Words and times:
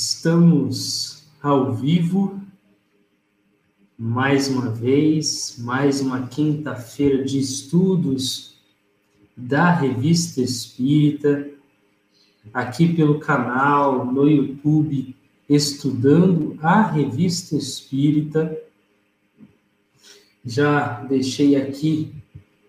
Estamos 0.00 1.26
ao 1.42 1.74
vivo 1.74 2.40
mais 3.98 4.46
uma 4.46 4.70
vez, 4.70 5.56
mais 5.58 6.00
uma 6.00 6.28
quinta-feira 6.28 7.24
de 7.24 7.40
estudos 7.40 8.56
da 9.36 9.72
Revista 9.72 10.40
Espírita, 10.40 11.50
aqui 12.54 12.94
pelo 12.94 13.18
canal 13.18 14.04
no 14.04 14.28
YouTube, 14.28 15.16
estudando 15.48 16.56
a 16.62 16.80
Revista 16.80 17.56
Espírita. 17.56 18.56
Já 20.44 21.02
deixei 21.06 21.56
aqui 21.56 22.14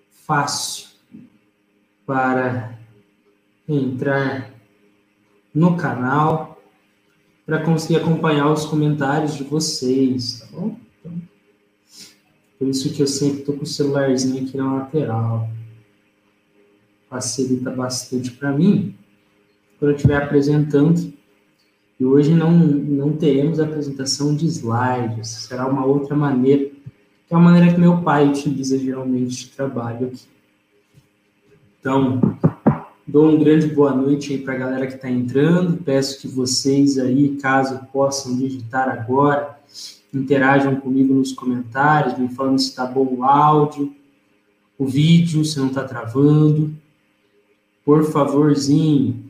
fácil 0.09 0.87
para 2.07 2.75
entrar 3.67 4.51
no 5.53 5.77
canal 5.77 6.48
para 7.49 7.63
conseguir 7.63 7.95
acompanhar 7.95 8.51
os 8.51 8.63
comentários 8.65 9.33
de 9.33 9.43
vocês, 9.43 10.39
tá 10.39 10.45
bom? 10.51 10.77
Então, 10.99 11.19
por 12.59 12.67
isso 12.67 12.93
que 12.93 13.01
eu 13.01 13.07
sempre 13.07 13.39
estou 13.39 13.57
com 13.57 13.63
o 13.63 13.65
celularzinho 13.65 14.43
aqui 14.43 14.55
na 14.55 14.75
lateral. 14.75 15.49
Facilita 17.09 17.71
bastante 17.71 18.29
para 18.29 18.51
mim 18.51 18.93
quando 19.79 19.89
eu 19.89 19.95
estiver 19.95 20.17
apresentando. 20.17 21.11
E 21.99 22.05
hoje 22.05 22.35
não, 22.35 22.51
não 22.51 23.13
teremos 23.13 23.59
apresentação 23.59 24.35
de 24.35 24.45
slides, 24.45 25.29
será 25.29 25.65
uma 25.65 25.83
outra 25.83 26.15
maneira, 26.15 26.69
que 27.27 27.33
é 27.33 27.35
a 27.35 27.39
maneira 27.39 27.73
que 27.73 27.79
meu 27.79 28.03
pai 28.03 28.27
utiliza 28.27 28.77
geralmente 28.77 29.45
de 29.45 29.49
trabalho 29.49 30.05
aqui. 30.05 30.27
Então, 31.79 32.21
Dou 33.11 33.27
um 33.27 33.39
grande 33.39 33.65
boa 33.65 33.91
noite 33.91 34.33
aí 34.33 34.37
para 34.37 34.53
a 34.53 34.57
galera 34.57 34.85
que 34.85 34.93
está 34.93 35.09
entrando. 35.09 35.77
Peço 35.77 36.21
que 36.21 36.27
vocês 36.27 36.99
aí, 36.99 37.37
caso 37.37 37.79
possam 37.91 38.37
digitar 38.37 38.87
agora, 38.87 39.59
interajam 40.13 40.75
comigo 40.75 41.11
nos 41.15 41.31
comentários, 41.31 42.19
me 42.19 42.29
falando 42.29 42.59
se 42.59 42.69
está 42.69 42.85
bom 42.85 43.03
o 43.05 43.23
áudio, 43.23 43.91
o 44.77 44.85
vídeo, 44.85 45.43
se 45.43 45.57
não 45.57 45.69
está 45.69 45.83
travando. 45.85 46.71
Por 47.83 48.03
favorzinho. 48.11 49.25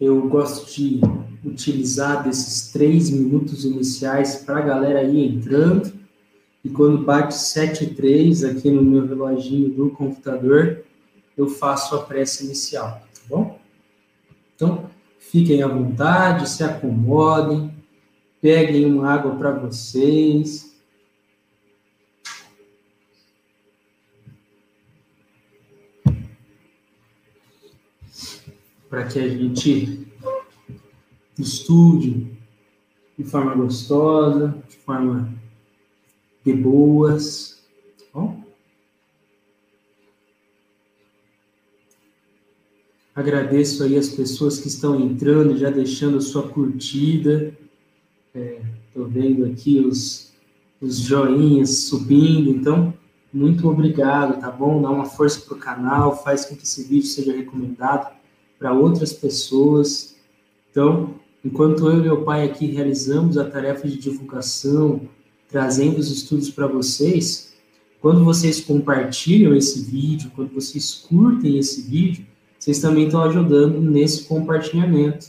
Eu 0.00 0.28
gosto 0.28 0.74
de 0.74 1.00
utilizar 1.44 2.24
desses 2.24 2.72
três 2.72 3.08
minutos 3.08 3.64
iniciais 3.64 4.34
para 4.34 4.58
a 4.58 4.62
galera 4.62 4.98
aí 4.98 5.28
entrando 5.28 5.91
e 6.64 6.70
quando 6.70 7.04
bate 7.04 7.34
7 7.34 7.84
aqui 8.44 8.70
no 8.70 8.82
meu 8.82 9.04
reloginho 9.04 9.68
do 9.68 9.90
computador, 9.90 10.84
eu 11.36 11.48
faço 11.48 11.96
a 11.96 12.04
prece 12.04 12.44
inicial, 12.44 13.02
tá 13.14 13.20
bom? 13.28 13.58
Então, 14.54 14.88
fiquem 15.18 15.62
à 15.62 15.66
vontade, 15.66 16.48
se 16.48 16.62
acomodem, 16.62 17.74
peguem 18.40 18.86
uma 18.86 19.10
água 19.10 19.34
para 19.34 19.50
vocês. 19.50 20.72
Para 28.88 29.06
que 29.06 29.18
a 29.18 29.28
gente 29.28 30.06
estude 31.38 32.38
de 33.18 33.24
forma 33.24 33.54
gostosa, 33.54 34.62
de 34.68 34.76
forma 34.76 35.41
de 36.44 36.52
boas. 36.52 37.62
Tá 37.98 38.04
bom? 38.14 38.42
Agradeço 43.14 43.84
aí 43.84 43.98
as 43.98 44.08
pessoas 44.08 44.58
que 44.58 44.68
estão 44.68 44.98
entrando, 44.98 45.56
já 45.56 45.70
deixando 45.70 46.20
sua 46.20 46.48
curtida. 46.48 47.54
Estou 48.34 49.06
é, 49.06 49.08
vendo 49.08 49.44
aqui 49.44 49.80
os, 49.80 50.32
os 50.80 50.96
joinhas 50.96 51.84
subindo, 51.84 52.50
então, 52.50 52.94
muito 53.30 53.68
obrigado, 53.68 54.40
tá 54.40 54.50
bom? 54.50 54.80
Dá 54.80 54.90
uma 54.90 55.04
força 55.04 55.40
para 55.40 55.54
o 55.54 55.60
canal, 55.60 56.22
faz 56.24 56.46
com 56.46 56.56
que 56.56 56.64
esse 56.64 56.84
vídeo 56.84 57.06
seja 57.06 57.36
recomendado 57.36 58.14
para 58.58 58.72
outras 58.72 59.12
pessoas. 59.12 60.16
Então, 60.70 61.14
enquanto 61.44 61.86
eu 61.88 61.98
e 61.98 62.02
meu 62.02 62.24
pai 62.24 62.44
aqui 62.44 62.66
realizamos 62.66 63.36
a 63.36 63.44
tarefa 63.44 63.86
de 63.86 63.98
divulgação, 63.98 65.02
trazendo 65.52 65.98
os 65.98 66.10
estudos 66.10 66.50
para 66.50 66.66
vocês, 66.66 67.52
quando 68.00 68.24
vocês 68.24 68.60
compartilham 68.60 69.54
esse 69.54 69.82
vídeo, 69.82 70.32
quando 70.34 70.52
vocês 70.52 71.04
curtem 71.08 71.58
esse 71.58 71.82
vídeo, 71.82 72.26
vocês 72.58 72.80
também 72.80 73.04
estão 73.04 73.22
ajudando 73.22 73.80
nesse 73.80 74.24
compartilhamento, 74.24 75.26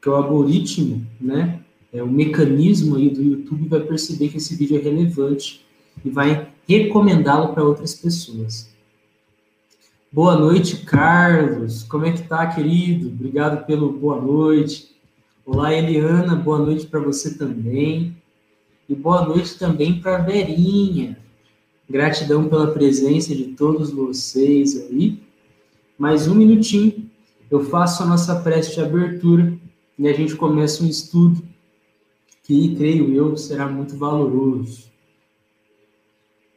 que 0.00 0.08
é 0.08 0.12
o 0.12 0.14
algoritmo, 0.14 1.04
né? 1.20 1.60
É 1.92 2.02
o 2.02 2.06
mecanismo 2.10 2.96
aí 2.96 3.10
do 3.10 3.22
YouTube 3.22 3.68
vai 3.68 3.80
perceber 3.80 4.28
que 4.28 4.36
esse 4.36 4.54
vídeo 4.54 4.78
é 4.78 4.80
relevante 4.80 5.64
e 6.04 6.10
vai 6.10 6.48
recomendá-lo 6.68 7.52
para 7.52 7.64
outras 7.64 7.94
pessoas. 7.94 8.70
Boa 10.10 10.36
noite, 10.36 10.84
Carlos. 10.84 11.82
Como 11.84 12.04
é 12.06 12.12
que 12.12 12.22
tá, 12.22 12.46
querido? 12.46 13.08
Obrigado 13.08 13.64
pelo 13.66 13.92
boa 13.92 14.20
noite. 14.20 14.94
Olá, 15.44 15.72
Eliana. 15.74 16.36
Boa 16.36 16.58
noite 16.58 16.86
para 16.86 17.00
você 17.00 17.36
também. 17.36 18.16
E 18.88 18.94
boa 18.96 19.24
noite 19.24 19.56
também 19.58 20.00
para 20.00 20.18
Verinha. 20.18 21.16
Gratidão 21.88 22.48
pela 22.48 22.72
presença 22.72 23.34
de 23.34 23.44
todos 23.44 23.90
vocês 23.92 24.76
aí. 24.76 25.22
Mais 25.96 26.26
um 26.26 26.34
minutinho, 26.34 27.08
eu 27.48 27.64
faço 27.64 28.02
a 28.02 28.06
nossa 28.06 28.40
prece 28.40 28.74
de 28.74 28.80
abertura 28.80 29.56
e 29.96 30.08
a 30.08 30.12
gente 30.12 30.34
começa 30.34 30.82
um 30.82 30.88
estudo 30.88 31.42
que, 32.42 32.74
creio 32.74 33.14
eu, 33.14 33.36
será 33.36 33.68
muito 33.68 33.96
valoroso. 33.96 34.90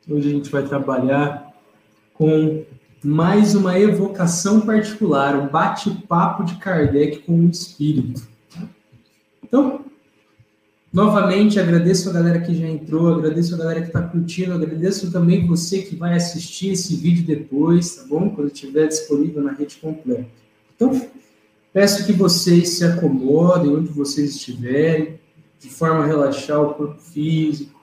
Hoje 0.09 0.27
a 0.27 0.31
gente 0.31 0.49
vai 0.49 0.67
trabalhar 0.67 1.53
com 2.15 2.65
mais 3.03 3.53
uma 3.53 3.79
evocação 3.79 4.61
particular, 4.61 5.35
um 5.35 5.47
bate-papo 5.47 6.43
de 6.43 6.55
Kardec 6.55 7.19
com 7.19 7.39
o 7.39 7.49
espírito. 7.49 8.27
Então, 9.43 9.85
Novamente, 10.95 11.59
agradeço 11.59 12.09
a 12.09 12.13
galera 12.13 12.39
que 12.39 12.55
já 12.55 12.65
entrou, 12.65 13.13
agradeço 13.15 13.53
a 13.53 13.57
galera 13.57 13.81
que 13.81 13.87
está 13.87 14.01
curtindo, 14.01 14.53
agradeço 14.53 15.11
também 15.11 15.45
você 15.45 15.81
que 15.81 15.93
vai 15.93 16.15
assistir 16.15 16.69
esse 16.69 16.95
vídeo 16.95 17.25
depois, 17.25 17.97
tá 17.97 18.05
bom? 18.07 18.29
Quando 18.29 18.47
estiver 18.47 18.87
disponível 18.87 19.43
na 19.43 19.51
rede 19.51 19.75
completa. 19.75 20.25
Então, 20.73 21.05
peço 21.73 22.05
que 22.05 22.13
vocês 22.13 22.69
se 22.69 22.85
acomodem 22.85 23.75
onde 23.75 23.89
vocês 23.89 24.37
estiverem, 24.37 25.19
de 25.59 25.69
forma 25.69 26.01
a 26.01 26.07
relaxar 26.07 26.61
o 26.61 26.75
corpo 26.75 27.01
físico, 27.01 27.77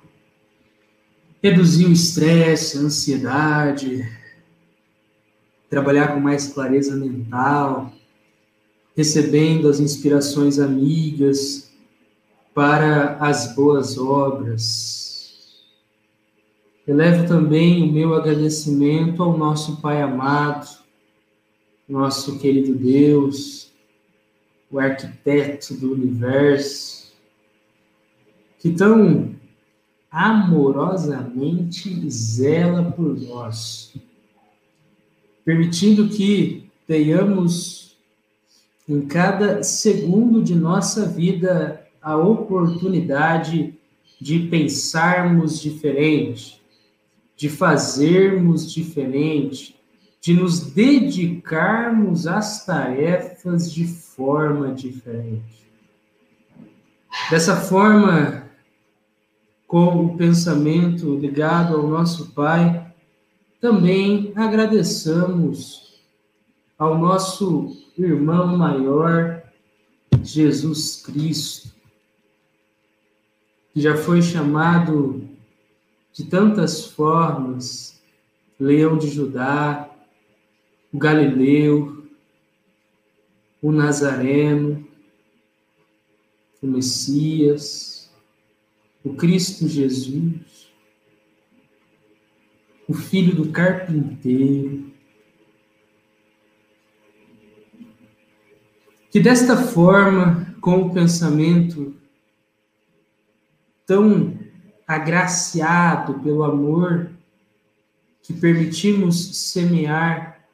reduzir 1.43 1.85
o 1.85 1.93
estresse, 1.93 2.79
a 2.79 2.81
ansiedade, 2.81 4.11
trabalhar 5.69 6.15
com 6.15 6.21
mais 6.21 6.49
clareza 6.49 6.97
mental, 6.97 7.93
recebendo 8.97 9.69
as 9.69 9.81
inspirações 9.81 10.59
amigas, 10.59 11.72
para 12.55 13.17
as 13.17 13.55
boas 13.55 13.99
obras. 13.99 15.03
Elevo 16.87 17.27
também 17.27 17.89
o 17.89 17.93
meu 17.93 18.15
agradecimento 18.15 19.23
ao 19.23 19.39
nosso 19.39 19.81
Pai 19.81 20.03
amado, 20.03 20.69
nosso 21.89 22.39
querido 22.39 22.75
Deus, 22.75 23.71
o 24.71 24.79
arquiteto 24.79 25.75
do 25.75 25.93
universo, 25.93 27.13
que 28.59 28.71
tão 28.71 29.35
amorosamente 30.11 32.11
zela 32.11 32.93
por 32.93 33.19
nós, 33.21 33.95
permitindo 35.45 36.09
que 36.09 36.71
tenhamos 36.87 37.97
em 38.89 39.03
cada 39.03 39.63
segundo 39.63 40.43
de 40.43 40.55
nossa 40.55 41.07
vida 41.07 41.82
a 42.03 42.17
oportunidade 42.17 43.75
de 44.21 44.41
pensarmos 44.41 45.61
diferente, 45.61 46.61
de 47.37 47.49
fazermos 47.49 48.71
diferente, 48.73 49.77
de 50.21 50.35
nos 50.35 50.61
dedicarmos 50.61 52.27
às 52.27 52.65
tarefas 52.65 53.73
de 53.73 53.87
forma 53.87 54.73
diferente. 54.73 55.67
Dessa 57.31 57.57
forma, 57.57 58.49
com 59.67 60.07
o 60.07 60.17
pensamento 60.17 61.17
ligado 61.17 61.77
ao 61.77 61.89
nosso 61.89 62.33
Pai, 62.33 62.95
também 63.61 64.33
agradeçamos 64.37 66.01
ao 66.79 66.99
nosso 66.99 67.77
irmão 67.97 68.57
maior, 68.57 69.43
Jesus 70.23 71.03
Cristo, 71.05 71.72
que 73.73 73.81
já 73.81 73.97
foi 73.97 74.21
chamado 74.21 75.29
de 76.13 76.25
tantas 76.25 76.87
formas, 76.87 78.01
Leão 78.61 78.99
de 78.99 79.09
Judá, 79.09 79.91
o 80.93 80.99
Galileu, 80.99 82.07
o 83.63 83.73
Nazareno, 83.73 84.87
o 86.61 86.67
Messias, 86.67 88.13
o 89.03 89.15
Cristo 89.15 89.67
Jesus, 89.67 90.71
o 92.87 92.93
filho 92.93 93.35
do 93.35 93.51
carpinteiro, 93.51 94.93
que 99.11 99.19
desta 99.19 99.57
forma, 99.57 100.55
com 100.61 100.83
o 100.83 100.95
pensamento 100.95 101.95
tão 103.93 104.39
agraciado 104.87 106.19
pelo 106.21 106.45
amor 106.45 107.13
que 108.23 108.33
permitimos 108.33 109.37
semear, 109.51 110.49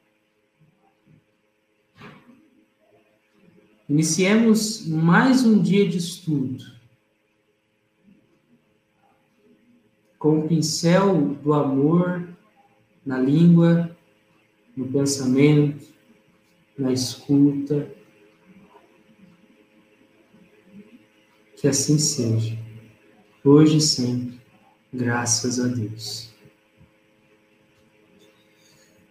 iniciemos 3.87 4.85
mais 4.85 5.45
um 5.45 5.61
dia 5.61 5.87
de 5.87 5.97
estudo 5.99 6.65
com 10.17 10.39
o 10.39 10.47
pincel 10.49 11.35
do 11.35 11.53
amor 11.53 12.27
na 13.05 13.17
língua, 13.17 13.97
no 14.75 14.85
pensamento, 14.85 15.87
na 16.77 16.91
escuta. 16.91 17.89
Que 21.55 21.69
assim 21.69 21.97
seja, 21.97 22.68
hoje 23.43 23.77
e 23.77 23.81
sempre, 23.81 24.39
graças 24.93 25.59
a 25.59 25.67
Deus. 25.67 26.29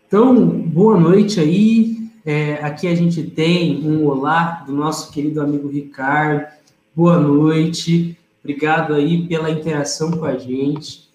Então, 0.07 0.49
boa 0.61 0.99
noite 0.99 1.39
aí. 1.39 1.99
É, 2.25 2.55
aqui 2.65 2.87
a 2.87 2.95
gente 2.95 3.23
tem 3.23 3.87
um 3.87 4.07
olá 4.07 4.65
do 4.67 4.73
nosso 4.73 5.13
querido 5.13 5.41
amigo 5.41 5.69
Ricardo. 5.69 6.47
Boa 6.95 7.19
noite. 7.19 8.17
Obrigado 8.43 8.95
aí 8.95 9.27
pela 9.27 9.51
interação 9.51 10.11
com 10.11 10.25
a 10.25 10.37
gente. 10.37 11.09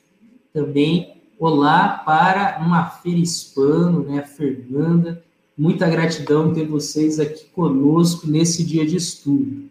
Também 0.54 1.22
olá 1.40 1.90
para 2.06 2.64
uma 2.66 2.86
feira 2.86 3.20
hispano, 3.20 4.04
né, 4.04 4.22
Fernanda. 4.24 5.24
Muita 5.58 5.90
gratidão 5.90 6.54
ter 6.54 6.68
vocês 6.68 7.20
aqui 7.20 7.46
conosco 7.46 8.28
nesse 8.28 8.64
dia 8.64 8.86
de 8.86 8.98
estudo. 8.98 9.70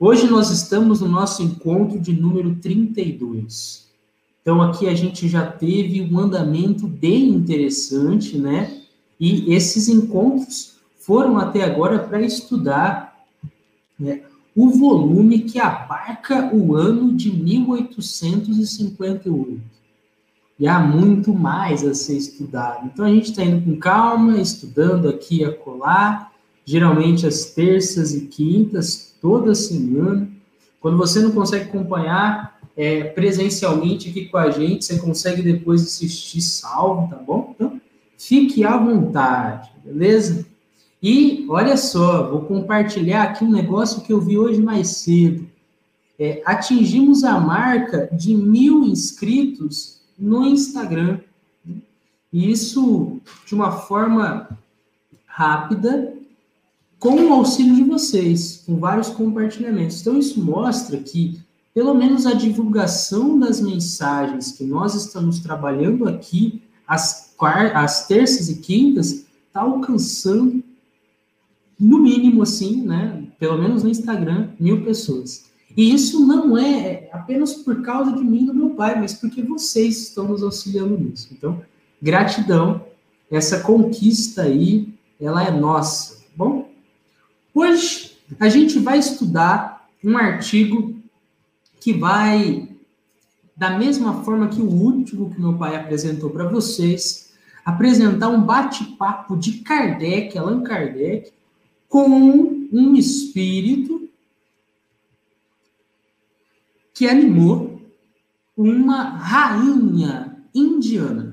Hoje 0.00 0.28
nós 0.28 0.50
estamos 0.50 1.00
no 1.00 1.08
nosso 1.08 1.42
encontro 1.42 1.98
de 1.98 2.12
número 2.12 2.54
32. 2.54 3.88
Então 4.40 4.62
aqui 4.62 4.86
a 4.86 4.94
gente 4.94 5.26
já 5.26 5.44
teve 5.44 6.00
um 6.02 6.20
andamento 6.20 6.86
bem 6.86 7.30
interessante, 7.30 8.38
né? 8.38 8.80
E 9.18 9.52
esses 9.52 9.88
encontros 9.88 10.76
foram 11.00 11.36
até 11.36 11.64
agora 11.64 11.98
para 11.98 12.22
estudar 12.22 13.26
né, 13.98 14.22
o 14.54 14.70
volume 14.70 15.40
que 15.40 15.58
abarca 15.58 16.48
o 16.54 16.76
ano 16.76 17.12
de 17.12 17.32
1858. 17.32 19.60
E 20.60 20.68
há 20.68 20.78
muito 20.78 21.34
mais 21.34 21.84
a 21.84 21.92
ser 21.92 22.18
estudado. 22.18 22.86
Então 22.86 23.04
a 23.04 23.10
gente 23.10 23.30
está 23.30 23.42
indo 23.42 23.64
com 23.64 23.76
calma, 23.76 24.40
estudando 24.40 25.08
aqui 25.08 25.44
a 25.44 25.52
colar, 25.52 26.32
geralmente 26.64 27.26
às 27.26 27.46
terças 27.46 28.14
e 28.14 28.26
quintas, 28.26 29.07
toda 29.20 29.54
semana. 29.54 30.28
Quando 30.80 30.96
você 30.96 31.20
não 31.20 31.32
consegue 31.32 31.64
acompanhar 31.64 32.58
é, 32.76 33.04
presencialmente 33.04 34.08
aqui 34.08 34.26
com 34.26 34.38
a 34.38 34.50
gente, 34.50 34.84
você 34.84 34.98
consegue 34.98 35.42
depois 35.42 35.82
assistir 35.82 36.40
salvo, 36.40 37.10
tá 37.10 37.16
bom? 37.16 37.52
Então, 37.54 37.80
fique 38.16 38.64
à 38.64 38.76
vontade, 38.76 39.70
beleza? 39.84 40.46
E 41.02 41.46
olha 41.48 41.76
só, 41.76 42.28
vou 42.30 42.42
compartilhar 42.42 43.22
aqui 43.24 43.44
um 43.44 43.50
negócio 43.50 44.02
que 44.02 44.12
eu 44.12 44.20
vi 44.20 44.38
hoje 44.38 44.60
mais 44.60 44.88
cedo. 44.88 45.48
É, 46.18 46.42
atingimos 46.44 47.22
a 47.22 47.38
marca 47.38 48.08
de 48.12 48.34
mil 48.34 48.84
inscritos 48.84 50.00
no 50.18 50.44
Instagram. 50.44 51.20
E 52.32 52.50
isso 52.50 53.20
de 53.46 53.54
uma 53.54 53.72
forma 53.72 54.48
rápida, 55.24 56.12
com 56.98 57.14
o 57.14 57.32
auxílio 57.32 57.76
de 57.76 57.84
vocês, 57.84 58.62
com 58.66 58.76
vários 58.76 59.08
compartilhamentos. 59.08 60.00
Então, 60.00 60.18
isso 60.18 60.42
mostra 60.42 60.96
que, 60.98 61.40
pelo 61.72 61.94
menos, 61.94 62.26
a 62.26 62.34
divulgação 62.34 63.38
das 63.38 63.60
mensagens 63.60 64.52
que 64.52 64.64
nós 64.64 64.94
estamos 64.94 65.38
trabalhando 65.38 66.08
aqui, 66.08 66.62
às, 66.86 67.34
às 67.74 68.06
terças 68.06 68.48
e 68.48 68.56
quintas, 68.56 69.26
está 69.46 69.60
alcançando 69.60 70.62
no 71.78 71.98
mínimo, 71.98 72.42
assim, 72.42 72.82
né? 72.82 73.24
Pelo 73.38 73.56
menos 73.56 73.84
no 73.84 73.90
Instagram, 73.90 74.50
mil 74.58 74.82
pessoas. 74.82 75.44
E 75.76 75.94
isso 75.94 76.26
não 76.26 76.58
é 76.58 77.08
apenas 77.12 77.54
por 77.54 77.82
causa 77.82 78.10
de 78.10 78.24
mim 78.24 78.42
e 78.42 78.46
do 78.46 78.54
meu 78.54 78.70
pai, 78.70 78.98
mas 78.98 79.14
porque 79.14 79.42
vocês 79.42 80.08
estão 80.08 80.26
nos 80.26 80.42
auxiliando 80.42 80.98
nisso. 80.98 81.28
Então, 81.30 81.62
gratidão. 82.02 82.84
Essa 83.30 83.60
conquista 83.60 84.42
aí, 84.42 84.88
ela 85.20 85.44
é 85.44 85.50
nossa? 85.52 86.17
Hoje 87.60 88.16
a 88.38 88.48
gente 88.48 88.78
vai 88.78 89.00
estudar 89.00 89.90
um 90.04 90.16
artigo 90.16 90.94
que 91.80 91.92
vai, 91.92 92.68
da 93.56 93.76
mesma 93.76 94.22
forma 94.22 94.46
que 94.46 94.60
o 94.60 94.70
último 94.70 95.28
que 95.28 95.40
meu 95.40 95.58
pai 95.58 95.74
apresentou 95.74 96.30
para 96.30 96.48
vocês, 96.48 97.34
apresentar 97.64 98.28
um 98.28 98.42
bate-papo 98.42 99.36
de 99.36 99.54
Kardec, 99.54 100.38
Allan 100.38 100.62
Kardec, 100.62 101.32
com 101.88 102.08
um 102.08 102.94
espírito 102.94 104.08
que 106.94 107.08
animou 107.08 107.82
uma 108.56 109.02
rainha 109.02 110.46
indiana. 110.54 111.27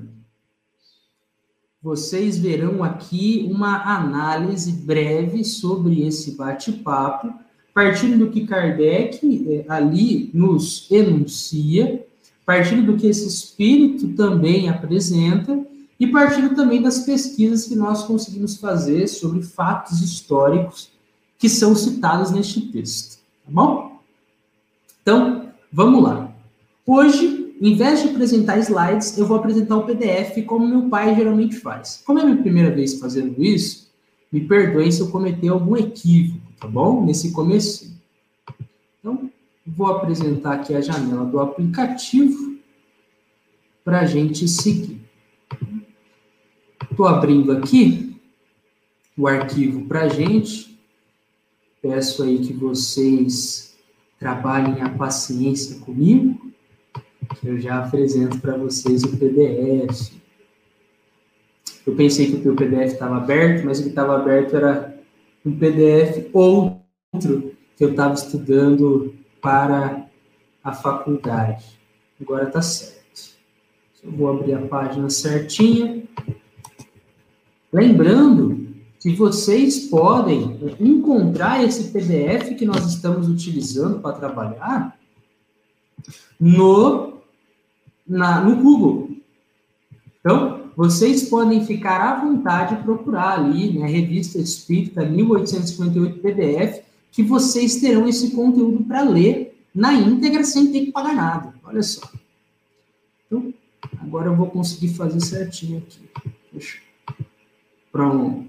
Vocês 1.86 2.36
verão 2.36 2.82
aqui 2.82 3.48
uma 3.48 3.80
análise 3.96 4.72
breve 4.72 5.44
sobre 5.44 6.04
esse 6.04 6.32
bate-papo, 6.32 7.32
partindo 7.72 8.18
do 8.18 8.28
que 8.32 8.44
Kardec 8.44 9.20
eh, 9.24 9.64
ali 9.68 10.28
nos 10.34 10.90
enuncia, 10.90 12.04
partindo 12.44 12.90
do 12.90 12.98
que 12.98 13.06
esse 13.06 13.28
espírito 13.28 14.08
também 14.14 14.68
apresenta 14.68 15.64
e 16.00 16.08
partindo 16.08 16.56
também 16.56 16.82
das 16.82 17.04
pesquisas 17.04 17.66
que 17.66 17.76
nós 17.76 18.02
conseguimos 18.02 18.56
fazer 18.56 19.06
sobre 19.06 19.42
fatos 19.42 20.02
históricos 20.02 20.90
que 21.38 21.48
são 21.48 21.76
citados 21.76 22.32
neste 22.32 22.62
texto, 22.62 23.18
tá 23.44 23.52
bom? 23.52 24.00
Então, 25.02 25.50
vamos 25.72 26.02
lá. 26.02 26.34
Hoje, 26.84 27.35
em 27.60 27.74
vez 27.74 28.02
de 28.02 28.08
apresentar 28.08 28.58
slides, 28.58 29.16
eu 29.16 29.26
vou 29.26 29.38
apresentar 29.38 29.76
o 29.76 29.84
PDF 29.84 30.44
como 30.46 30.66
meu 30.66 30.88
pai 30.88 31.14
geralmente 31.14 31.56
faz. 31.56 32.02
Como 32.04 32.18
é 32.18 32.22
a 32.22 32.24
minha 32.26 32.42
primeira 32.42 32.70
vez 32.70 32.98
fazendo 32.98 33.42
isso, 33.42 33.90
me 34.30 34.40
perdoem 34.40 34.90
se 34.90 35.00
eu 35.00 35.10
cometer 35.10 35.48
algum 35.48 35.76
equívoco, 35.76 36.40
tá 36.60 36.68
bom? 36.68 37.04
Nesse 37.04 37.32
começo. 37.32 37.96
Então, 39.00 39.30
vou 39.66 39.86
apresentar 39.86 40.54
aqui 40.54 40.74
a 40.74 40.80
janela 40.80 41.24
do 41.24 41.40
aplicativo 41.40 42.56
para 43.84 44.00
a 44.00 44.04
gente 44.04 44.46
seguir. 44.48 45.00
Estou 46.90 47.06
abrindo 47.06 47.52
aqui 47.52 48.16
o 49.16 49.26
arquivo 49.26 49.86
para 49.86 50.02
a 50.02 50.08
gente. 50.08 50.78
Peço 51.80 52.22
aí 52.22 52.38
que 52.38 52.52
vocês 52.52 53.76
trabalhem 54.18 54.82
a 54.82 54.88
paciência 54.88 55.78
comigo, 55.80 56.52
eu 57.44 57.58
já 57.58 57.78
apresento 57.78 58.38
para 58.38 58.56
vocês 58.56 59.02
o 59.02 59.16
PDF. 59.16 60.12
Eu 61.86 61.94
pensei 61.94 62.30
que 62.30 62.48
o 62.48 62.56
PDF 62.56 62.92
estava 62.92 63.16
aberto, 63.16 63.64
mas 63.64 63.78
o 63.78 63.82
que 63.84 63.88
estava 63.90 64.16
aberto 64.16 64.56
era 64.56 64.98
um 65.44 65.56
PDF 65.56 66.28
outro 66.32 67.52
que 67.76 67.84
eu 67.84 67.90
estava 67.90 68.14
estudando 68.14 69.14
para 69.40 70.06
a 70.64 70.72
faculdade. 70.72 71.64
Agora 72.20 72.44
está 72.44 72.62
certo. 72.62 72.96
Eu 74.02 74.12
vou 74.12 74.30
abrir 74.30 74.54
a 74.54 74.66
página 74.66 75.08
certinha. 75.10 76.02
Lembrando 77.72 78.66
que 79.00 79.14
vocês 79.14 79.86
podem 79.86 80.58
encontrar 80.80 81.62
esse 81.62 81.92
PDF 81.92 82.56
que 82.56 82.64
nós 82.64 82.84
estamos 82.86 83.28
utilizando 83.28 84.00
para 84.00 84.16
trabalhar 84.16 84.98
no, 86.40 87.15
na, 88.06 88.40
no 88.40 88.56
Google. 88.62 89.10
Então, 90.20 90.70
vocês 90.76 91.28
podem 91.28 91.64
ficar 91.64 92.00
à 92.00 92.20
vontade 92.20 92.74
e 92.74 92.82
procurar 92.82 93.38
ali, 93.38 93.78
né, 93.78 93.86
Revista 93.86 94.38
Espírita 94.38 95.04
1858 95.04 96.20
PDF, 96.20 96.82
que 97.10 97.22
vocês 97.22 97.76
terão 97.76 98.06
esse 98.06 98.32
conteúdo 98.32 98.84
para 98.84 99.02
ler 99.02 99.58
na 99.74 99.94
íntegra 99.94 100.44
sem 100.44 100.70
ter 100.72 100.86
que 100.86 100.92
pagar 100.92 101.14
nada. 101.14 101.54
Olha 101.64 101.82
só. 101.82 102.10
Então, 103.26 103.52
agora 104.00 104.28
eu 104.28 104.36
vou 104.36 104.48
conseguir 104.50 104.88
fazer 104.94 105.20
certinho 105.20 105.78
aqui. 105.78 106.00
Pronto. 107.90 108.46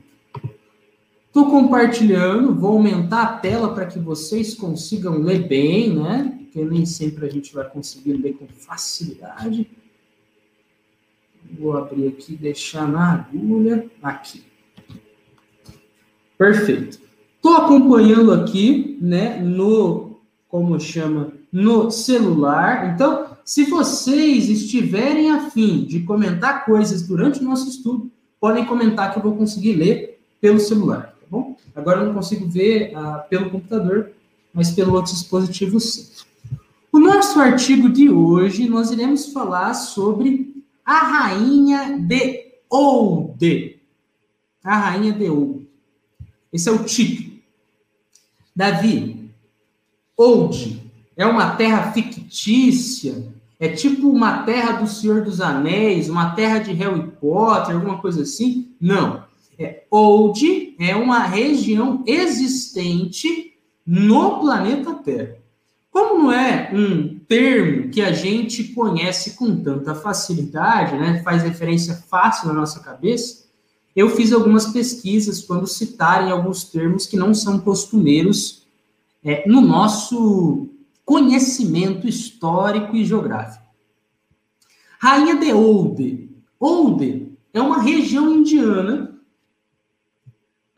Estou 1.37 1.51
compartilhando, 1.51 2.55
vou 2.55 2.71
aumentar 2.71 3.21
a 3.21 3.37
tela 3.37 3.71
para 3.71 3.85
que 3.85 3.99
vocês 3.99 4.55
consigam 4.55 5.19
ler 5.19 5.47
bem, 5.47 5.93
né? 5.93 6.35
Porque 6.39 6.65
nem 6.65 6.83
sempre 6.83 7.27
a 7.27 7.29
gente 7.29 7.53
vai 7.53 7.63
conseguir 7.69 8.13
ler 8.13 8.33
com 8.33 8.47
facilidade. 8.47 9.69
Vou 11.59 11.77
abrir 11.77 12.07
aqui 12.07 12.33
e 12.33 12.37
deixar 12.37 12.87
na 12.87 13.13
agulha. 13.13 13.87
Aqui. 14.01 14.45
Perfeito. 16.39 16.99
Estou 17.35 17.55
acompanhando 17.55 18.33
aqui, 18.33 18.97
né, 18.99 19.39
no, 19.39 20.19
como 20.49 20.79
chama, 20.79 21.33
no 21.51 21.91
celular. 21.91 22.95
Então, 22.95 23.37
se 23.45 23.65
vocês 23.65 24.49
estiverem 24.49 25.29
afim 25.29 25.85
de 25.85 25.99
comentar 25.99 26.65
coisas 26.65 27.03
durante 27.03 27.41
o 27.41 27.43
nosso 27.43 27.69
estudo, 27.69 28.11
podem 28.39 28.65
comentar 28.65 29.13
que 29.13 29.19
eu 29.19 29.23
vou 29.23 29.35
conseguir 29.35 29.73
ler 29.73 30.19
pelo 30.41 30.59
celular, 30.59 31.16
bom? 31.29 31.55
Agora 31.75 32.01
eu 32.01 32.07
não 32.07 32.13
consigo 32.13 32.47
ver 32.47 32.95
ah, 32.95 33.25
pelo 33.29 33.49
computador, 33.49 34.11
mas 34.53 34.71
pelo 34.71 34.93
outro 34.93 35.13
dispositivo 35.13 35.79
sim. 35.79 36.07
O 36.91 36.99
nosso 36.99 37.39
artigo 37.39 37.89
de 37.89 38.09
hoje, 38.09 38.67
nós 38.67 38.91
iremos 38.91 39.31
falar 39.31 39.73
sobre 39.73 40.63
a 40.83 40.99
rainha 40.99 41.99
de 41.99 42.47
Oude. 42.69 43.79
A 44.63 44.77
rainha 44.77 45.13
de 45.13 45.29
Oude. 45.29 45.67
Esse 46.51 46.69
é 46.69 46.71
o 46.71 46.83
título. 46.83 47.37
Davi, 48.55 49.29
Oude 50.15 50.81
é 51.15 51.25
uma 51.25 51.55
terra 51.55 51.91
fictícia, 51.91 53.27
é 53.59 53.69
tipo 53.69 54.09
uma 54.09 54.43
terra 54.43 54.73
do 54.73 54.87
Senhor 54.87 55.23
dos 55.23 55.41
Anéis, 55.41 56.09
uma 56.09 56.31
terra 56.31 56.59
de 56.59 56.71
Harry 56.73 57.07
Potter, 57.19 57.75
alguma 57.75 57.97
coisa 57.97 58.21
assim? 58.21 58.71
Não. 58.79 59.26
É, 59.57 59.83
Old 59.89 60.75
é 60.79 60.95
uma 60.95 61.19
região 61.19 62.03
existente 62.05 63.53
no 63.85 64.39
planeta 64.39 64.93
Terra. 64.95 65.37
Como 65.89 66.23
não 66.23 66.31
é 66.31 66.69
um 66.73 67.17
termo 67.19 67.89
que 67.89 68.01
a 68.01 68.11
gente 68.11 68.65
conhece 68.65 69.31
com 69.31 69.63
tanta 69.63 69.95
facilidade, 69.95 70.95
né, 70.95 71.23
faz 71.23 71.41
referência 71.41 71.95
fácil 71.95 72.47
na 72.47 72.53
nossa 72.53 72.81
cabeça, 72.81 73.47
eu 73.95 74.09
fiz 74.09 74.31
algumas 74.31 74.67
pesquisas 74.67 75.41
quando 75.41 75.65
citarem 75.65 76.31
alguns 76.31 76.65
termos 76.65 77.07
que 77.07 77.17
não 77.17 77.33
são 77.33 77.59
costumeiros 77.59 78.67
é, 79.23 79.47
no 79.47 79.59
nosso 79.59 80.69
conhecimento 81.03 82.07
histórico 82.07 82.95
e 82.95 83.03
geográfico. 83.03 83.65
Rainha 84.99 85.37
de 85.37 85.51
Oude. 85.51 86.29
Oude 86.59 87.31
é 87.53 87.61
uma 87.61 87.81
região 87.81 88.35
indiana 88.35 89.06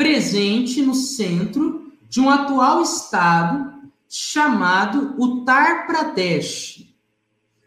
presente 0.09 0.81
no 0.81 0.95
centro 0.95 1.93
de 2.09 2.19
um 2.19 2.27
atual 2.31 2.81
estado 2.81 3.79
chamado 4.09 5.13
Uttar 5.19 5.85
Pradesh. 5.85 6.91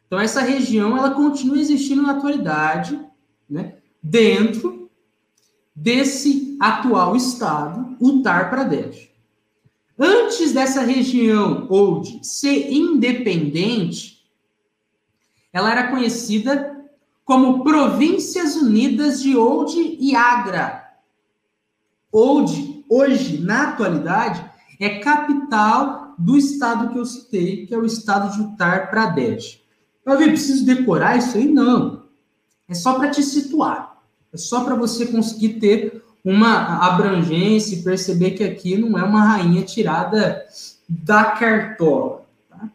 Então 0.05 0.19
essa 0.19 0.41
região 0.41 0.97
ela 0.97 1.11
continua 1.13 1.61
existindo 1.61 2.03
na 2.03 2.15
atualidade, 2.15 3.01
né, 3.49 3.77
dentro 4.03 4.91
desse 5.73 6.57
atual 6.61 7.15
estado, 7.15 7.97
Uttar 8.01 8.51
Pradesh. 8.51 9.09
Antes 9.97 10.53
dessa 10.53 10.83
região 10.83 11.69
Old 11.71 12.27
ser 12.27 12.73
independente, 12.73 14.27
ela 15.53 15.71
era 15.71 15.93
conhecida 15.93 16.85
como 17.25 17.63
Províncias 17.63 18.57
Unidas 18.57 19.23
de 19.23 19.37
Old 19.37 19.97
e 20.01 20.17
Agra, 20.17 20.82
Old, 22.13 22.85
hoje, 22.91 23.39
na 23.39 23.71
atualidade, 23.71 24.45
é 24.79 24.99
capital 24.99 26.15
do 26.19 26.37
estado 26.37 26.93
que 26.93 26.99
eu 26.99 27.07
citei, 27.07 27.67
que 27.67 27.75
é 27.75 27.79
o 27.79 27.87
estado 27.87 28.31
de 28.37 28.43
Uttar 28.43 28.91
Pradesh. 28.91 29.63
Eu 30.05 30.19
vi, 30.19 30.27
preciso 30.27 30.67
decorar 30.67 31.17
isso 31.17 31.39
aí? 31.39 31.49
Não. 31.49 32.03
É 32.69 32.75
só 32.75 32.95
para 32.95 33.11
te 33.11 33.23
situar. 33.23 33.97
É 34.33 34.37
só 34.37 34.63
para 34.63 34.75
você 34.75 35.07
conseguir 35.07 35.55
ter 35.61 36.03
uma 36.25 36.87
abrangência 36.87 37.77
e 37.77 37.83
perceber 37.83 38.33
que 38.33 38.45
aqui 38.45 38.77
não 38.77 38.99
é 38.99 39.03
uma 39.03 39.25
rainha 39.25 39.63
tirada 39.63 40.45
da 40.89 41.25
cartola. 41.25 42.25
Tá? 42.49 42.71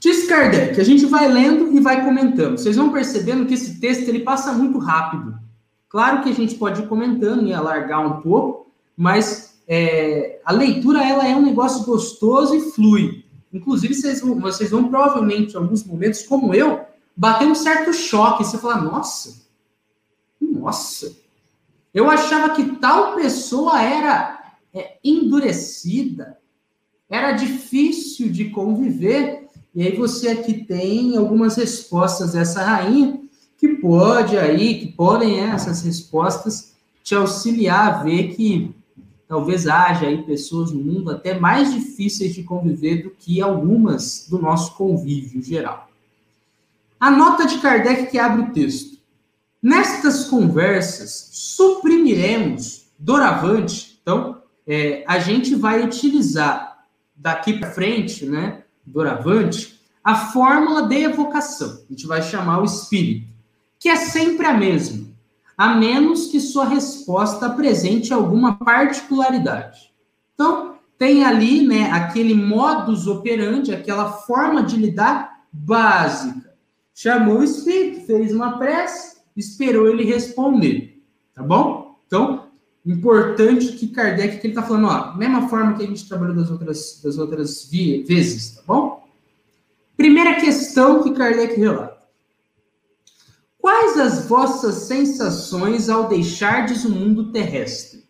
Diz 0.00 0.26
Kardec, 0.26 0.80
a 0.80 0.84
gente 0.84 1.06
vai 1.06 1.30
lendo 1.30 1.72
e 1.76 1.80
vai 1.80 2.04
comentando. 2.04 2.58
Vocês 2.58 2.76
vão 2.76 2.92
percebendo 2.92 3.46
que 3.46 3.54
esse 3.54 3.80
texto 3.80 4.08
ele 4.08 4.20
passa 4.20 4.52
muito 4.52 4.78
rápido. 4.78 5.40
Claro 5.92 6.22
que 6.22 6.30
a 6.30 6.34
gente 6.34 6.54
pode 6.54 6.80
ir 6.80 6.88
comentando 6.88 7.46
e 7.46 7.52
alargar 7.52 8.00
um 8.00 8.22
pouco, 8.22 8.72
mas 8.96 9.62
é, 9.68 10.40
a 10.42 10.50
leitura 10.50 11.06
ela 11.06 11.28
é 11.28 11.36
um 11.36 11.44
negócio 11.44 11.84
gostoso 11.84 12.54
e 12.54 12.70
flui. 12.70 13.26
Inclusive, 13.52 13.92
vocês 13.92 14.22
vão, 14.22 14.40
vocês 14.40 14.70
vão 14.70 14.88
provavelmente, 14.88 15.52
em 15.52 15.58
alguns 15.58 15.84
momentos, 15.84 16.22
como 16.22 16.54
eu, 16.54 16.80
bater 17.14 17.46
um 17.46 17.54
certo 17.54 17.92
choque. 17.92 18.42
Você 18.42 18.56
falar, 18.56 18.80
nossa, 18.80 19.42
nossa, 20.40 21.14
eu 21.92 22.08
achava 22.08 22.54
que 22.54 22.76
tal 22.76 23.14
pessoa 23.14 23.82
era 23.82 24.56
é, 24.72 24.96
endurecida, 25.04 26.38
era 27.06 27.32
difícil 27.32 28.32
de 28.32 28.48
conviver. 28.48 29.46
E 29.74 29.82
aí 29.82 29.94
você 29.94 30.30
aqui 30.30 30.64
tem 30.64 31.18
algumas 31.18 31.56
respostas 31.56 32.32
dessa 32.32 32.64
rainha 32.64 33.21
que 33.62 33.68
pode 33.76 34.36
aí, 34.36 34.80
que 34.80 34.88
podem 34.88 35.38
essas 35.38 35.82
respostas 35.82 36.74
te 37.00 37.14
auxiliar 37.14 37.94
a 37.94 38.02
ver 38.02 38.34
que 38.34 38.74
talvez 39.28 39.68
haja 39.68 40.06
aí 40.06 40.20
pessoas 40.24 40.72
no 40.72 40.82
mundo 40.82 41.12
até 41.12 41.38
mais 41.38 41.72
difíceis 41.72 42.34
de 42.34 42.42
conviver 42.42 43.04
do 43.04 43.10
que 43.10 43.40
algumas 43.40 44.26
do 44.28 44.36
nosso 44.36 44.74
convívio 44.74 45.40
geral. 45.40 45.88
A 46.98 47.08
nota 47.08 47.46
de 47.46 47.58
Kardec 47.58 48.10
que 48.10 48.18
abre 48.18 48.42
o 48.42 48.52
texto. 48.52 48.98
Nestas 49.62 50.24
conversas, 50.24 51.28
suprimiremos 51.30 52.86
doravante. 52.98 53.96
Então, 54.02 54.42
é, 54.66 55.04
a 55.06 55.20
gente 55.20 55.54
vai 55.54 55.84
utilizar 55.84 56.84
daqui 57.14 57.60
para 57.60 57.70
frente, 57.70 58.26
né, 58.26 58.64
doravante, 58.84 59.80
a 60.02 60.16
fórmula 60.16 60.88
de 60.88 60.96
evocação. 60.96 61.84
A 61.88 61.92
gente 61.92 62.08
vai 62.08 62.20
chamar 62.22 62.60
o 62.60 62.64
espírito 62.64 63.31
que 63.82 63.88
é 63.88 63.96
sempre 63.96 64.46
a 64.46 64.54
mesma, 64.54 65.08
a 65.58 65.74
menos 65.74 66.28
que 66.28 66.38
sua 66.38 66.64
resposta 66.64 67.46
apresente 67.46 68.14
alguma 68.14 68.54
particularidade. 68.54 69.92
Então, 70.32 70.76
tem 70.96 71.24
ali, 71.24 71.66
né, 71.66 71.90
aquele 71.90 72.32
modus 72.32 73.08
operandi, 73.08 73.74
aquela 73.74 74.12
forma 74.12 74.62
de 74.62 74.76
lidar 74.76 75.46
básica. 75.52 76.54
Chamou 76.94 77.40
o 77.40 77.42
espírito, 77.42 78.06
fez 78.06 78.32
uma 78.32 78.56
prece, 78.56 79.16
esperou 79.36 79.88
ele 79.88 80.04
responder, 80.04 81.02
tá 81.34 81.42
bom? 81.42 81.98
Então, 82.06 82.50
importante 82.86 83.72
que 83.72 83.88
Kardec 83.88 84.38
que 84.38 84.46
ele 84.46 84.52
está 84.52 84.62
falando, 84.62 84.86
ó, 84.86 85.16
mesma 85.16 85.48
forma 85.48 85.74
que 85.74 85.82
a 85.82 85.86
gente 85.86 86.08
trabalhou 86.08 86.36
das 86.36 86.52
outras 86.52 87.00
das 87.02 87.18
outras 87.18 87.68
vezes, 87.68 88.52
tá 88.52 88.62
bom? 88.64 89.02
Primeira 89.96 90.36
questão 90.36 91.02
que 91.02 91.10
Kardec 91.10 91.58
relata. 91.58 92.01
Quais 93.62 93.96
as 93.96 94.26
vossas 94.26 94.74
sensações 94.88 95.88
ao 95.88 96.08
deixardes 96.08 96.84
o 96.84 96.90
mundo 96.90 97.30
terrestre? 97.30 98.02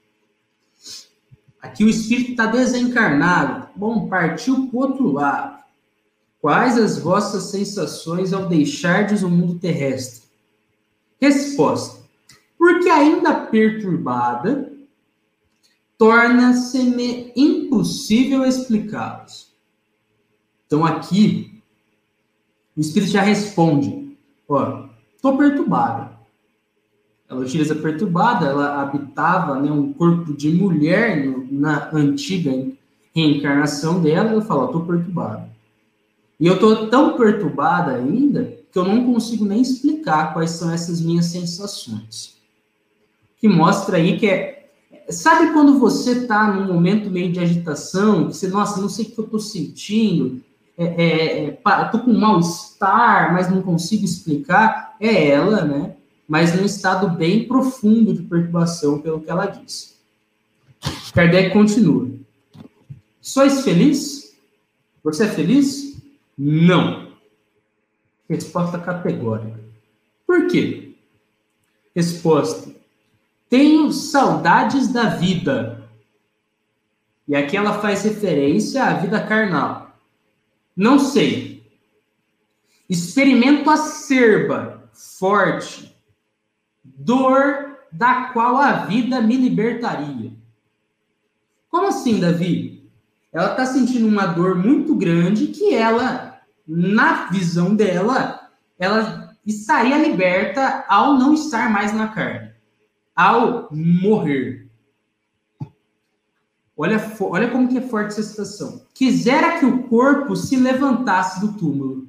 Aqui 1.61 1.85
o 1.85 1.91
espírito 1.91 2.31
está 2.31 2.47
desencarnado. 2.47 3.69
Bom, 3.77 4.09
partiu 4.09 4.69
para 4.69 4.77
o 4.79 4.81
outro 4.81 5.13
lado. 5.13 5.63
Quais 6.41 6.79
as 6.79 6.99
vossas 6.99 7.51
sensações 7.51 8.33
ao 8.33 8.49
deixardes 8.49 9.23
o 9.23 9.29
mundo 9.29 9.59
terrestre? 9.59 10.23
Resposta: 11.21 12.03
Porque 12.57 12.89
ainda 12.89 13.35
perturbada, 13.35 14.73
torna-se-me 15.99 17.31
impossível 17.37 18.43
explicá-los. 18.47 19.53
Então 20.67 20.83
aqui, 20.83 21.63
o 22.75 22.81
Espírito 22.81 23.13
já 23.13 23.21
responde: 23.21 24.17
ó, 24.49 24.82
Estou 25.23 25.39
perturbada. 25.39 26.11
Ela 27.31 27.43
utiliza 27.43 27.77
perturbada, 27.77 28.47
ela 28.47 28.83
habitava 28.83 29.55
né, 29.61 29.71
um 29.71 29.93
corpo 29.93 30.35
de 30.35 30.51
mulher 30.51 31.25
no, 31.25 31.47
na 31.49 31.89
antiga 31.93 32.51
reencarnação 33.15 34.03
dela, 34.03 34.31
ela 34.31 34.43
fala, 34.43 34.65
estou 34.65 34.85
perturbada. 34.85 35.49
E 36.41 36.47
eu 36.49 36.55
estou 36.55 36.89
tão 36.89 37.17
perturbada 37.17 37.93
ainda 37.93 38.59
que 38.73 38.77
eu 38.77 38.85
não 38.85 39.05
consigo 39.05 39.45
nem 39.45 39.63
explicar 39.63 40.33
quais 40.33 40.51
são 40.51 40.73
essas 40.73 41.01
minhas 41.01 41.27
sensações. 41.27 42.37
Que 43.39 43.47
mostra 43.47 43.99
aí 43.99 44.19
que 44.19 44.27
é. 44.27 44.71
Sabe 45.09 45.53
quando 45.53 45.79
você 45.79 46.23
está 46.23 46.53
num 46.53 46.67
momento 46.67 47.09
meio 47.09 47.31
de 47.31 47.39
agitação, 47.39 48.27
que 48.27 48.37
você, 48.37 48.49
nossa, 48.49 48.81
não 48.81 48.89
sei 48.89 49.05
o 49.05 49.11
que 49.13 49.21
eu 49.21 49.25
estou 49.25 49.39
sentindo, 49.39 50.43
é, 50.83 51.45
é, 51.45 51.61
é, 51.65 51.85
tô 51.91 52.01
com 52.01 52.13
mal-estar, 52.13 53.33
mas 53.33 53.51
não 53.51 53.63
consigo 53.63 54.05
explicar, 54.05 54.97
é 55.01 55.29
ela, 55.29 55.65
né? 55.65 55.97
mas 56.33 56.55
num 56.55 56.65
estado 56.65 57.11
bem 57.11 57.47
profundo 57.47 58.15
de 58.15 58.23
perturbação, 58.23 59.01
pelo 59.01 59.21
que 59.21 59.31
ela 59.31 59.47
diz. 59.47 60.01
Kardec 61.13 61.51
continua. 61.53 62.11
Sois 63.21 63.63
feliz? 63.63 64.35
Você 65.05 65.25
é 65.25 65.29
feliz? 65.29 66.03
Não. 66.39 67.13
Resposta 68.29 68.79
categórica. 68.79 69.61
Por 70.27 70.47
quê? 70.47 70.95
Resposta. 71.95 72.75
Tenho 73.51 73.93
saudades 73.93 74.89
da 74.89 75.11
vida. 75.11 75.87
E 77.29 77.37
aqui 77.37 77.57
ela 77.57 77.79
faz 77.81 78.05
referência 78.05 78.83
à 78.85 78.95
vida 78.95 79.21
carnal. 79.21 79.82
Não 80.77 80.99
sei. 80.99 81.63
Experimento 82.89 83.71
acerba, 83.71 84.91
forte, 85.19 85.97
dor 86.85 87.79
da 87.91 88.33
qual 88.33 88.57
a 88.57 88.87
vida 88.87 89.21
me 89.21 89.37
libertaria. 89.37 90.33
Como 91.69 91.87
assim, 91.87 92.21
Davi? 92.21 92.91
Ela 93.33 93.53
está 93.53 93.65
sentindo 93.65 94.07
uma 94.07 94.27
dor 94.27 94.57
muito 94.57 94.95
grande 94.95 95.49
que 95.49 95.75
ela, 95.75 96.41
na 96.67 97.31
visão 97.31 97.75
dela, 97.75 98.51
ela 98.79 99.35
estaria 99.45 99.97
liberta 99.97 100.85
ao 100.89 101.19
não 101.19 101.33
estar 101.33 101.71
mais 101.71 101.95
na 101.95 102.09
carne, 102.09 102.53
ao 103.17 103.69
morrer. 103.73 104.62
Olha, 106.83 107.17
olha 107.21 107.49
como 107.49 107.69
que 107.69 107.79
é 107.79 107.81
forte 107.81 108.09
essa 108.09 108.25
situação. 108.25 108.85
Quisera 108.93 109.61
que 109.61 109.65
o 109.65 109.85
corpo 109.85 110.35
se 110.35 110.57
levantasse 110.57 111.41
do 111.41 111.53
túmulo. 111.53 112.09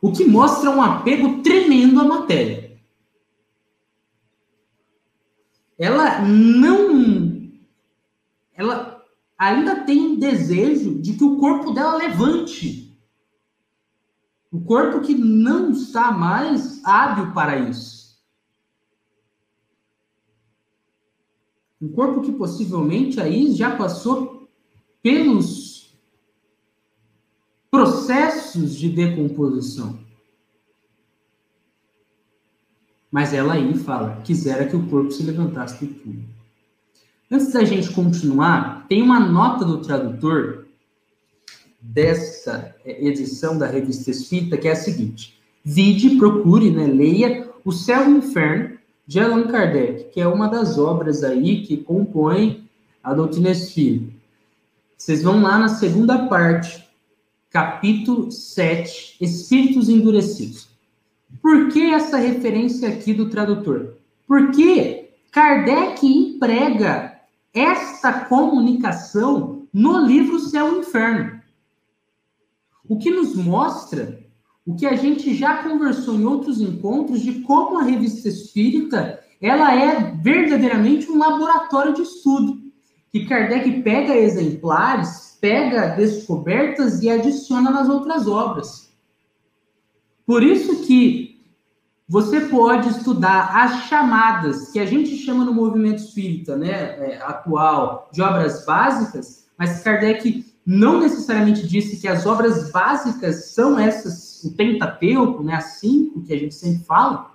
O 0.00 0.12
que 0.12 0.24
mostra 0.24 0.70
um 0.70 0.80
apego 0.80 1.42
tremendo 1.42 2.00
à 2.00 2.04
matéria. 2.04 2.80
Ela 5.78 6.22
não. 6.22 7.50
Ela 8.54 9.04
ainda 9.36 9.84
tem 9.84 10.18
desejo 10.18 11.02
de 11.02 11.12
que 11.18 11.24
o 11.24 11.36
corpo 11.36 11.72
dela 11.72 11.96
levante. 11.96 12.98
O 14.50 14.58
corpo 14.62 15.02
que 15.02 15.14
não 15.14 15.70
está 15.72 16.12
mais 16.12 16.82
hábil 16.82 17.34
para 17.34 17.58
isso. 17.58 17.95
Um 21.80 21.88
corpo 21.88 22.22
que 22.22 22.32
possivelmente 22.32 23.20
aí 23.20 23.52
já 23.52 23.76
passou 23.76 24.48
pelos 25.02 25.94
processos 27.70 28.74
de 28.74 28.88
decomposição. 28.88 29.98
Mas 33.10 33.32
ela 33.32 33.54
aí 33.54 33.74
fala, 33.74 34.20
quisera 34.22 34.66
que 34.66 34.76
o 34.76 34.86
corpo 34.88 35.10
se 35.10 35.22
levantasse 35.22 35.84
do 35.84 35.94
túmulo. 35.94 36.24
Antes 37.30 37.52
da 37.52 37.64
gente 37.64 37.92
continuar, 37.92 38.86
tem 38.88 39.02
uma 39.02 39.20
nota 39.20 39.64
do 39.64 39.78
tradutor 39.78 40.66
dessa 41.80 42.74
edição 42.84 43.58
da 43.58 43.66
Revista 43.66 44.10
Espírita 44.10 44.56
que 44.56 44.68
é 44.68 44.72
a 44.72 44.76
seguinte: 44.76 45.38
vide, 45.64 46.16
procure, 46.16 46.70
né, 46.70 46.86
leia 46.86 47.50
O 47.64 47.72
Céu 47.72 48.08
e 48.08 48.14
o 48.14 48.18
Inferno, 48.18 48.75
de 49.06 49.20
Allan 49.20 49.46
Kardec, 49.46 50.10
que 50.10 50.20
é 50.20 50.26
uma 50.26 50.48
das 50.48 50.78
obras 50.78 51.22
aí 51.22 51.62
que 51.62 51.76
compõem 51.76 52.68
a 53.02 53.14
doutrina 53.14 53.50
espírita. 53.50 54.12
Vocês 54.96 55.22
vão 55.22 55.40
lá 55.42 55.58
na 55.58 55.68
segunda 55.68 56.26
parte, 56.26 56.88
capítulo 57.50 58.32
7, 58.32 59.16
Espíritos 59.20 59.88
Endurecidos. 59.88 60.68
Por 61.40 61.68
que 61.68 61.92
essa 61.92 62.16
referência 62.16 62.88
aqui 62.88 63.14
do 63.14 63.28
tradutor? 63.28 63.94
Porque 64.26 65.10
Kardec 65.30 66.04
emprega 66.04 67.20
esta 67.54 68.24
comunicação 68.24 69.66
no 69.72 69.98
livro 69.98 70.40
Céu 70.40 70.74
e 70.74 70.78
Inferno. 70.80 71.40
O 72.88 72.98
que 72.98 73.10
nos 73.10 73.36
mostra 73.36 74.25
o 74.66 74.74
que 74.74 74.84
a 74.84 74.96
gente 74.96 75.32
já 75.34 75.62
conversou 75.62 76.16
em 76.16 76.24
outros 76.24 76.60
encontros 76.60 77.20
de 77.20 77.40
como 77.42 77.78
a 77.78 77.84
revista 77.84 78.28
espírita 78.28 79.20
ela 79.40 79.74
é 79.74 80.12
verdadeiramente 80.12 81.10
um 81.10 81.18
laboratório 81.18 81.94
de 81.94 82.02
estudo. 82.02 82.60
Que 83.12 83.26
Kardec 83.26 83.82
pega 83.82 84.16
exemplares, 84.16 85.38
pega 85.40 85.94
descobertas 85.94 87.02
e 87.02 87.08
adiciona 87.08 87.70
nas 87.70 87.88
outras 87.88 88.26
obras. 88.26 88.92
Por 90.26 90.42
isso 90.42 90.84
que 90.84 91.40
você 92.08 92.40
pode 92.40 92.88
estudar 92.88 93.56
as 93.56 93.84
chamadas 93.84 94.70
que 94.70 94.78
a 94.78 94.86
gente 94.86 95.16
chama 95.16 95.44
no 95.44 95.54
movimento 95.54 95.98
espírita, 95.98 96.56
né, 96.56 96.70
é, 96.70 97.18
atual, 97.22 98.08
de 98.12 98.22
obras 98.22 98.64
básicas, 98.64 99.46
mas 99.58 99.82
Kardec 99.82 100.44
não 100.64 101.00
necessariamente 101.00 101.66
disse 101.66 102.00
que 102.00 102.08
as 102.08 102.26
obras 102.26 102.70
básicas 102.72 103.52
são 103.52 103.78
essas, 103.78 104.25
o 104.44 104.52
Pentateuco, 104.52 105.42
né, 105.42 105.54
as 105.54 105.78
cinco 105.80 106.22
que 106.22 106.32
a 106.32 106.38
gente 106.38 106.54
sempre 106.54 106.84
fala. 106.84 107.32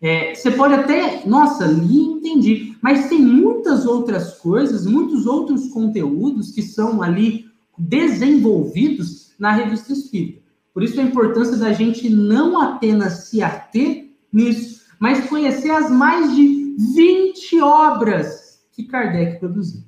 É, 0.00 0.34
você 0.34 0.50
pode 0.50 0.74
até, 0.74 1.26
nossa, 1.26 1.66
li 1.66 1.98
e 1.98 2.04
entendi, 2.04 2.76
mas 2.82 3.08
tem 3.08 3.20
muitas 3.20 3.86
outras 3.86 4.38
coisas, 4.38 4.86
muitos 4.86 5.26
outros 5.26 5.68
conteúdos 5.68 6.50
que 6.50 6.62
são 6.62 7.02
ali 7.02 7.46
desenvolvidos 7.76 9.32
na 9.38 9.52
revista 9.52 9.92
Espírita. 9.92 10.42
Por 10.72 10.82
isso 10.82 11.00
a 11.00 11.04
importância 11.04 11.56
da 11.56 11.72
gente 11.72 12.10
não 12.10 12.60
apenas 12.60 13.28
se 13.28 13.42
ater 13.42 14.10
nisso, 14.32 14.82
mas 14.98 15.28
conhecer 15.28 15.70
as 15.70 15.90
mais 15.90 16.34
de 16.34 16.74
20 16.94 17.60
obras 17.60 18.64
que 18.72 18.84
Kardec 18.84 19.38
produziu. 19.38 19.82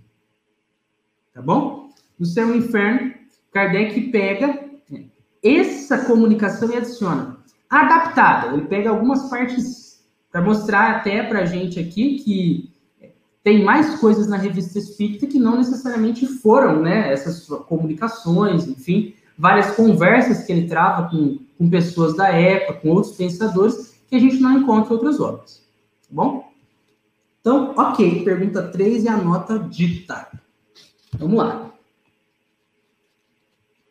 Tá 1.34 1.42
bom? 1.42 1.86
no 2.18 2.24
céu 2.24 2.54
e 2.54 2.58
inferno, 2.58 3.12
Kardec 3.52 4.00
pega 4.10 4.65
essa 5.46 5.98
comunicação 6.04 6.70
e 6.70 6.76
adiciona. 6.76 7.36
Adaptada, 7.68 8.54
ele 8.54 8.66
pega 8.66 8.90
algumas 8.90 9.28
partes 9.28 10.04
para 10.30 10.40
mostrar 10.40 10.96
até 10.96 11.22
para 11.22 11.40
a 11.40 11.46
gente 11.46 11.80
aqui 11.80 12.18
que 12.18 12.76
tem 13.42 13.62
mais 13.62 14.00
coisas 14.00 14.26
na 14.26 14.36
revista 14.36 14.78
espírita 14.78 15.26
que 15.26 15.38
não 15.38 15.58
necessariamente 15.58 16.26
foram, 16.26 16.82
né? 16.82 17.12
Essas 17.12 17.46
comunicações, 17.68 18.66
enfim, 18.66 19.14
várias 19.38 19.70
conversas 19.76 20.44
que 20.44 20.52
ele 20.52 20.66
trava 20.66 21.08
com, 21.08 21.38
com 21.56 21.70
pessoas 21.70 22.16
da 22.16 22.28
época, 22.28 22.80
com 22.80 22.88
outros 22.90 23.14
pensadores, 23.14 23.94
que 24.08 24.16
a 24.16 24.18
gente 24.18 24.40
não 24.40 24.58
encontra 24.58 24.90
em 24.90 24.96
outras 24.96 25.20
obras. 25.20 25.62
Tá 26.02 26.08
bom? 26.10 26.50
Então, 27.40 27.72
ok, 27.76 28.24
pergunta 28.24 28.62
3 28.62 29.04
e 29.04 29.08
a 29.08 29.16
nota 29.16 29.58
dita. 29.58 30.26
Vamos 31.16 31.38
lá. 31.38 31.70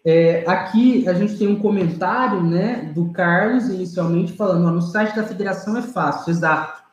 É, 0.05 0.43
aqui 0.45 1.07
a 1.09 1.13
gente 1.13 1.35
tem 1.35 1.47
um 1.47 1.59
comentário 1.59 2.43
né, 2.43 2.91
do 2.93 3.09
Carlos, 3.09 3.69
inicialmente, 3.69 4.33
falando: 4.33 4.67
ó, 4.67 4.71
no 4.71 4.81
site 4.81 5.15
da 5.15 5.23
federação 5.23 5.75
é 5.75 5.81
fácil, 5.81 6.29
exato. 6.29 6.83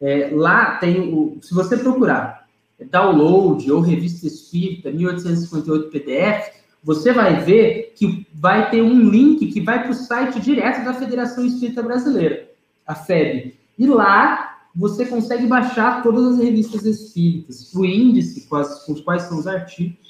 É, 0.00 0.30
lá 0.32 0.76
tem 0.76 1.12
o. 1.12 1.38
Se 1.40 1.54
você 1.54 1.78
procurar 1.78 2.46
download 2.90 3.72
ou 3.72 3.80
revista 3.80 4.26
espírita 4.26 4.90
1858 4.90 5.90
PDF, 5.90 6.58
você 6.84 7.12
vai 7.12 7.42
ver 7.42 7.94
que 7.96 8.26
vai 8.32 8.70
ter 8.70 8.82
um 8.82 9.00
link 9.00 9.46
que 9.46 9.60
vai 9.60 9.82
para 9.82 9.90
o 9.90 9.94
site 9.94 10.38
direto 10.38 10.84
da 10.84 10.94
Federação 10.94 11.44
Espírita 11.44 11.82
Brasileira, 11.82 12.48
a 12.86 12.94
FEB. 12.94 13.58
E 13.78 13.86
lá 13.86 14.58
você 14.74 15.06
consegue 15.06 15.46
baixar 15.46 16.02
todas 16.02 16.34
as 16.34 16.38
revistas 16.38 16.84
espíritas, 16.84 17.74
o 17.74 17.84
índice 17.84 18.46
com, 18.46 18.56
as, 18.56 18.84
com 18.84 18.92
os 18.92 19.00
quais 19.00 19.22
são 19.22 19.38
os 19.38 19.46
artigos. 19.46 20.07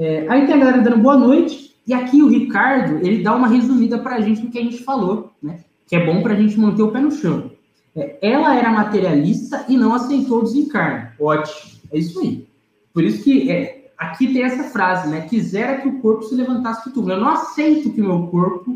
É, 0.00 0.26
aí 0.30 0.46
tem 0.46 0.54
a 0.54 0.58
galera 0.58 0.80
dando 0.80 1.02
boa 1.02 1.14
noite, 1.14 1.76
e 1.86 1.92
aqui 1.92 2.22
o 2.22 2.28
Ricardo, 2.28 3.06
ele 3.06 3.22
dá 3.22 3.36
uma 3.36 3.48
resumida 3.48 3.98
para 3.98 4.16
a 4.16 4.20
gente 4.22 4.40
do 4.40 4.50
que 4.50 4.58
a 4.58 4.62
gente 4.62 4.82
falou, 4.82 5.30
né? 5.42 5.60
Que 5.86 5.94
é 5.94 6.06
bom 6.06 6.22
para 6.22 6.32
a 6.32 6.36
gente 6.36 6.58
manter 6.58 6.82
o 6.82 6.90
pé 6.90 7.00
no 7.02 7.10
chão. 7.10 7.50
É, 7.94 8.16
ela 8.22 8.56
era 8.56 8.70
materialista 8.70 9.66
e 9.68 9.76
não 9.76 9.92
aceitou 9.92 10.38
o 10.38 10.42
desencarne. 10.42 11.10
Ótimo, 11.20 11.72
é 11.92 11.98
isso 11.98 12.18
aí. 12.18 12.48
Por 12.94 13.04
isso 13.04 13.22
que 13.22 13.50
é, 13.50 13.90
aqui 13.98 14.32
tem 14.32 14.42
essa 14.42 14.64
frase, 14.70 15.10
né? 15.10 15.20
Quisera 15.28 15.82
que 15.82 15.88
o 15.88 16.00
corpo 16.00 16.22
se 16.22 16.34
levantasse 16.34 16.88
do 16.88 16.94
túmulo. 16.94 17.12
Eu 17.12 17.20
não 17.20 17.28
aceito 17.28 17.90
que 17.90 18.00
o 18.00 18.06
meu 18.06 18.26
corpo 18.28 18.74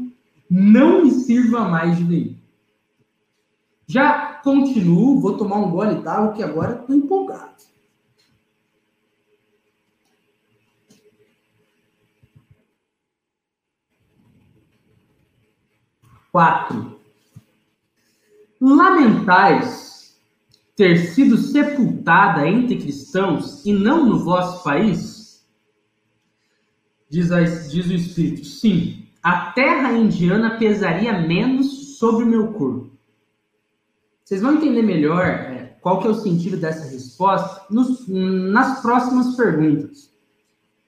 não 0.50 1.04
me 1.04 1.10
sirva 1.10 1.66
mais 1.66 1.96
de 1.96 2.04
veículo. 2.04 2.36
Já 3.86 4.40
continuo, 4.44 5.20
vou 5.20 5.38
tomar 5.38 5.56
um 5.56 5.70
gole 5.70 6.02
d'água 6.02 6.34
que 6.34 6.42
agora 6.42 6.80
estou 6.80 6.94
empolgado. 6.94 7.54
4. 16.34 16.98
Lamentais 18.60 20.18
ter 20.74 20.96
sido 20.96 21.38
sepultada 21.38 22.48
entre 22.48 22.76
cristãos 22.76 23.64
e 23.64 23.72
não 23.72 24.04
no 24.04 24.24
vosso 24.24 24.64
país? 24.64 25.46
Diz, 27.08 27.30
a, 27.30 27.40
diz 27.40 27.86
o 27.86 27.92
Espírito, 27.92 28.44
sim, 28.44 29.06
a 29.22 29.52
terra 29.52 29.92
indiana 29.92 30.58
pesaria 30.58 31.20
menos 31.20 31.98
sobre 31.98 32.24
o 32.24 32.28
meu 32.28 32.52
corpo. 32.52 32.90
Vocês 34.24 34.42
vão 34.42 34.54
entender 34.54 34.82
melhor 34.82 35.24
é, 35.24 35.76
qual 35.80 36.00
que 36.00 36.08
é 36.08 36.10
o 36.10 36.14
sentido 36.14 36.56
dessa 36.56 36.90
resposta 36.90 37.64
nos, 37.70 38.08
nas 38.08 38.82
próximas 38.82 39.36
perguntas. 39.36 40.12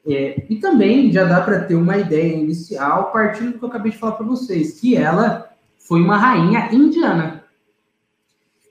É, 0.09 0.47
e 0.49 0.57
também 0.57 1.11
já 1.11 1.25
dá 1.25 1.40
para 1.40 1.64
ter 1.64 1.75
uma 1.75 1.97
ideia 1.99 2.37
inicial 2.37 3.11
partindo 3.11 3.53
do 3.53 3.59
que 3.59 3.64
eu 3.64 3.69
acabei 3.69 3.90
de 3.90 3.99
falar 3.99 4.12
para 4.12 4.27
vocês, 4.27 4.81
que 4.81 4.97
ela 4.97 5.51
foi 5.79 6.01
uma 6.01 6.16
rainha 6.16 6.69
indiana. 6.73 7.45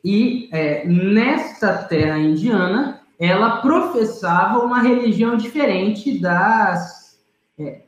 E 0.04 0.48
é, 0.52 0.88
nesta 0.88 1.74
terra 1.74 2.18
indiana, 2.18 3.02
ela 3.20 3.58
professava 3.58 4.60
uma 4.60 4.82
religião 4.82 5.36
diferente 5.36 6.20
das, 6.20 7.20
é, 7.58 7.82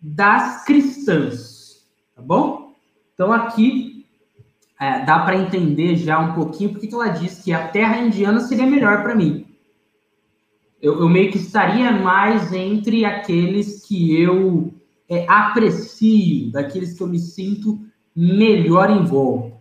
das 0.00 0.64
cristãs, 0.64 1.86
tá 2.14 2.20
bom? 2.20 2.74
Então 3.14 3.32
aqui 3.32 4.06
é, 4.80 5.04
dá 5.04 5.20
para 5.20 5.36
entender 5.36 5.96
já 5.96 6.18
um 6.18 6.34
pouquinho 6.34 6.70
porque 6.70 6.86
que 6.86 6.94
ela 6.94 7.08
diz 7.08 7.42
que 7.42 7.52
a 7.52 7.68
terra 7.68 7.98
indiana 7.98 8.40
seria 8.40 8.66
melhor 8.66 9.02
para 9.02 9.14
mim. 9.14 9.47
Eu, 10.80 11.00
eu, 11.00 11.08
meio 11.08 11.30
que 11.32 11.38
estaria 11.38 11.90
mais 11.90 12.52
entre 12.52 13.04
aqueles 13.04 13.84
que 13.86 14.20
eu 14.20 14.72
é, 15.08 15.26
aprecio, 15.28 16.52
daqueles 16.52 16.94
que 16.94 17.02
eu 17.02 17.08
me 17.08 17.18
sinto 17.18 17.80
melhor 18.14 18.90
em 18.90 19.04
volta. 19.04 19.56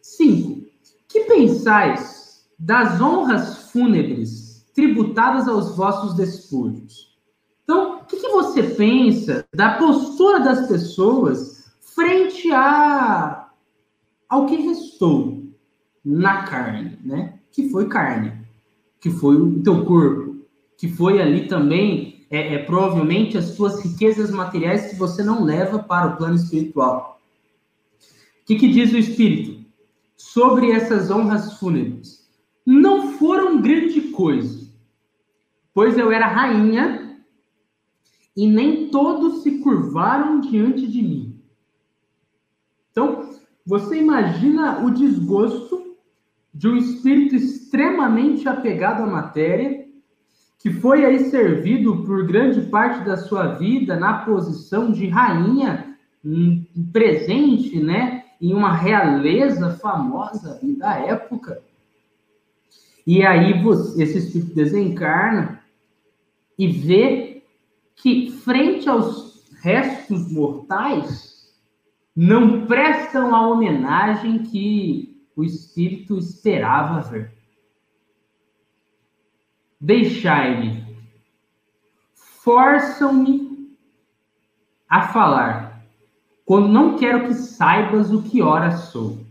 Cinco, 0.00 0.64
que 1.08 1.24
pensais 1.24 2.48
das 2.58 3.00
honras 3.00 3.70
fúnebres 3.70 4.64
tributadas 4.74 5.48
aos 5.48 5.76
vossos 5.76 6.14
despojos? 6.14 7.16
Então, 7.64 8.00
o 8.00 8.04
que, 8.04 8.16
que 8.16 8.28
você 8.28 8.62
pensa 8.62 9.46
da 9.54 9.76
postura 9.76 10.40
das 10.40 10.66
pessoas 10.68 11.70
frente 11.94 12.50
a, 12.52 13.50
ao 14.28 14.46
que 14.46 14.56
restou 14.56 15.44
na 16.04 16.44
carne, 16.44 16.98
né? 17.04 17.40
Que 17.50 17.68
foi 17.68 17.88
carne, 17.88 18.46
que 19.00 19.10
foi 19.10 19.36
o 19.36 19.62
teu 19.62 19.84
corpo, 19.84 20.27
que 20.78 20.88
foi 20.88 21.20
ali 21.20 21.46
também, 21.46 22.26
é, 22.30 22.54
é 22.54 22.58
provavelmente, 22.58 23.36
as 23.36 23.50
suas 23.50 23.84
riquezas 23.84 24.30
materiais 24.30 24.90
que 24.90 24.96
você 24.96 25.22
não 25.22 25.44
leva 25.44 25.78
para 25.78 26.06
o 26.06 26.16
plano 26.16 26.36
espiritual. 26.36 27.20
O 28.42 28.46
que, 28.46 28.56
que 28.56 28.68
diz 28.68 28.94
o 28.94 28.96
Espírito? 28.96 29.58
sobre 30.18 30.72
essas 30.72 31.10
honras 31.10 31.58
fúnebres 31.58 32.28
não 32.66 33.12
foram 33.12 33.62
grande 33.62 34.00
coisa, 34.10 34.68
pois 35.72 35.96
eu 35.96 36.10
era 36.10 36.26
rainha 36.26 37.22
e 38.36 38.46
nem 38.46 38.90
todos 38.90 39.42
se 39.42 39.58
curvaram 39.60 40.40
diante 40.40 40.86
de 40.86 41.00
mim. 41.00 41.40
Então, 42.90 43.30
você 43.64 43.98
imagina 43.98 44.84
o 44.84 44.90
desgosto 44.90 45.96
de 46.52 46.68
um 46.68 46.76
espírito 46.76 47.36
extremamente 47.36 48.48
apegado 48.48 49.02
à 49.02 49.06
matéria, 49.06 49.87
que 50.58 50.70
foi 50.70 51.04
aí 51.04 51.30
servido 51.30 52.04
por 52.04 52.26
grande 52.26 52.62
parte 52.62 53.04
da 53.04 53.16
sua 53.16 53.54
vida 53.54 53.96
na 53.96 54.24
posição 54.24 54.90
de 54.90 55.06
rainha 55.08 55.96
hum, 56.24 56.64
presente, 56.92 57.78
né, 57.80 58.24
em 58.40 58.52
uma 58.52 58.72
realeza 58.72 59.70
famosa 59.76 60.58
da 60.62 60.98
época. 60.98 61.62
E 63.06 63.24
aí 63.24 63.54
esse 63.96 64.18
espírito 64.18 64.54
desencarna 64.54 65.62
e 66.58 66.66
vê 66.66 67.42
que, 67.96 68.30
frente 68.30 68.88
aos 68.88 69.44
restos 69.62 70.30
mortais, 70.30 71.52
não 72.14 72.66
prestam 72.66 73.34
a 73.34 73.48
homenagem 73.48 74.42
que 74.42 75.24
o 75.36 75.44
espírito 75.44 76.18
esperava 76.18 77.00
ver. 77.00 77.37
Deixai-me, 79.80 80.84
forçam-me 82.14 83.76
a 84.88 85.08
falar 85.08 85.84
quando 86.44 86.68
não 86.68 86.96
quero 86.96 87.26
que 87.26 87.34
saibas 87.34 88.10
o 88.10 88.22
que 88.22 88.40
hora 88.40 88.72
sou. 88.72 89.24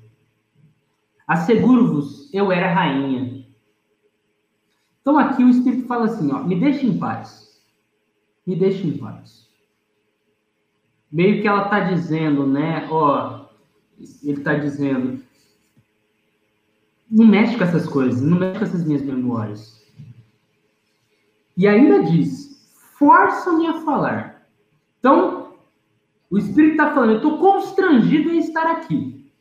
Asseguro-vos, 1.27 2.33
eu 2.33 2.51
era 2.51 2.73
rainha. 2.73 3.45
Então 5.01 5.17
aqui 5.17 5.43
o 5.43 5.49
Espírito 5.49 5.87
fala 5.87 6.05
assim, 6.05 6.31
ó, 6.31 6.43
me 6.43 6.59
deixe 6.59 6.85
em 6.85 6.97
paz. 6.97 7.59
Me 8.45 8.55
deixe 8.55 8.87
em 8.87 8.97
paz. 8.97 9.49
Meio 11.11 11.41
que 11.41 11.47
ela 11.47 11.63
está 11.63 11.79
dizendo, 11.79 12.45
né, 12.45 12.87
ó, 12.91 13.47
ele 13.99 14.39
está 14.39 14.53
dizendo, 14.53 15.23
não 17.09 17.25
mexe 17.25 17.57
com 17.57 17.63
essas 17.63 17.87
coisas, 17.87 18.21
não 18.21 18.37
mexe 18.37 18.59
com 18.59 18.65
essas 18.65 18.85
minhas 18.85 19.01
memórias. 19.01 19.86
E 21.57 21.67
ainda 21.67 22.03
diz, 22.03 22.71
força-me 22.97 23.65
a 23.65 23.81
falar. 23.81 24.47
Então, 24.99 25.55
o 26.29 26.37
Espírito 26.37 26.73
está 26.73 26.93
falando, 26.93 27.11
eu 27.11 27.17
estou 27.17 27.39
constrangido 27.39 28.29
em 28.29 28.37
estar 28.37 28.67
aqui. 28.67 29.33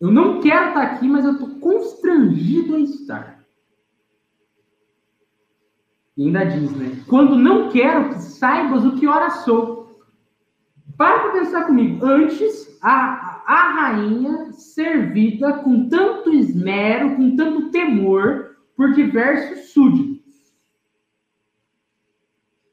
Eu 0.00 0.10
não 0.10 0.40
quero 0.40 0.68
estar 0.68 0.82
aqui, 0.82 1.06
mas 1.06 1.24
eu 1.24 1.32
estou 1.32 1.50
constrangido 1.60 2.78
em 2.78 2.84
estar. 2.84 3.44
E 6.16 6.26
ainda 6.26 6.44
diz, 6.44 6.70
né? 6.72 7.04
Quando 7.06 7.36
não 7.36 7.68
quero 7.68 8.10
que 8.10 8.20
saibas 8.20 8.84
o 8.84 8.96
que 8.96 9.06
hora 9.06 9.30
sou. 9.30 10.00
Para 10.96 11.20
para 11.20 11.32
pensar 11.32 11.64
comigo. 11.66 12.04
Antes, 12.04 12.78
a, 12.82 13.42
a 13.46 13.72
rainha 13.72 14.52
servida 14.52 15.58
com 15.58 15.88
tanto 15.88 16.32
esmero, 16.32 17.16
com 17.16 17.36
tanto 17.36 17.70
temor 17.70 18.56
por 18.76 18.92
diversos 18.92 19.70
súditos. 19.70 20.07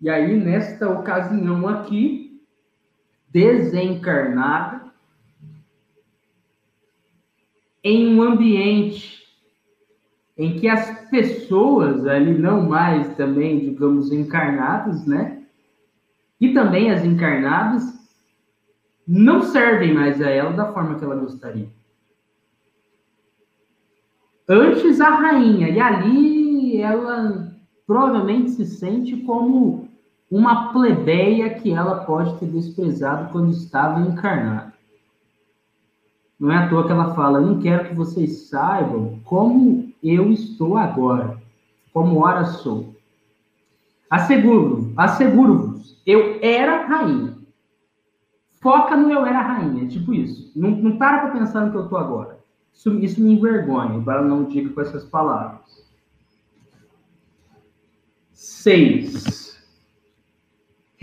E 0.05 0.09
aí, 0.11 0.39
nesta 0.39 0.87
ocasião 0.87 1.67
aqui, 1.67 2.39
desencarnada 3.27 4.93
em 7.83 8.15
um 8.15 8.21
ambiente 8.21 9.25
em 10.37 10.59
que 10.59 10.67
as 10.67 11.09
pessoas 11.09 12.05
ali 12.05 12.37
não 12.37 12.69
mais 12.69 13.15
também, 13.15 13.57
digamos, 13.57 14.11
encarnadas, 14.11 15.07
né? 15.07 15.43
E 16.39 16.53
também 16.53 16.91
as 16.91 17.03
encarnadas 17.03 17.83
não 19.07 19.41
servem 19.41 19.91
mais 19.91 20.21
a 20.21 20.29
ela 20.29 20.53
da 20.53 20.71
forma 20.71 20.99
que 20.99 21.03
ela 21.03 21.15
gostaria. 21.15 21.67
Antes 24.47 25.01
a 25.01 25.09
rainha, 25.09 25.67
e 25.67 25.79
ali 25.79 26.77
ela 26.79 27.51
provavelmente 27.87 28.51
se 28.51 28.67
sente 28.67 29.17
como 29.17 29.94
uma 30.29 30.73
plebeia 30.73 31.49
que 31.59 31.71
ela 31.71 32.03
pode 32.05 32.37
ter 32.39 32.47
desprezado 32.47 33.31
quando 33.31 33.51
estava 33.51 34.01
encarnada. 34.01 34.73
Não 36.39 36.51
é 36.51 36.57
à 36.57 36.69
toa 36.69 36.85
que 36.85 36.91
ela 36.91 37.13
fala: 37.15 37.39
Não 37.39 37.59
quero 37.59 37.89
que 37.89 37.95
vocês 37.95 38.47
saibam 38.49 39.19
como 39.23 39.93
eu 40.03 40.31
estou 40.31 40.77
agora, 40.77 41.37
como 41.93 42.19
ora 42.19 42.45
sou. 42.45 42.95
Asseguro-vos, 44.09 44.93
asseguro-vos, 44.97 46.01
eu 46.05 46.39
era 46.41 46.85
rainha. 46.85 47.35
Foca 48.61 48.95
no 48.95 49.11
eu 49.11 49.25
era 49.25 49.41
rainha, 49.41 49.87
tipo 49.87 50.13
isso. 50.13 50.51
Não, 50.55 50.71
não 50.71 50.97
para 50.97 51.19
para 51.19 51.39
pensar 51.39 51.65
no 51.65 51.71
que 51.71 51.77
eu 51.77 51.83
estou 51.83 51.97
agora. 51.97 52.39
Isso, 52.73 52.89
isso 52.99 53.21
me 53.21 53.33
envergonha, 53.33 53.95
embora 53.95 54.21
não 54.21 54.43
diga 54.43 54.69
com 54.69 54.81
essas 54.81 55.05
palavras. 55.05 55.85
Seis. 58.33 59.44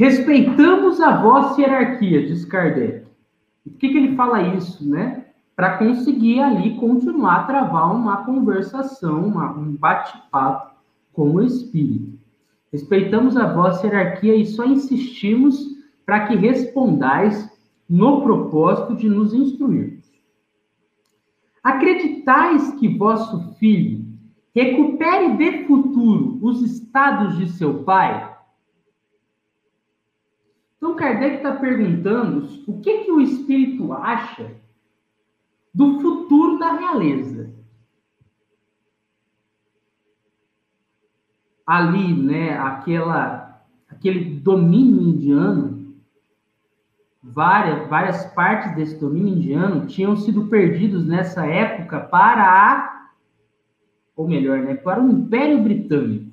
Respeitamos 0.03 1.01
a 1.01 1.23
vossa 1.23 1.61
hierarquia, 1.61 2.27
diz 2.27 2.45
Kardec. 2.45 3.07
Por 3.63 3.79
que, 3.79 3.89
que 3.89 3.97
ele 3.97 4.17
fala 4.17 4.57
isso, 4.57 4.85
né? 4.85 5.27
Para 5.55 5.79
conseguir 5.79 6.41
ali 6.41 6.75
continuar 6.75 7.37
a 7.37 7.45
travar 7.45 7.95
uma 7.95 8.25
conversação, 8.25 9.25
uma, 9.25 9.53
um 9.53 9.77
bate-papo 9.77 10.75
com 11.13 11.31
o 11.31 11.41
Espírito. 11.41 12.19
Respeitamos 12.73 13.37
a 13.37 13.53
vossa 13.53 13.87
hierarquia 13.87 14.35
e 14.35 14.45
só 14.45 14.65
insistimos 14.65 15.69
para 16.05 16.27
que 16.27 16.35
respondais 16.35 17.49
no 17.89 18.23
propósito 18.23 18.97
de 18.97 19.09
nos 19.09 19.33
instruir. 19.33 20.01
Acreditais 21.63 22.73
que 22.73 22.89
vosso 22.89 23.55
filho 23.55 24.05
recupere 24.53 25.37
de 25.37 25.65
futuro 25.65 26.41
os 26.43 26.61
estados 26.61 27.37
de 27.37 27.49
seu 27.53 27.85
pai? 27.85 28.32
Então, 30.93 30.97
Kardec 30.97 31.37
está 31.37 31.57
perguntando 31.57 32.47
o 32.67 32.81
que, 32.81 33.05
que 33.05 33.11
o 33.11 33.21
espírito 33.21 33.93
acha 33.95 34.51
do 35.73 36.01
futuro 36.01 36.59
da 36.59 36.73
realeza. 36.73 37.51
Ali, 41.67 42.13
né, 42.15 42.59
aquela, 42.59 43.65
aquele 43.89 44.39
domínio 44.41 45.01
indiano 45.01 45.95
várias, 47.23 47.89
várias 47.89 48.27
partes 48.35 48.75
desse 48.75 48.99
domínio 48.99 49.35
indiano 49.35 49.87
tinham 49.87 50.15
sido 50.17 50.49
perdidos 50.49 51.07
nessa 51.07 51.47
época 51.47 52.01
para 52.01 52.45
a, 52.45 53.11
ou 54.15 54.29
melhor, 54.29 54.59
né, 54.59 54.75
para 54.75 55.01
o 55.03 55.11
Império 55.11 55.63
Britânico. 55.63 56.32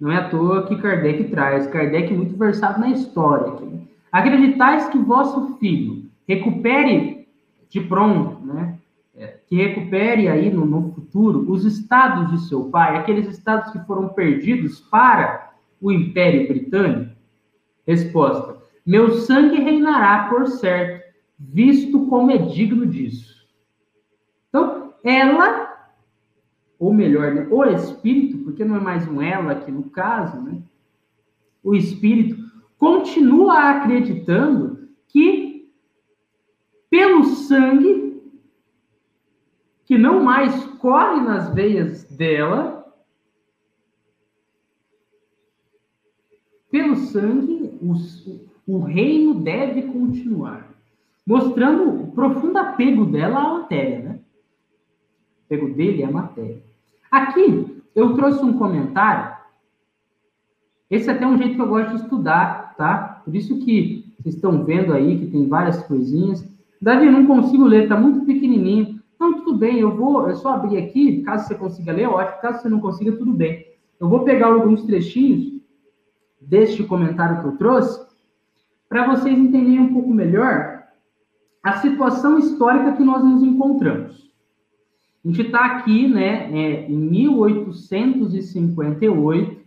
Não 0.00 0.12
é 0.12 0.16
à 0.16 0.28
toa 0.28 0.66
que 0.66 0.76
Kardec 0.76 1.24
traz, 1.24 1.66
Kardec 1.66 2.12
é 2.12 2.16
muito 2.16 2.36
versado 2.36 2.80
na 2.80 2.90
história. 2.90 3.52
Aqui. 3.52 3.88
Acreditais 4.12 4.88
que 4.88 4.98
vosso 4.98 5.56
filho 5.58 6.08
recupere 6.26 7.26
de 7.68 7.80
pronto, 7.80 8.44
né? 8.44 8.78
É, 9.16 9.38
que 9.48 9.56
recupere 9.56 10.28
aí 10.28 10.48
no, 10.48 10.64
no 10.64 10.92
futuro 10.92 11.50
os 11.50 11.64
estados 11.64 12.30
de 12.30 12.48
seu 12.48 12.66
pai, 12.66 12.96
aqueles 12.96 13.26
estados 13.26 13.72
que 13.72 13.80
foram 13.80 14.10
perdidos 14.10 14.80
para 14.80 15.54
o 15.80 15.90
Império 15.90 16.46
Britânico? 16.46 17.10
Resposta: 17.84 18.56
Meu 18.86 19.10
sangue 19.14 19.60
reinará 19.60 20.28
por 20.28 20.46
certo, 20.46 21.04
visto 21.36 22.06
como 22.06 22.30
é 22.30 22.38
digno 22.38 22.86
disso. 22.86 23.44
Então, 24.48 24.94
ela 25.02 25.67
ou 26.78 26.94
melhor, 26.94 27.34
né, 27.34 27.46
o 27.50 27.64
espírito, 27.64 28.38
porque 28.38 28.64
não 28.64 28.76
é 28.76 28.80
mais 28.80 29.06
um 29.08 29.20
ela 29.20 29.52
aqui 29.52 29.70
no 29.70 29.90
caso, 29.90 30.40
né? 30.40 30.62
O 31.62 31.74
espírito 31.74 32.36
continua 32.78 33.70
acreditando 33.70 34.88
que 35.08 35.68
pelo 36.88 37.24
sangue 37.24 38.08
que 39.84 39.98
não 39.98 40.22
mais 40.22 40.64
corre 40.76 41.20
nas 41.22 41.52
veias 41.54 42.04
dela, 42.04 42.94
pelo 46.70 46.94
sangue 46.94 47.72
o, 47.80 47.94
o 48.66 48.80
reino 48.80 49.40
deve 49.40 49.82
continuar, 49.82 50.74
mostrando 51.26 52.02
o 52.02 52.12
profundo 52.12 52.58
apego 52.58 53.06
dela 53.06 53.38
à 53.40 53.54
matéria, 53.60 53.98
né? 54.00 54.20
O 55.40 55.44
apego 55.46 55.74
dele 55.74 56.04
à 56.04 56.10
matéria. 56.10 56.67
Aqui, 57.10 57.82
eu 57.94 58.14
trouxe 58.14 58.44
um 58.44 58.58
comentário. 58.58 59.36
Esse 60.90 61.10
é 61.10 61.12
até 61.12 61.26
um 61.26 61.36
jeito 61.36 61.54
que 61.54 61.60
eu 61.60 61.68
gosto 61.68 61.96
de 61.96 62.02
estudar, 62.02 62.74
tá? 62.76 63.22
Por 63.24 63.34
isso 63.34 63.58
que 63.58 64.14
vocês 64.18 64.34
estão 64.34 64.64
vendo 64.64 64.92
aí 64.92 65.18
que 65.18 65.26
tem 65.26 65.48
várias 65.48 65.82
coisinhas. 65.82 66.46
Davi, 66.80 67.06
eu 67.06 67.12
não 67.12 67.26
consigo 67.26 67.64
ler, 67.64 67.88
tá 67.88 67.98
muito 67.98 68.24
pequenininho. 68.24 68.98
Não, 69.18 69.34
tudo 69.34 69.58
bem, 69.58 69.80
eu 69.80 69.94
vou, 69.94 70.30
é 70.30 70.34
só 70.34 70.54
abrir 70.54 70.78
aqui, 70.78 71.22
caso 71.22 71.48
você 71.48 71.54
consiga 71.54 71.92
ler, 71.92 72.08
ótimo. 72.08 72.40
Caso 72.40 72.62
você 72.62 72.68
não 72.68 72.80
consiga, 72.80 73.12
tudo 73.12 73.32
bem. 73.32 73.66
Eu 74.00 74.08
vou 74.08 74.20
pegar 74.20 74.46
alguns 74.46 74.84
trechinhos 74.84 75.60
deste 76.40 76.84
comentário 76.84 77.40
que 77.40 77.48
eu 77.48 77.56
trouxe 77.56 78.06
para 78.88 79.06
vocês 79.08 79.36
entenderem 79.36 79.80
um 79.80 79.92
pouco 79.92 80.10
melhor 80.10 80.84
a 81.62 81.78
situação 81.78 82.38
histórica 82.38 82.92
que 82.92 83.02
nós 83.02 83.22
nos 83.22 83.42
encontramos. 83.42 84.27
A 85.24 85.28
gente 85.28 85.42
está 85.42 85.66
aqui, 85.66 86.06
né, 86.06 86.48
é, 86.52 86.86
em 86.88 86.96
1858, 86.96 89.58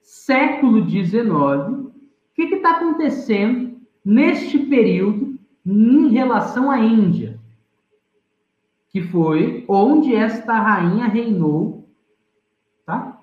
século 0.00 0.88
XIX. 0.88 1.28
O 1.30 1.92
que 2.34 2.44
está 2.44 2.76
acontecendo 2.76 3.76
neste 4.04 4.58
período 4.58 5.36
em 5.64 6.08
relação 6.08 6.70
à 6.70 6.78
Índia? 6.78 7.38
Que 8.88 9.02
foi 9.02 9.64
onde 9.68 10.14
esta 10.14 10.58
rainha 10.58 11.06
reinou, 11.06 11.86
tá? 12.86 13.20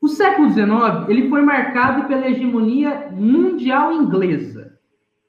O 0.00 0.08
século 0.08 0.50
XIX 0.50 1.08
ele 1.08 1.28
foi 1.28 1.42
marcado 1.42 2.08
pela 2.08 2.28
hegemonia 2.28 3.08
mundial 3.12 3.92
inglesa, 3.92 4.76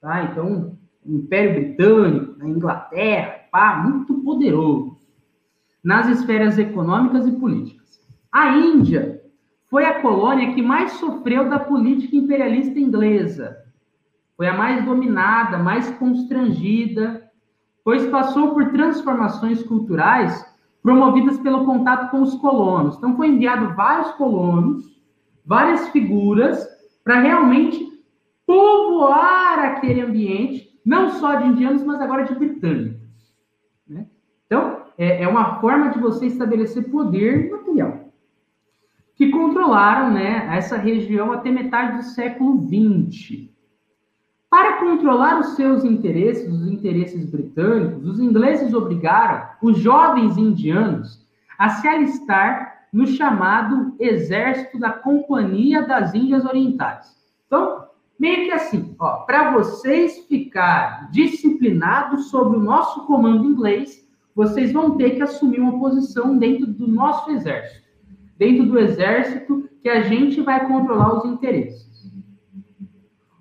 tá? 0.00 0.24
Então, 0.24 0.76
Império 1.06 1.54
Britânico, 1.54 2.44
Inglaterra, 2.44 3.42
pá, 3.52 3.76
muito 3.76 4.14
poderoso 4.22 5.01
nas 5.82 6.08
esferas 6.08 6.58
econômicas 6.58 7.26
e 7.26 7.32
políticas. 7.32 8.00
A 8.30 8.56
Índia 8.56 9.20
foi 9.68 9.84
a 9.84 10.00
colônia 10.00 10.54
que 10.54 10.62
mais 10.62 10.92
sofreu 10.92 11.48
da 11.48 11.58
política 11.58 12.14
imperialista 12.14 12.78
inglesa. 12.78 13.56
Foi 14.36 14.46
a 14.46 14.56
mais 14.56 14.84
dominada, 14.84 15.58
mais 15.58 15.90
constrangida, 15.96 17.30
pois 17.84 18.06
passou 18.06 18.54
por 18.54 18.70
transformações 18.70 19.62
culturais 19.62 20.46
promovidas 20.82 21.38
pelo 21.38 21.64
contato 21.64 22.10
com 22.10 22.22
os 22.22 22.34
colonos. 22.34 22.96
Então, 22.96 23.16
foi 23.16 23.28
enviado 23.28 23.74
vários 23.74 24.10
colonos, 24.12 25.00
várias 25.44 25.88
figuras, 25.88 26.68
para 27.04 27.20
realmente 27.20 27.88
povoar 28.46 29.58
aquele 29.60 30.02
ambiente, 30.02 30.68
não 30.84 31.10
só 31.10 31.36
de 31.36 31.46
indianos, 31.46 31.84
mas 31.84 32.00
agora 32.00 32.24
de 32.24 32.34
britânicos. 32.34 33.00
Né? 33.88 34.06
Então, 34.46 34.81
é, 35.02 35.24
é 35.24 35.28
uma 35.28 35.60
forma 35.60 35.90
de 35.90 35.98
você 35.98 36.26
estabelecer 36.26 36.88
poder 36.88 37.50
material. 37.50 38.12
Que 39.16 39.30
controlaram 39.30 40.12
né, 40.12 40.48
essa 40.56 40.76
região 40.76 41.32
até 41.32 41.50
metade 41.50 41.96
do 41.96 42.04
século 42.04 42.62
XX. 42.62 43.48
Para 44.48 44.78
controlar 44.78 45.40
os 45.40 45.56
seus 45.56 45.82
interesses, 45.82 46.48
os 46.48 46.68
interesses 46.68 47.28
britânicos, 47.28 48.06
os 48.06 48.20
ingleses 48.20 48.72
obrigaram 48.72 49.48
os 49.60 49.78
jovens 49.78 50.38
indianos 50.38 51.26
a 51.58 51.68
se 51.68 51.88
alistar 51.88 52.86
no 52.92 53.04
chamado 53.04 53.96
Exército 53.98 54.78
da 54.78 54.90
Companhia 54.90 55.82
das 55.82 56.14
Índias 56.14 56.44
Orientais. 56.44 57.16
Então, 57.46 57.86
meio 58.20 58.44
que 58.44 58.52
assim, 58.52 58.94
ó, 59.00 59.24
para 59.24 59.50
vocês 59.50 60.26
ficarem 60.28 61.10
disciplinados 61.10 62.30
sobre 62.30 62.56
o 62.56 62.62
nosso 62.62 63.04
comando 63.06 63.44
inglês, 63.44 64.02
vocês 64.34 64.72
vão 64.72 64.96
ter 64.96 65.10
que 65.10 65.22
assumir 65.22 65.60
uma 65.60 65.78
posição 65.78 66.38
dentro 66.38 66.66
do 66.66 66.86
nosso 66.86 67.30
exército, 67.30 67.86
dentro 68.38 68.66
do 68.66 68.78
exército 68.78 69.68
que 69.80 69.88
a 69.88 70.02
gente 70.02 70.40
vai 70.40 70.66
controlar 70.66 71.18
os 71.18 71.24
interesses. 71.24 72.10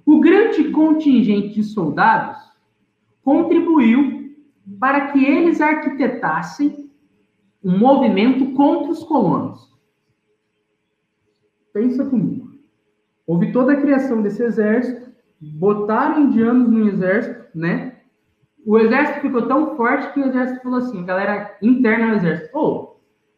O 0.05 0.19
grande 0.19 0.71
contingente 0.71 1.55
de 1.55 1.63
soldados 1.63 2.37
contribuiu 3.23 4.35
para 4.79 5.11
que 5.11 5.23
eles 5.23 5.61
arquitetassem 5.61 6.89
um 7.63 7.77
movimento 7.77 8.53
contra 8.53 8.91
os 8.91 9.03
colonos. 9.03 9.71
Pensa 11.71 12.03
comigo. 12.05 12.51
Houve 13.25 13.51
toda 13.51 13.73
a 13.73 13.81
criação 13.81 14.21
desse 14.21 14.43
exército, 14.43 15.11
botaram 15.39 16.23
indianos 16.23 16.69
no 16.69 16.87
exército, 16.89 17.57
né? 17.57 17.90
O 18.65 18.77
exército 18.77 19.21
ficou 19.21 19.47
tão 19.47 19.75
forte 19.75 20.13
que 20.13 20.19
o 20.19 20.25
exército 20.25 20.61
falou 20.61 20.79
assim, 20.79 21.01
a 21.01 21.05
galera 21.05 21.57
interna 21.61 22.09
do 22.09 22.15
exército, 22.17 22.57
oh, 22.57 22.95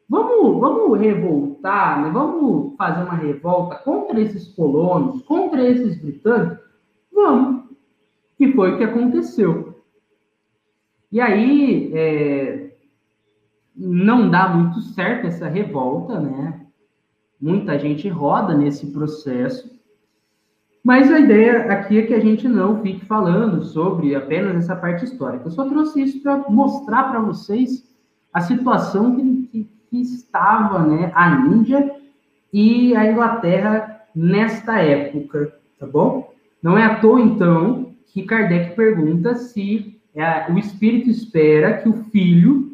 vamos, 0.09 0.59
vamos 0.59 0.99
revoltar, 0.99 2.01
né? 2.01 2.09
vamos 2.12 2.75
fazer 2.77 3.03
uma 3.03 3.15
revolta 3.15 3.75
contra 3.75 4.19
esses 4.19 4.47
colonos, 4.49 5.21
contra 5.23 5.63
esses 5.63 6.01
britânicos? 6.01 6.59
Vamos. 7.12 7.63
E 8.39 8.51
foi 8.51 8.73
o 8.73 8.77
que 8.77 8.83
aconteceu. 8.83 9.81
E 11.12 11.21
aí, 11.21 11.91
é, 11.93 12.73
não 13.75 14.29
dá 14.29 14.49
muito 14.49 14.81
certo 14.81 15.27
essa 15.27 15.47
revolta, 15.47 16.19
né? 16.19 16.65
Muita 17.39 17.77
gente 17.77 18.07
roda 18.07 18.55
nesse 18.55 18.91
processo. 18.91 19.72
Mas 20.83 21.09
a 21.09 21.19
ideia 21.19 21.71
aqui 21.71 21.97
é 21.97 22.01
que 22.01 22.13
a 22.13 22.19
gente 22.19 22.45
não 22.45 22.81
fique 22.81 23.05
falando 23.05 23.63
sobre 23.63 24.13
apenas 24.15 24.57
essa 24.57 24.75
parte 24.75 25.05
histórica. 25.05 25.45
Eu 25.45 25.51
só 25.51 25.63
trouxe 25.69 26.01
isso 26.01 26.21
para 26.21 26.37
mostrar 26.49 27.03
para 27.03 27.21
vocês 27.21 27.89
a 28.33 28.41
situação 28.41 29.15
que, 29.15 29.47
que, 29.47 29.69
que, 29.89 30.01
estava 30.01 30.79
né, 30.79 31.09
a 31.15 31.29
Índia 31.47 31.95
e 32.51 32.93
a 32.95 33.09
Inglaterra 33.09 34.01
nesta 34.13 34.79
época, 34.79 35.55
tá 35.79 35.87
bom? 35.87 36.33
Não 36.61 36.77
é 36.77 36.83
à 36.83 36.99
toa, 36.99 37.21
então, 37.21 37.93
que 38.07 38.23
Kardec 38.23 38.75
pergunta 38.75 39.35
se 39.35 40.01
é, 40.13 40.51
o 40.51 40.57
espírito 40.57 41.09
espera 41.09 41.77
que 41.77 41.87
o 41.87 42.03
filho, 42.11 42.71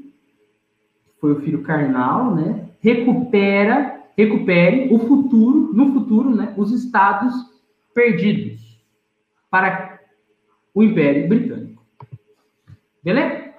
foi 1.21 1.33
o 1.33 1.41
filho 1.41 1.61
carnal, 1.61 2.33
né, 2.33 2.69
recupera, 2.81 4.01
recupere 4.17 4.93
o 4.93 4.99
futuro, 4.99 5.71
no 5.73 5.93
futuro, 5.93 6.35
né, 6.35 6.53
os 6.57 6.71
estados 6.71 7.48
perdidos 7.99 8.81
para 9.51 9.99
o 10.73 10.81
Império 10.81 11.27
Britânico. 11.27 11.83
Beleza? 13.03 13.53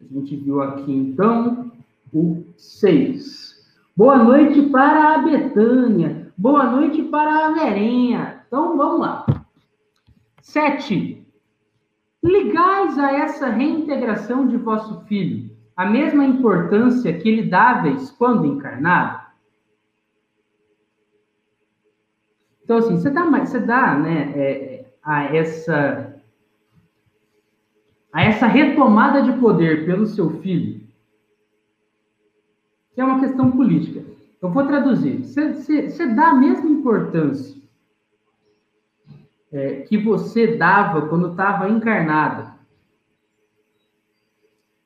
A 0.00 0.04
gente 0.14 0.36
viu 0.36 0.62
aqui, 0.62 0.90
então, 0.90 1.70
o 2.10 2.42
6. 2.56 3.70
Boa 3.94 4.16
noite 4.16 4.62
para 4.70 5.14
a 5.14 5.18
Betânia. 5.18 6.32
Boa 6.38 6.70
noite 6.70 7.02
para 7.02 7.48
a 7.48 7.52
Verinha. 7.52 8.44
Então, 8.46 8.78
vamos 8.78 9.00
lá. 9.00 9.26
7. 10.40 11.22
Ligais 12.24 12.98
a 12.98 13.12
essa 13.12 13.50
reintegração 13.50 14.48
de 14.48 14.56
vosso 14.56 15.02
filho 15.02 15.50
a 15.76 15.84
mesma 15.84 16.24
importância 16.24 17.12
que 17.18 17.30
lhe 17.30 17.42
dáveis 17.42 18.10
quando 18.10 18.46
encarnado? 18.46 19.29
Então, 22.70 22.78
assim, 22.78 22.98
você 22.98 23.10
dá, 23.10 23.24
você 23.24 23.58
dá 23.58 23.98
né, 23.98 24.32
é, 24.36 24.84
a, 25.02 25.24
essa, 25.34 26.14
a 28.12 28.22
essa 28.22 28.46
retomada 28.46 29.22
de 29.22 29.32
poder 29.40 29.84
pelo 29.84 30.06
seu 30.06 30.30
filho, 30.38 30.80
que 32.94 33.00
é 33.00 33.04
uma 33.04 33.18
questão 33.18 33.50
política. 33.50 34.04
Eu 34.40 34.50
vou 34.50 34.64
traduzir. 34.68 35.24
Você, 35.24 35.52
você, 35.52 35.90
você 35.90 36.06
dá 36.14 36.28
a 36.28 36.34
mesma 36.34 36.70
importância 36.70 37.60
é, 39.50 39.80
que 39.80 39.98
você 39.98 40.56
dava 40.56 41.08
quando 41.08 41.32
estava 41.32 41.68
encarnada 41.68 42.54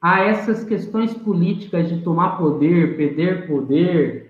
a 0.00 0.20
essas 0.20 0.64
questões 0.64 1.12
políticas 1.12 1.90
de 1.90 2.00
tomar 2.00 2.38
poder, 2.38 2.96
perder 2.96 3.46
poder, 3.46 4.23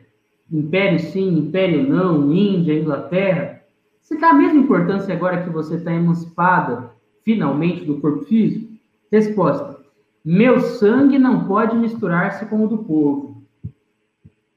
Império 0.55 1.01
sim, 1.01 1.37
Império 1.37 1.89
não, 1.89 2.33
Índia, 2.33 2.79
Inglaterra, 2.79 3.61
você 4.01 4.17
dá 4.17 4.31
a 4.31 4.35
mesma 4.35 4.61
importância 4.61 5.13
agora 5.13 5.43
que 5.43 5.51
você 5.51 5.75
está 5.75 5.93
emancipada, 5.93 6.93
finalmente, 7.25 7.85
do 7.85 8.01
corpo 8.01 8.23
físico? 8.25 8.73
Resposta: 9.11 9.81
Meu 10.25 10.61
sangue 10.61 11.19
não 11.19 11.47
pode 11.47 11.77
misturar-se 11.77 12.47
com 12.47 12.65
o 12.65 12.69
do 12.69 12.79
povo. 12.79 13.43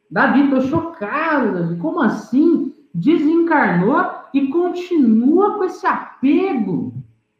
Davi, 0.10 0.44
estou 0.44 0.62
chocado, 0.62 1.54
Davi. 1.54 1.78
Como 1.78 2.00
assim? 2.00 2.76
Desencarnou 2.94 4.06
e 4.36 4.50
continua 4.50 5.58
com 5.58 5.64
esse 5.64 5.88
apego. 5.88 6.94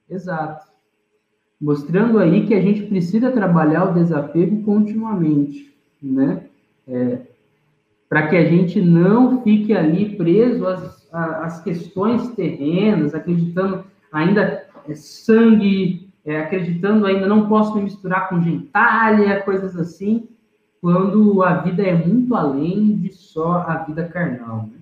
Exato. 0.10 0.66
Mostrando 1.62 2.18
aí 2.18 2.48
que 2.48 2.56
a 2.56 2.62
gente 2.62 2.84
precisa 2.88 3.32
trabalhar 3.32 3.92
o 3.92 3.94
desapego 3.94 4.64
continuamente, 4.64 5.76
né? 6.02 6.46
É, 6.88 7.22
para 8.10 8.28
que 8.28 8.38
a 8.38 8.46
gente 8.46 8.82
não 8.82 9.42
fique 9.42 9.74
ali 9.74 10.16
preso 10.16 10.66
às, 10.66 11.10
às 11.12 11.64
questões 11.64 12.30
terrenas, 12.30 13.14
acreditando 13.14 13.84
ainda 14.12 14.66
é, 14.88 14.96
sangue, 14.96 16.10
é, 16.26 16.40
acreditando 16.40 17.06
ainda 17.06 17.28
não 17.28 17.48
posso 17.48 17.76
me 17.76 17.84
misturar 17.84 18.30
com 18.30 18.42
gentalha, 18.42 19.42
coisas 19.42 19.76
assim, 19.76 20.28
quando 20.82 21.44
a 21.44 21.56
vida 21.56 21.84
é 21.84 21.94
muito 21.94 22.34
além 22.36 22.96
de 22.96 23.12
só 23.12 23.66
a 23.68 23.76
vida 23.80 24.08
carnal. 24.08 24.70
Né? 24.72 24.78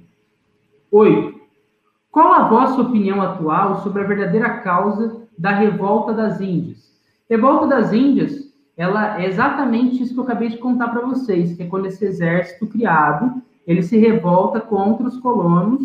Qual 2.12 2.32
a 2.32 2.48
vossa 2.48 2.82
opinião 2.82 3.22
atual 3.22 3.82
sobre 3.82 4.02
a 4.02 4.08
verdadeira 4.08 4.60
causa 4.60 5.22
da 5.38 5.52
revolta 5.52 6.14
das 6.14 6.40
Índias? 6.40 6.96
Revolta 7.30 7.68
das 7.68 7.92
Índias 7.92 8.45
ela 8.78 9.22
é 9.22 9.28
exatamente 9.28 10.04
isso 10.04 10.14
que 10.14 10.20
eu 10.20 10.24
acabei 10.24 10.50
de 10.50 10.58
contar 10.58 10.90
para 10.90 11.06
vocês, 11.06 11.56
que 11.56 11.64
é 11.64 11.68
quando 11.68 11.86
esse 11.86 12.04
exército 12.04 12.68
criado, 12.68 13.42
ele 13.66 13.82
se 13.82 13.98
revolta 13.98 14.60
contra 14.60 15.08
os 15.08 15.18
colonos 15.20 15.82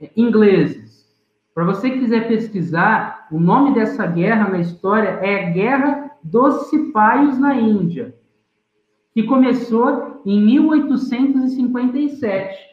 é, 0.00 0.10
ingleses. 0.16 1.06
Para 1.54 1.64
você 1.64 1.90
que 1.90 2.00
quiser 2.00 2.26
pesquisar, 2.28 3.28
o 3.30 3.38
nome 3.38 3.74
dessa 3.74 4.04
guerra 4.06 4.48
na 4.48 4.58
história 4.58 5.20
é 5.22 5.50
Guerra 5.50 6.10
dos 6.22 6.68
Cipaios 6.68 7.38
na 7.38 7.54
Índia, 7.54 8.14
que 9.12 9.22
começou 9.22 10.20
em 10.24 10.40
1857, 10.40 12.68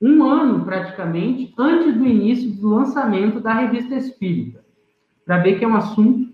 um 0.00 0.22
ano 0.22 0.64
praticamente 0.64 1.52
antes 1.58 1.94
do 1.94 2.06
início 2.06 2.50
do 2.52 2.68
lançamento 2.68 3.40
da 3.40 3.52
Revista 3.54 3.94
Espírita, 3.94 4.64
para 5.24 5.38
ver 5.38 5.58
que 5.58 5.64
é 5.64 5.68
um 5.68 5.76
assunto 5.76 6.33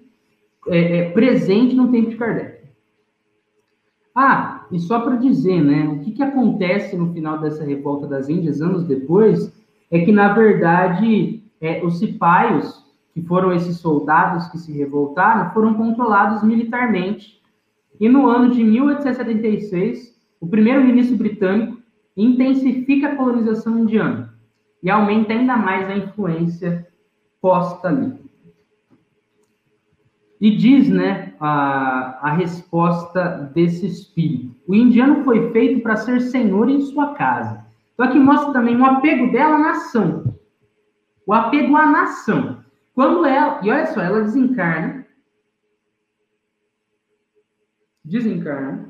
é, 0.71 0.99
é, 0.99 1.11
presente 1.11 1.75
no 1.75 1.91
tempo 1.91 2.11
de 2.11 2.17
Kardec. 2.17 2.61
Ah, 4.15 4.67
e 4.71 4.79
só 4.79 5.01
para 5.01 5.17
dizer, 5.17 5.61
né, 5.63 5.89
o 5.89 5.99
que, 5.99 6.13
que 6.13 6.23
acontece 6.23 6.97
no 6.97 7.13
final 7.13 7.41
dessa 7.41 7.65
revolta 7.65 8.07
das 8.07 8.29
Índias, 8.29 8.61
anos 8.63 8.85
depois, 8.85 9.53
é 9.91 10.01
que, 10.05 10.13
na 10.13 10.33
verdade, 10.33 11.43
é, 11.61 11.85
os 11.85 11.99
cipaios, 11.99 12.85
que 13.13 13.21
foram 13.23 13.53
esses 13.53 13.79
soldados 13.79 14.47
que 14.49 14.59
se 14.59 14.73
revoltaram, 14.73 15.53
foram 15.53 15.75
controlados 15.75 16.45
militarmente. 16.45 17.41
E 17.99 18.09
no 18.09 18.29
ano 18.29 18.51
de 18.55 18.63
1876, 18.63 20.17
o 20.41 20.47
primeiro-ministro 20.47 21.17
britânico 21.17 21.79
intensifica 22.17 23.09
a 23.09 23.17
colonização 23.17 23.81
indiana 23.81 24.33
e 24.81 24.89
aumenta 24.89 25.33
ainda 25.33 25.57
mais 25.57 25.91
a 25.91 25.97
influência 25.97 26.87
posta 27.41 27.89
ali. 27.89 28.20
E 30.41 30.57
diz, 30.57 30.89
né, 30.89 31.35
a, 31.39 32.29
a 32.29 32.33
resposta 32.33 33.51
desse 33.55 33.87
espírito. 33.87 34.57
O 34.67 34.75
indiano 34.75 35.23
foi 35.23 35.51
feito 35.53 35.83
para 35.83 35.97
ser 35.97 36.21
senhor 36.21 36.71
em 36.71 36.81
sua 36.81 37.15
casa. 37.15 37.67
Então 37.93 38.07
aqui 38.07 38.19
mostra 38.19 38.53
também 38.53 38.77
o 38.77 38.85
apego 38.85 39.31
dela 39.31 39.57
à 39.57 39.59
nação. 39.59 40.35
O 41.27 41.35
apego 41.35 41.77
à 41.77 41.85
nação. 41.85 42.65
Quando 42.95 43.27
ela, 43.27 43.61
e 43.63 43.71
olha 43.71 43.87
só, 43.87 44.01
ela 44.01 44.23
desencarna. 44.23 45.07
Desencarna. 48.03 48.89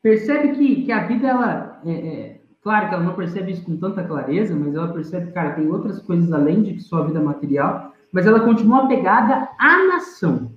Percebe 0.00 0.52
que, 0.52 0.84
que 0.84 0.92
a 0.92 1.06
vida, 1.06 1.26
ela. 1.26 1.80
É, 1.84 1.90
é, 1.90 2.40
claro 2.62 2.88
que 2.88 2.94
ela 2.94 3.04
não 3.04 3.14
percebe 3.14 3.50
isso 3.50 3.64
com 3.64 3.76
tanta 3.76 4.04
clareza, 4.04 4.54
mas 4.54 4.74
ela 4.74 4.92
percebe, 4.92 5.32
cara, 5.32 5.54
tem 5.54 5.66
outras 5.66 6.00
coisas 6.00 6.32
além 6.32 6.62
de 6.62 6.78
só 6.80 6.98
a 6.98 7.06
vida 7.06 7.20
material 7.20 7.93
mas 8.14 8.26
ela 8.26 8.38
continua 8.38 8.84
apegada 8.84 9.48
à 9.58 9.88
nação. 9.88 10.52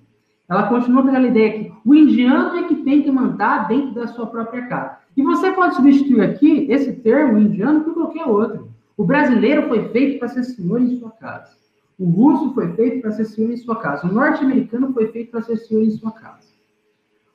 Ela 0.47 0.69
continua 0.69 1.01
com 1.01 1.09
aquela 1.09 1.27
ideia 1.27 1.51
que 1.51 1.73
o 1.83 1.95
indiano 1.95 2.55
é 2.55 2.67
que 2.67 2.75
tem 2.83 3.01
que 3.01 3.09
mandar 3.09 3.67
dentro 3.67 3.95
da 3.95 4.07
sua 4.07 4.27
própria 4.27 4.67
casa. 4.67 4.99
E 5.17 5.23
você 5.23 5.51
pode 5.51 5.75
substituir 5.75 6.21
aqui 6.21 6.71
esse 6.71 6.93
termo 6.93 7.39
indiano 7.39 7.83
por 7.83 7.95
qualquer 7.95 8.25
outro. 8.25 8.69
O 8.95 9.03
brasileiro 9.03 9.67
foi 9.67 9.89
feito 9.89 10.19
para 10.19 10.27
ser 10.27 10.43
senhor 10.43 10.79
em 10.79 10.99
sua 10.99 11.09
casa. 11.09 11.57
O 11.97 12.07
russo 12.07 12.53
foi 12.53 12.71
feito 12.73 13.01
para 13.01 13.11
ser 13.11 13.25
senhor 13.25 13.51
em 13.51 13.57
sua 13.57 13.75
casa. 13.77 14.07
O 14.07 14.13
norte-americano 14.13 14.93
foi 14.93 15.07
feito 15.07 15.31
para 15.31 15.41
ser 15.41 15.57
senhor 15.57 15.83
em 15.83 15.89
sua 15.89 16.11
casa. 16.11 16.47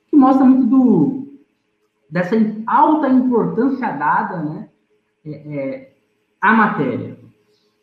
O 0.07 0.09
que 0.09 0.15
mostra 0.15 0.45
muito 0.45 0.65
do, 0.67 1.33
dessa 2.09 2.35
alta 2.65 3.09
importância 3.09 3.91
dada 3.91 4.41
né, 4.41 4.69
é, 5.25 5.31
é, 5.31 5.93
à 6.39 6.53
matéria. 6.53 7.12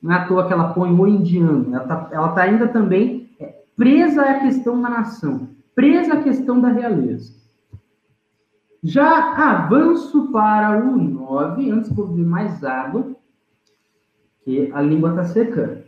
Não 0.03 0.13
é 0.13 0.17
à 0.17 0.27
toa 0.27 0.47
que 0.47 0.53
ela 0.53 0.73
põe 0.73 0.91
o 0.91 1.07
indiano. 1.07 1.75
Ela 1.75 1.83
está 1.83 2.09
ela 2.13 2.29
tá 2.29 2.43
ainda 2.43 2.69
também 2.69 3.31
é, 3.39 3.55
presa 3.77 4.23
à 4.23 4.41
questão 4.41 4.81
da 4.81 4.89
nação, 4.89 5.49
presa 5.75 6.15
à 6.15 6.23
questão 6.23 6.61
da 6.61 6.69
realeza. 6.69 7.39
Já 8.83 9.35
avanço 9.35 10.33
para 10.33 10.83
o 10.83 10.97
9, 10.97 11.71
antes 11.71 11.93
de 11.93 12.01
eu 12.01 12.09
mais 12.09 12.65
água, 12.65 13.15
que 14.43 14.71
a 14.73 14.81
língua 14.81 15.11
está 15.11 15.25
secando. 15.25 15.83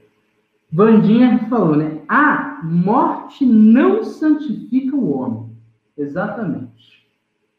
Vandinha 0.70 1.46
falou, 1.48 1.76
né? 1.76 2.02
A 2.08 2.60
morte 2.64 3.46
não 3.46 4.04
santifica 4.04 4.94
o 4.94 5.10
homem. 5.10 5.50
Exatamente. 5.96 7.06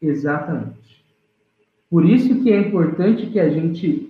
Exatamente. 0.00 1.04
Por 1.90 2.04
isso 2.04 2.42
que 2.42 2.52
é 2.52 2.60
importante 2.60 3.26
que 3.26 3.38
a 3.38 3.48
gente 3.48 4.03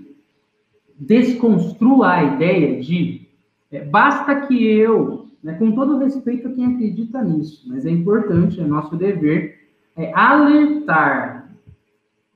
desconstrua 0.98 2.12
a 2.12 2.24
ideia 2.24 2.80
de 2.80 3.28
é, 3.70 3.84
basta 3.84 4.46
que 4.46 4.66
eu, 4.66 5.28
né, 5.42 5.54
com 5.54 5.72
todo 5.72 5.98
respeito 5.98 6.48
a 6.48 6.52
quem 6.52 6.74
acredita 6.74 7.22
nisso, 7.22 7.64
mas 7.66 7.84
é 7.84 7.90
importante, 7.90 8.60
é 8.60 8.64
nosso 8.64 8.96
dever, 8.96 9.68
é 9.96 10.12
alertar, 10.14 11.50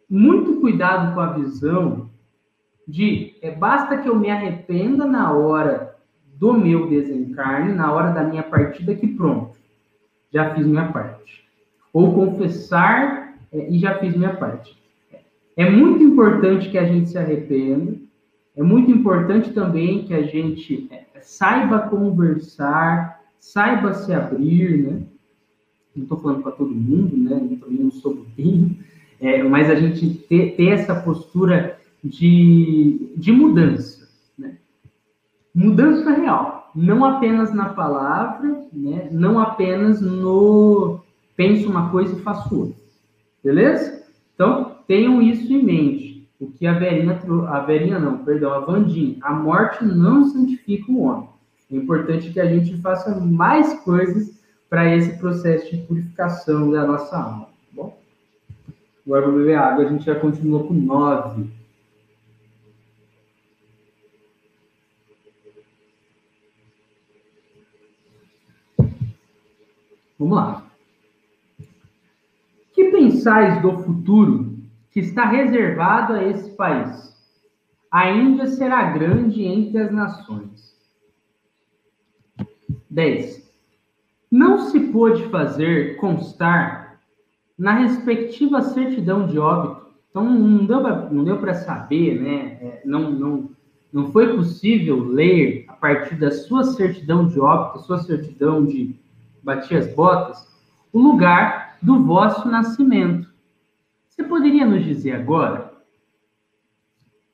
muito 0.08 0.60
cuidado 0.60 1.14
com 1.14 1.20
a 1.20 1.32
visão 1.32 2.08
de 2.86 3.34
é, 3.42 3.50
basta 3.50 3.98
que 3.98 4.08
eu 4.08 4.18
me 4.18 4.30
arrependa 4.30 5.04
na 5.04 5.32
hora 5.32 5.94
do 6.34 6.54
meu 6.54 6.88
desencarne, 6.88 7.74
na 7.74 7.92
hora 7.92 8.12
da 8.12 8.24
minha 8.24 8.42
partida, 8.42 8.94
que 8.94 9.06
pronto, 9.06 9.56
já 10.32 10.54
fiz 10.54 10.66
minha 10.66 10.90
parte. 10.90 11.44
Ou 11.92 12.14
confessar 12.14 13.34
é, 13.52 13.68
e 13.68 13.78
já 13.78 13.98
fiz 13.98 14.16
minha 14.16 14.34
parte. 14.34 14.76
É 15.56 15.68
muito 15.68 16.02
importante 16.02 16.70
que 16.70 16.78
a 16.78 16.84
gente 16.84 17.10
se 17.10 17.18
arrependa, 17.18 17.96
é 18.58 18.62
muito 18.62 18.90
importante 18.90 19.52
também 19.52 20.02
que 20.02 20.12
a 20.12 20.22
gente 20.22 20.88
é, 20.90 21.04
saiba 21.20 21.78
conversar, 21.78 23.20
saiba 23.38 23.94
se 23.94 24.12
abrir, 24.12 24.78
né? 24.78 25.02
Não 25.94 26.02
estou 26.02 26.18
falando 26.18 26.42
para 26.42 26.50
todo 26.50 26.74
mundo, 26.74 27.16
né? 27.16 27.40
Eu 27.52 27.56
também 27.56 27.84
não 27.84 27.92
sou 27.92 28.16
bobinho, 28.16 28.76
é, 29.20 29.44
mas 29.44 29.70
a 29.70 29.76
gente 29.76 30.08
ter, 30.28 30.56
ter 30.56 30.70
essa 30.70 30.92
postura 30.92 31.78
de, 32.02 33.12
de 33.16 33.30
mudança, 33.30 34.08
né? 34.36 34.56
Mudança 35.54 36.10
real, 36.10 36.72
não 36.74 37.04
apenas 37.04 37.54
na 37.54 37.68
palavra, 37.68 38.66
né? 38.72 39.08
Não 39.12 39.38
apenas 39.38 40.00
no 40.00 40.98
penso 41.36 41.70
uma 41.70 41.90
coisa 41.90 42.12
e 42.12 42.22
faço 42.22 42.52
outra, 42.58 42.82
beleza? 43.44 44.04
Então, 44.34 44.78
tenham 44.88 45.22
isso 45.22 45.52
em 45.52 45.62
mente. 45.62 46.07
O 46.40 46.50
que 46.52 46.66
a 46.66 46.72
Verinha, 46.72 47.20
a 47.48 47.60
Verinha 47.60 47.98
não, 47.98 48.24
perdão, 48.24 48.52
a 48.52 48.60
Vandinha, 48.60 49.16
a 49.22 49.32
morte 49.32 49.84
não 49.84 50.24
santifica 50.24 50.90
o 50.90 51.02
homem. 51.02 51.28
É 51.70 51.76
importante 51.76 52.32
que 52.32 52.40
a 52.40 52.46
gente 52.46 52.80
faça 52.80 53.18
mais 53.20 53.74
coisas 53.80 54.38
para 54.70 54.94
esse 54.94 55.18
processo 55.18 55.70
de 55.70 55.82
purificação 55.82 56.70
da 56.70 56.86
nossa 56.86 57.16
alma, 57.16 57.46
tá 57.46 57.50
bom? 57.72 57.98
Agora 59.04 59.26
vou 59.26 59.38
beber 59.38 59.56
água, 59.56 59.84
a 59.84 59.88
gente 59.88 60.04
já 60.04 60.14
continuou 60.14 60.68
com 60.68 60.74
nove. 60.74 61.50
Vamos 70.18 70.36
lá. 70.36 70.66
Que 72.74 72.90
pensais 72.90 73.62
do 73.62 73.78
futuro 73.82 74.57
que 74.90 75.00
está 75.00 75.26
reservado 75.26 76.14
a 76.14 76.24
esse 76.24 76.50
país? 76.50 77.16
A 77.90 78.10
Índia 78.10 78.46
será 78.46 78.90
grande 78.90 79.44
entre 79.44 79.78
as 79.78 79.90
nações. 79.90 80.76
10. 82.90 83.48
Não 84.30 84.58
se 84.58 84.80
pôde 84.92 85.24
fazer 85.30 85.96
constar 85.96 87.00
na 87.58 87.72
respectiva 87.72 88.62
certidão 88.62 89.26
de 89.26 89.38
óbito. 89.38 89.88
Então, 90.10 90.24
não 90.24 91.24
deu 91.24 91.38
para 91.38 91.54
saber, 91.54 92.20
né? 92.20 92.58
É, 92.60 92.82
não, 92.84 93.10
não, 93.10 93.50
não 93.92 94.12
foi 94.12 94.34
possível 94.34 95.04
ler 95.04 95.64
a 95.68 95.72
partir 95.74 96.16
da 96.16 96.30
sua 96.30 96.64
certidão 96.64 97.26
de 97.26 97.40
óbito, 97.40 97.84
sua 97.84 97.98
certidão 97.98 98.64
de 98.64 98.94
bater 99.42 99.78
as 99.78 99.94
botas, 99.94 100.46
o 100.92 101.00
lugar 101.00 101.78
do 101.82 102.02
vosso 102.04 102.48
nascimento. 102.48 103.27
Você 104.18 104.24
poderia 104.24 104.66
nos 104.66 104.84
dizer 104.84 105.12
agora? 105.12 105.72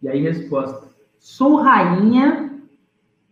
E 0.02 0.08
aí, 0.08 0.20
resposta: 0.20 0.86
Sou 1.18 1.56
rainha 1.56 2.60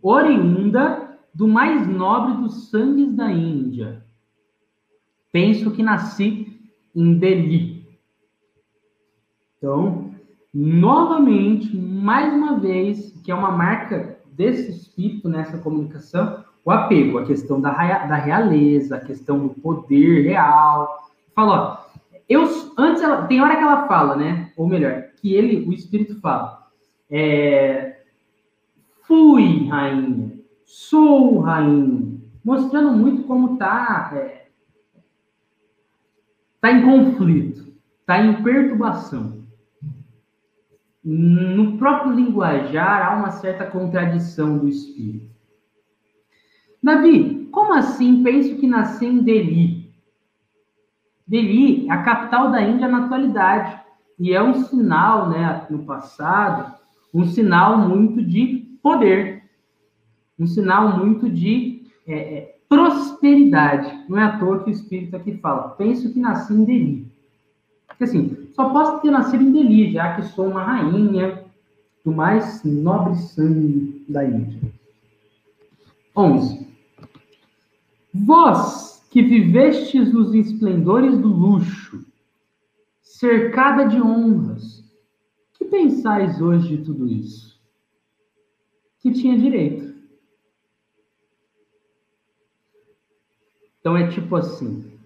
oriunda 0.01 1.19
do 1.35 1.47
mais 1.47 1.87
nobre 1.87 2.43
dos 2.43 2.71
sangues 2.71 3.15
da 3.15 3.31
Índia. 3.31 4.03
Penso 5.31 5.71
que 5.71 5.83
nasci 5.83 6.59
em 6.97 7.19
Delhi. 7.19 7.87
Então, 9.59 10.15
novamente, 10.53 11.77
mais 11.77 12.33
uma 12.33 12.59
vez, 12.59 13.13
que 13.23 13.31
é 13.31 13.35
uma 13.35 13.53
marca 13.53 14.19
desse 14.33 14.71
espírito 14.71 15.29
nessa 15.29 15.59
comunicação, 15.59 16.43
o 16.65 16.71
apego, 16.71 17.19
a 17.19 17.27
questão 17.27 17.61
da, 17.61 17.71
da 18.07 18.17
realeza, 18.17 18.97
a 18.97 19.01
questão 19.01 19.47
do 19.47 19.51
poder 19.51 20.23
real. 20.23 21.03
Fala, 21.35 21.81
ó, 21.81 21.82
eu 22.33 22.73
antes 22.79 23.03
ela, 23.03 23.27
tem 23.27 23.41
hora 23.41 23.57
que 23.57 23.63
ela 23.63 23.87
fala, 23.87 24.17
né? 24.17 24.53
Ou 24.57 24.67
melhor, 24.67 25.03
que 25.17 25.35
ele, 25.35 25.67
o 25.69 25.73
espírito 25.73 26.21
fala, 26.21 26.69
é, 27.11 28.03
fui 29.03 29.69
rainha, 29.69 30.33
sou 30.65 31.41
rainha, 31.41 32.19
mostrando 32.45 32.93
muito 32.93 33.25
como 33.25 33.55
está 33.55 34.11
é, 34.15 34.47
tá 36.61 36.73
em 36.73 36.85
conflito, 36.85 37.73
está 38.01 38.25
em 38.25 38.43
perturbação. 38.43 39.43
No 41.05 41.77
próprio 41.79 42.13
linguajar 42.13 43.11
há 43.11 43.17
uma 43.17 43.33
certa 43.33 43.67
contradição 43.67 44.59
do 44.59 44.69
espírito. 44.69 45.33
Davi, 46.81 47.49
como 47.51 47.75
assim 47.75 48.23
penso 48.23 48.57
que 48.57 48.67
nasci 48.67 49.07
em 49.07 49.23
Delhi? 49.23 49.82
Delhi 51.33 51.89
é 51.89 51.93
a 51.93 52.03
capital 52.03 52.51
da 52.51 52.61
Índia 52.61 52.87
na 52.87 53.07
atualidade 53.07 53.81
e 54.19 54.35
é 54.35 54.43
um 54.43 54.53
sinal, 54.65 55.31
né, 55.31 55.67
no 55.71 55.81
passado, 55.81 56.75
um 57.13 57.25
sinal 57.25 57.79
muito 57.79 58.23
de 58.23 58.69
poder 58.83 59.43
um 60.39 60.47
sinal 60.47 60.99
muito 60.99 61.31
de 61.31 61.83
é, 62.07 62.15
é, 62.15 62.57
prosperidade. 62.69 64.05
Não 64.09 64.19
é 64.19 64.25
à 64.25 64.39
toa 64.39 64.63
que 64.63 64.71
o 64.71 64.73
Espírito 64.73 65.17
aqui 65.17 65.37
fala, 65.39 65.71
penso 65.71 66.13
que 66.13 66.19
nasci 66.19 66.53
em 66.53 66.65
Delhi. 66.65 67.13
Porque 67.87 68.05
assim, 68.05 68.49
só 68.55 68.71
posso 68.71 69.01
ter 69.01 69.11
nascido 69.11 69.43
em 69.43 69.53
Delhi, 69.53 69.93
já 69.93 70.17
que 70.17 70.23
sou 70.23 70.49
uma 70.49 70.63
rainha 70.63 71.45
do 72.05 72.13
mais 72.13 72.63
nobre 72.65 73.15
sangue 73.17 74.05
da 74.09 74.25
Índia. 74.25 74.61
11. 76.17 76.67
Vós 78.13 79.02
que 79.13 79.21
vivestes 79.21 80.11
nos 80.11 80.35
esplendores 80.35 81.19
do 81.19 81.29
luxo, 81.29 82.03
cercada 83.03 83.85
de 83.85 84.01
honras, 84.01 84.83
que 85.53 85.67
pensais 85.67 86.41
hoje 86.41 86.79
de 86.79 86.85
tudo 86.85 87.07
isso? 87.07 87.61
Que 89.01 89.13
tinha 89.13 89.37
direito. 89.37 89.95
Então 93.79 93.95
é 93.99 94.09
tipo 94.09 94.35
assim. 94.35 94.99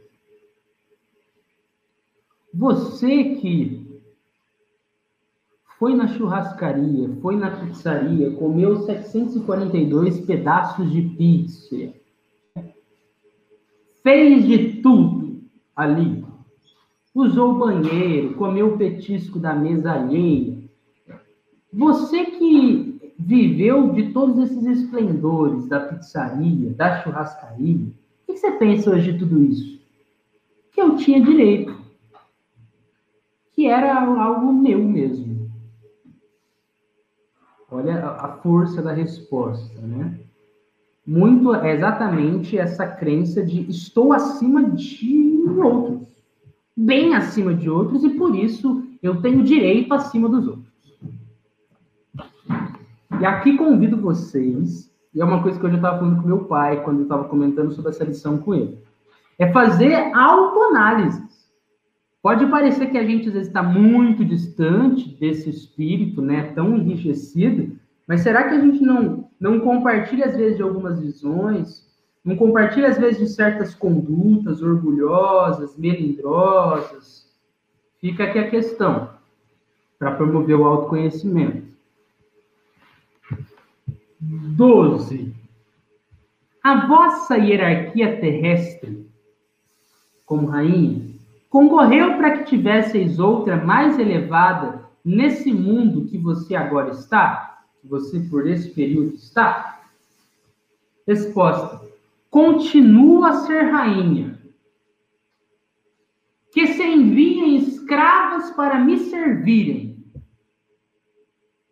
Você 2.55 3.35
que 3.41 4.01
foi 5.81 5.97
na 5.97 6.07
churrascaria, 6.07 7.13
foi 7.21 7.35
na 7.35 7.51
pizzaria, 7.51 8.31
comeu 8.37 8.77
742 8.77 10.21
pedaços 10.21 10.93
de 10.93 11.03
pizza, 11.03 11.93
fez 14.07 14.47
de 14.47 14.81
tudo 14.83 15.43
ali, 15.75 16.25
usou 17.13 17.55
o 17.55 17.59
banheiro, 17.59 18.35
comeu 18.35 18.73
o 18.73 18.79
petisco 18.79 19.37
da 19.37 19.53
mesa 19.53 19.95
alheia. 19.95 20.57
Você 21.73 22.27
que 22.27 23.15
viveu 23.19 23.91
de 23.95 24.13
todos 24.13 24.39
esses 24.39 24.65
esplendores 24.65 25.67
da 25.67 25.81
pizzaria, 25.81 26.71
da 26.71 27.03
churrascaria, 27.03 27.89
o 27.89 28.33
que 28.33 28.37
você 28.37 28.53
pensa 28.53 28.91
hoje 28.91 29.13
de 29.13 29.19
tudo 29.19 29.43
isso? 29.43 29.81
Que 30.71 30.81
eu 30.81 30.95
tinha 30.95 31.21
direito. 31.21 31.77
Que 33.55 33.67
era 33.67 33.93
algo 34.01 34.53
meu 34.53 34.85
mesmo. 34.85 35.51
Olha 37.69 38.07
a 38.07 38.37
força 38.37 38.81
da 38.81 38.93
resposta, 38.93 39.81
né? 39.81 40.26
Muito 41.07 41.55
é 41.55 41.73
exatamente 41.73 42.59
essa 42.59 42.87
crença 42.87 43.43
de 43.45 43.69
estou 43.71 44.13
acima 44.13 44.71
de 44.71 45.45
outros, 45.63 46.09
bem 46.77 47.15
acima 47.15 47.55
de 47.55 47.71
outros, 47.71 48.03
e 48.03 48.11
por 48.11 48.35
isso 48.35 48.83
eu 49.03 49.21
tenho 49.23 49.45
direito 49.45 49.95
acima 49.95 50.29
dos 50.29 50.49
outros. 50.49 50.67
E 53.21 53.25
aqui 53.25 53.57
convido 53.57 53.97
vocês 53.97 54.91
e 55.17 55.21
é 55.21 55.25
uma 55.25 55.43
coisa 55.43 55.59
que 55.59 55.65
eu 55.65 55.71
já 55.71 55.77
estava 55.77 55.99
falando 55.99 56.21
com 56.21 56.29
meu 56.29 56.45
pai 56.45 56.83
quando 56.85 56.99
eu 56.99 57.03
estava 57.05 57.25
comentando 57.25 57.73
sobre 57.73 57.91
essa 57.91 58.05
lição 58.05 58.37
com 58.37 58.55
ele. 58.55 58.79
É 59.39 59.51
fazer 59.51 59.95
autoanálise. 60.15 61.25
Pode 62.21 62.45
parecer 62.49 62.91
que 62.91 62.99
a 62.99 63.05
gente 63.05 63.29
às 63.29 63.33
vezes 63.33 63.49
está 63.49 63.63
muito 63.63 64.23
distante 64.27 65.09
desse 65.19 65.49
espírito, 65.49 66.21
né, 66.21 66.53
tão 66.55 66.77
enriquecido, 66.77 67.79
mas 68.07 68.21
será 68.21 68.45
que 68.45 68.55
a 68.55 68.61
gente 68.61 68.83
não 68.83 69.27
não 69.39 69.61
compartilha 69.61 70.27
às 70.27 70.37
vezes 70.37 70.57
de 70.57 70.63
algumas 70.63 70.99
visões, 70.99 71.87
não 72.25 72.37
compartilha 72.37 72.89
às 72.89 72.99
vezes 72.99 73.19
de 73.19 73.29
certas 73.29 73.75
condutas 73.75 74.63
orgulhosas, 74.63 75.77
melindrosas? 75.77 77.31
Fica 78.01 78.25
aqui 78.25 78.39
a 78.39 78.51
questão 78.51 79.11
para 79.99 80.13
promover 80.13 80.57
o 80.57 80.65
autoconhecimento. 80.65 81.67
12. 84.21 85.35
A 86.63 86.87
vossa 86.87 87.37
hierarquia 87.37 88.19
terrestre, 88.19 89.07
como 90.25 90.49
rainha, 90.49 91.15
concorreu 91.49 92.17
para 92.17 92.39
que 92.39 92.45
tivesseis 92.45 93.21
outra 93.21 93.57
mais 93.57 93.99
elevada 93.99 94.85
nesse 95.05 95.53
mundo 95.53 96.07
que 96.07 96.19
você 96.19 96.57
agora 96.57 96.91
está? 96.91 97.56
Você 97.89 98.21
por 98.21 98.47
esse 98.47 98.71
período 98.71 99.15
está? 99.15 99.89
Resposta: 101.07 101.81
continua 102.31 103.31
a 103.31 103.41
ser 103.47 103.63
rainha. 103.71 104.37
Que 106.53 106.69
se 106.69 106.83
enviem 106.83 107.57
escravas 107.57 108.51
para 108.53 108.79
me 108.79 108.99
servirem. 108.99 110.05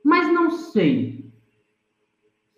Mas 0.05 0.31
não 0.33 0.51
sei 0.51 1.15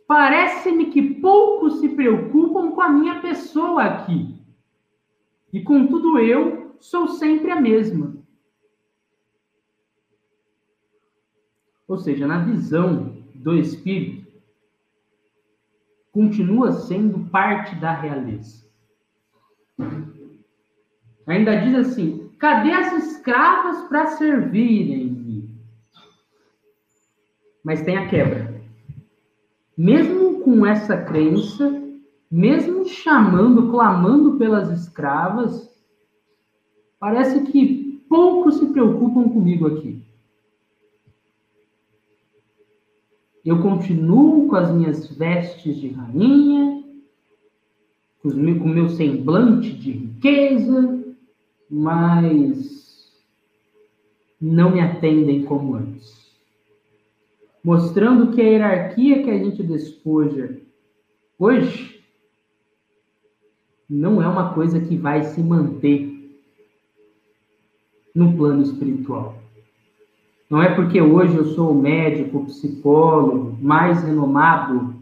Parece-me 0.07 0.91
que 0.91 1.03
poucos 1.15 1.81
se 1.81 1.89
preocupam 1.89 2.71
com 2.71 2.81
a 2.81 2.89
minha 2.89 3.21
pessoa 3.21 3.83
aqui. 3.83 4.37
E 5.53 5.61
contudo 5.61 6.19
eu 6.19 6.77
sou 6.79 7.09
sempre 7.09 7.51
a 7.51 7.61
mesma. 7.61 8.15
Ou 11.89 11.99
seja, 11.99 12.27
na 12.27 12.39
visão 12.39 13.17
do 13.43 13.57
espírito, 13.57 14.27
continua 16.13 16.73
sendo 16.73 17.31
parte 17.31 17.75
da 17.77 17.93
realeza. 17.93 18.67
Ainda 21.27 21.57
diz 21.57 21.75
assim: 21.75 22.31
cadê 22.39 22.73
as 22.73 22.93
escravas 23.05 23.89
para 23.89 24.07
servirem-me? 24.09 25.57
Mas 27.65 27.83
tem 27.83 27.97
a 27.97 28.09
quebra 28.09 28.57
mesmo 29.77 30.41
com 30.41 30.65
essa 30.65 30.97
crença, 30.97 31.83
mesmo 32.31 32.87
chamando, 32.87 33.71
clamando 33.71 34.39
pelas 34.39 34.71
escravas, 34.71 35.71
parece 36.99 37.43
que 37.43 38.03
poucos 38.09 38.57
se 38.57 38.67
preocupam 38.67 39.29
comigo 39.29 39.67
aqui. 39.67 40.03
Eu 43.47 43.63
continuo 43.63 44.49
com 44.49 44.57
as 44.57 44.73
minhas 44.73 45.07
vestes 45.07 45.77
de 45.77 45.87
rainha, 45.91 46.83
com 48.21 48.29
o 48.29 48.69
meu 48.69 48.89
semblante 48.89 49.73
de 49.73 49.93
riqueza, 49.93 51.15
mas 51.71 53.15
não 54.41 54.73
me 54.73 54.81
atendem 54.81 55.45
como 55.45 55.77
antes. 55.77 56.29
Mostrando 57.63 58.33
que 58.33 58.41
a 58.41 58.45
hierarquia 58.45 59.23
que 59.23 59.31
a 59.31 59.39
gente 59.39 59.63
despoja 59.63 60.61
hoje 61.39 62.05
não 63.89 64.21
é 64.21 64.27
uma 64.27 64.55
coisa 64.55 64.81
que 64.81 64.97
vai 64.97 65.23
se 65.23 65.41
manter 65.41 66.37
no 68.13 68.37
plano 68.37 68.63
espiritual. 68.63 69.46
Não 70.49 70.63
é 70.63 70.75
porque 70.75 71.01
hoje 71.01 71.37
eu 71.37 71.47
sou 71.47 71.73
o 71.73 71.81
médico, 71.81 72.39
o 72.39 72.45
psicólogo 72.45 73.59
mais 73.61 74.03
renomado 74.03 74.95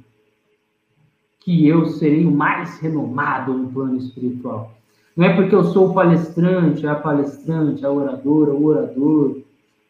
que 1.41 1.69
eu 1.69 1.85
serei 1.87 2.25
o 2.25 2.31
mais 2.31 2.79
renomado 2.79 3.53
no 3.53 3.69
plano 3.69 3.97
espiritual. 3.99 4.73
Não 5.15 5.27
é 5.27 5.35
porque 5.35 5.55
eu 5.55 5.65
sou 5.65 5.91
o 5.91 5.95
palestrante, 5.95 6.87
a 6.87 6.95
palestrante, 6.95 7.85
a 7.85 7.91
oradora, 7.91 8.53
o 8.53 8.65
orador. 8.65 9.39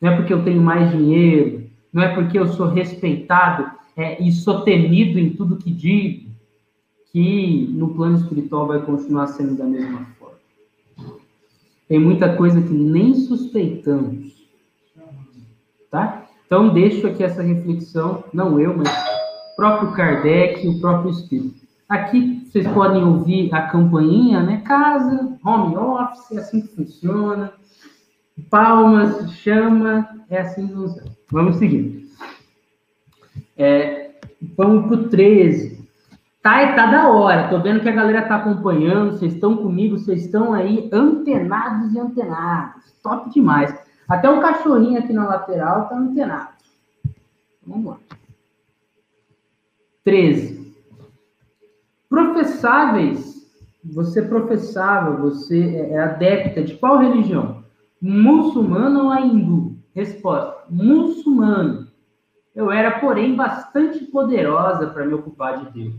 Não 0.01 0.11
é 0.11 0.17
porque 0.17 0.33
eu 0.33 0.45
tenho 0.45 0.61
mais 0.61 0.91
dinheiro. 0.91 1.65
Não 1.93 2.03
é 2.03 2.13
porque 2.13 2.37
eu 2.37 2.49
sou 2.49 2.67
respeitado 2.67 3.71
é, 3.97 4.21
e 4.21 4.33
sou 4.33 4.63
temido 4.63 5.19
em 5.19 5.31
tudo 5.31 5.57
que 5.57 5.71
digo 5.71 6.25
que 7.13 7.71
no 7.73 7.95
plano 7.95 8.17
espiritual 8.17 8.67
vai 8.67 8.83
continuar 8.83 9.29
sendo 9.29 9.55
da 9.55 9.65
mesma 9.65 10.05
forma. 10.19 10.35
Tem 11.89 12.01
muita 12.01 12.35
coisa 12.37 12.61
que 12.61 12.75
nem 12.75 13.15
suspeitamos. 13.15 14.34
Tá? 15.95 16.25
Então, 16.45 16.75
deixo 16.75 17.07
aqui 17.07 17.23
essa 17.23 17.41
reflexão, 17.41 18.25
não 18.33 18.59
eu, 18.59 18.77
mas 18.77 18.89
o 18.89 19.55
próprio 19.55 19.93
Kardec 19.93 20.67
o 20.67 20.81
próprio 20.81 21.13
Espírito. 21.13 21.65
Aqui 21.89 22.45
vocês 22.45 22.67
podem 22.67 23.05
ouvir 23.05 23.55
a 23.55 23.69
campainha, 23.69 24.43
né? 24.43 24.61
Casa, 24.67 25.39
home 25.47 25.77
office, 25.77 26.33
é 26.33 26.39
assim 26.39 26.63
que 26.63 26.75
funciona. 26.75 27.53
Palmas, 28.51 29.31
chama, 29.35 30.09
é 30.29 30.41
assim 30.41 30.67
que 30.67 30.75
funciona. 30.75 31.11
Vamos 31.31 31.57
seguir. 31.59 32.09
É, 33.57 34.17
vamos 34.57 34.89
para 34.89 34.97
o 34.97 35.09
13. 35.09 35.79
Tá, 36.43 36.73
tá 36.73 36.87
da 36.87 37.09
hora. 37.09 37.47
Tô 37.47 37.61
vendo 37.61 37.79
que 37.79 37.89
a 37.89 37.93
galera 37.93 38.23
tá 38.23 38.35
acompanhando. 38.35 39.13
Vocês 39.13 39.35
estão 39.35 39.57
comigo, 39.57 39.97
vocês 39.97 40.25
estão 40.25 40.53
aí 40.53 40.91
antenados 40.93 41.95
e 41.95 42.01
antenados. 42.01 42.83
Top 43.01 43.31
demais. 43.31 43.84
Até 44.09 44.29
o 44.29 44.41
cachorrinho 44.41 44.99
aqui 44.99 45.13
na 45.13 45.27
lateral 45.27 45.89
tá 45.89 45.97
antenado. 45.97 46.55
Vamos 47.67 47.87
lá. 47.87 47.99
13. 50.05 50.75
Professáveis. 52.09 53.35
Você 53.85 54.23
professava, 54.23 55.17
você 55.17 55.61
é, 55.61 55.91
é 55.91 55.99
adepta 55.99 56.63
de 56.63 56.75
qual 56.75 56.99
religião? 56.99 57.63
Muçulmano 58.01 59.07
ou 59.07 59.15
hindu? 59.15 59.77
Resposta: 59.95 60.65
muçulmano. 60.71 61.87
Eu 62.55 62.71
era, 62.71 63.01
porém, 63.01 63.35
bastante 63.35 64.05
poderosa 64.05 64.87
para 64.87 65.05
me 65.05 65.13
ocupar 65.15 65.65
de 65.65 65.73
Deus. 65.73 65.95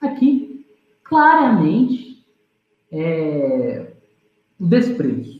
Aqui, 0.00 0.66
claramente, 1.02 2.24
é, 2.90 3.92
o 4.58 4.66
desprezo. 4.66 5.39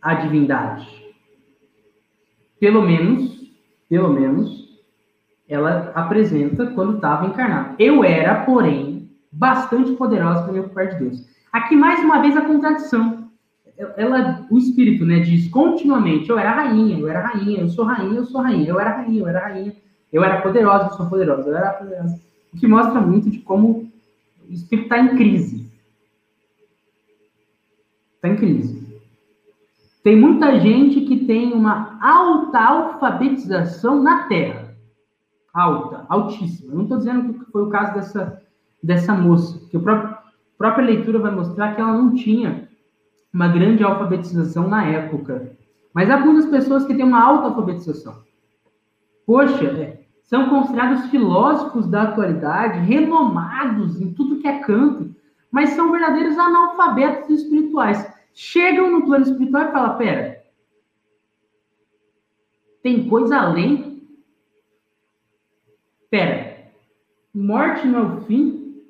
A 0.00 0.14
divindade. 0.14 0.88
Pelo 2.58 2.82
menos 2.82 3.40
pelo 3.90 4.12
menos, 4.12 4.70
ela 5.48 5.90
apresenta 5.96 6.64
quando 6.68 6.94
estava 6.94 7.26
encarnada. 7.26 7.74
Eu 7.76 8.04
era, 8.04 8.44
porém, 8.44 9.10
bastante 9.32 9.90
poderosa 9.94 10.44
para 10.44 10.52
me 10.52 10.60
ocupar 10.60 10.86
de 10.86 11.00
Deus. 11.00 11.28
Aqui, 11.52 11.74
mais 11.74 11.98
uma 12.04 12.22
vez, 12.22 12.36
a 12.36 12.42
contradição. 12.42 13.28
Ela, 13.96 14.46
o 14.48 14.56
espírito, 14.56 15.04
né, 15.04 15.18
diz 15.18 15.48
continuamente: 15.48 16.30
eu 16.30 16.38
era 16.38 16.52
rainha, 16.52 17.00
eu 17.00 17.08
era 17.08 17.26
rainha, 17.26 17.62
eu 17.62 17.68
sou 17.68 17.84
rainha, 17.84 18.18
eu 18.18 18.26
sou 18.26 18.40
rainha, 18.40 18.68
eu 18.68 18.78
era 18.78 18.98
rainha, 18.98 19.20
eu 19.20 19.26
era 19.26 19.40
rainha, 19.40 19.76
eu 20.12 20.22
era 20.22 20.40
poderosa, 20.40 20.84
eu 20.84 20.92
sou 20.92 21.06
poderosa, 21.06 21.48
eu 21.48 21.56
era 21.56 21.72
poderosa. 21.72 22.20
O 22.54 22.58
que 22.58 22.66
mostra 22.68 23.00
muito 23.00 23.28
de 23.28 23.40
como 23.40 23.90
o 24.48 24.52
espírito 24.52 24.84
está 24.84 25.00
em 25.00 25.16
crise. 25.16 25.68
Está 28.16 28.28
em 28.28 28.36
crise. 28.36 28.79
Tem 30.02 30.16
muita 30.16 30.58
gente 30.58 31.02
que 31.02 31.26
tem 31.26 31.52
uma 31.52 31.98
alta 32.00 32.58
alfabetização 32.58 34.02
na 34.02 34.24
Terra. 34.24 34.74
Alta, 35.52 36.06
altíssima. 36.08 36.72
Eu 36.72 36.76
não 36.76 36.82
estou 36.84 36.98
dizendo 36.98 37.34
que 37.34 37.50
foi 37.50 37.62
o 37.62 37.68
caso 37.68 37.94
dessa, 37.94 38.42
dessa 38.82 39.12
moça, 39.12 39.60
que 39.68 39.76
a 39.76 39.80
própria, 39.80 40.84
leitura 40.84 41.18
vai 41.18 41.34
mostrar 41.34 41.74
que 41.74 41.80
ela 41.80 41.92
não 41.92 42.14
tinha 42.14 42.68
uma 43.32 43.48
grande 43.48 43.84
alfabetização 43.84 44.68
na 44.68 44.84
época. 44.86 45.52
Mas 45.92 46.08
há 46.08 46.16
muitas 46.16 46.46
pessoas 46.46 46.86
que 46.86 46.94
têm 46.94 47.04
uma 47.04 47.22
alta 47.22 47.48
alfabetização. 47.48 48.22
Poxa, 49.26 49.66
é, 49.66 50.00
são 50.22 50.48
considerados 50.48 51.10
filósofos 51.10 51.86
da 51.88 52.04
atualidade, 52.04 52.78
renomados 52.80 54.00
em 54.00 54.12
tudo 54.12 54.38
que 54.38 54.48
é 54.48 54.60
canto, 54.60 55.14
mas 55.50 55.70
são 55.70 55.92
verdadeiros 55.92 56.38
analfabetos 56.38 57.28
espirituais 57.28 58.19
chegam 58.32 58.90
no 58.90 59.04
plano 59.04 59.24
espiritual 59.24 59.68
e 59.68 59.72
falam: 59.72 59.98
pera, 59.98 60.44
tem 62.82 63.08
coisa 63.08 63.36
além? 63.36 64.02
Pera, 66.10 66.70
morte 67.34 67.86
não 67.86 67.98
é 67.98 68.02
o 68.02 68.20
fim? 68.22 68.82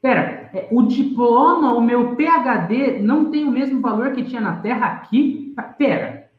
Pera, 0.00 0.50
é, 0.54 0.68
o 0.70 0.82
diploma, 0.82 1.74
o 1.74 1.80
meu 1.80 2.14
PhD 2.14 3.00
não 3.00 3.30
tem 3.30 3.46
o 3.46 3.50
mesmo 3.50 3.80
valor 3.80 4.12
que 4.12 4.24
tinha 4.24 4.40
na 4.40 4.60
Terra 4.60 4.86
aqui? 4.86 5.54
Pera, 5.76 6.30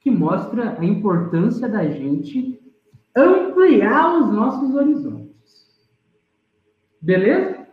que 0.00 0.10
mostra 0.10 0.78
a 0.78 0.84
importância 0.84 1.68
da 1.68 1.86
gente 1.88 2.60
ampliar 3.16 4.18
os 4.18 4.32
nossos 4.32 4.74
horizontes. 4.74 5.24
Beleza? 7.00 7.63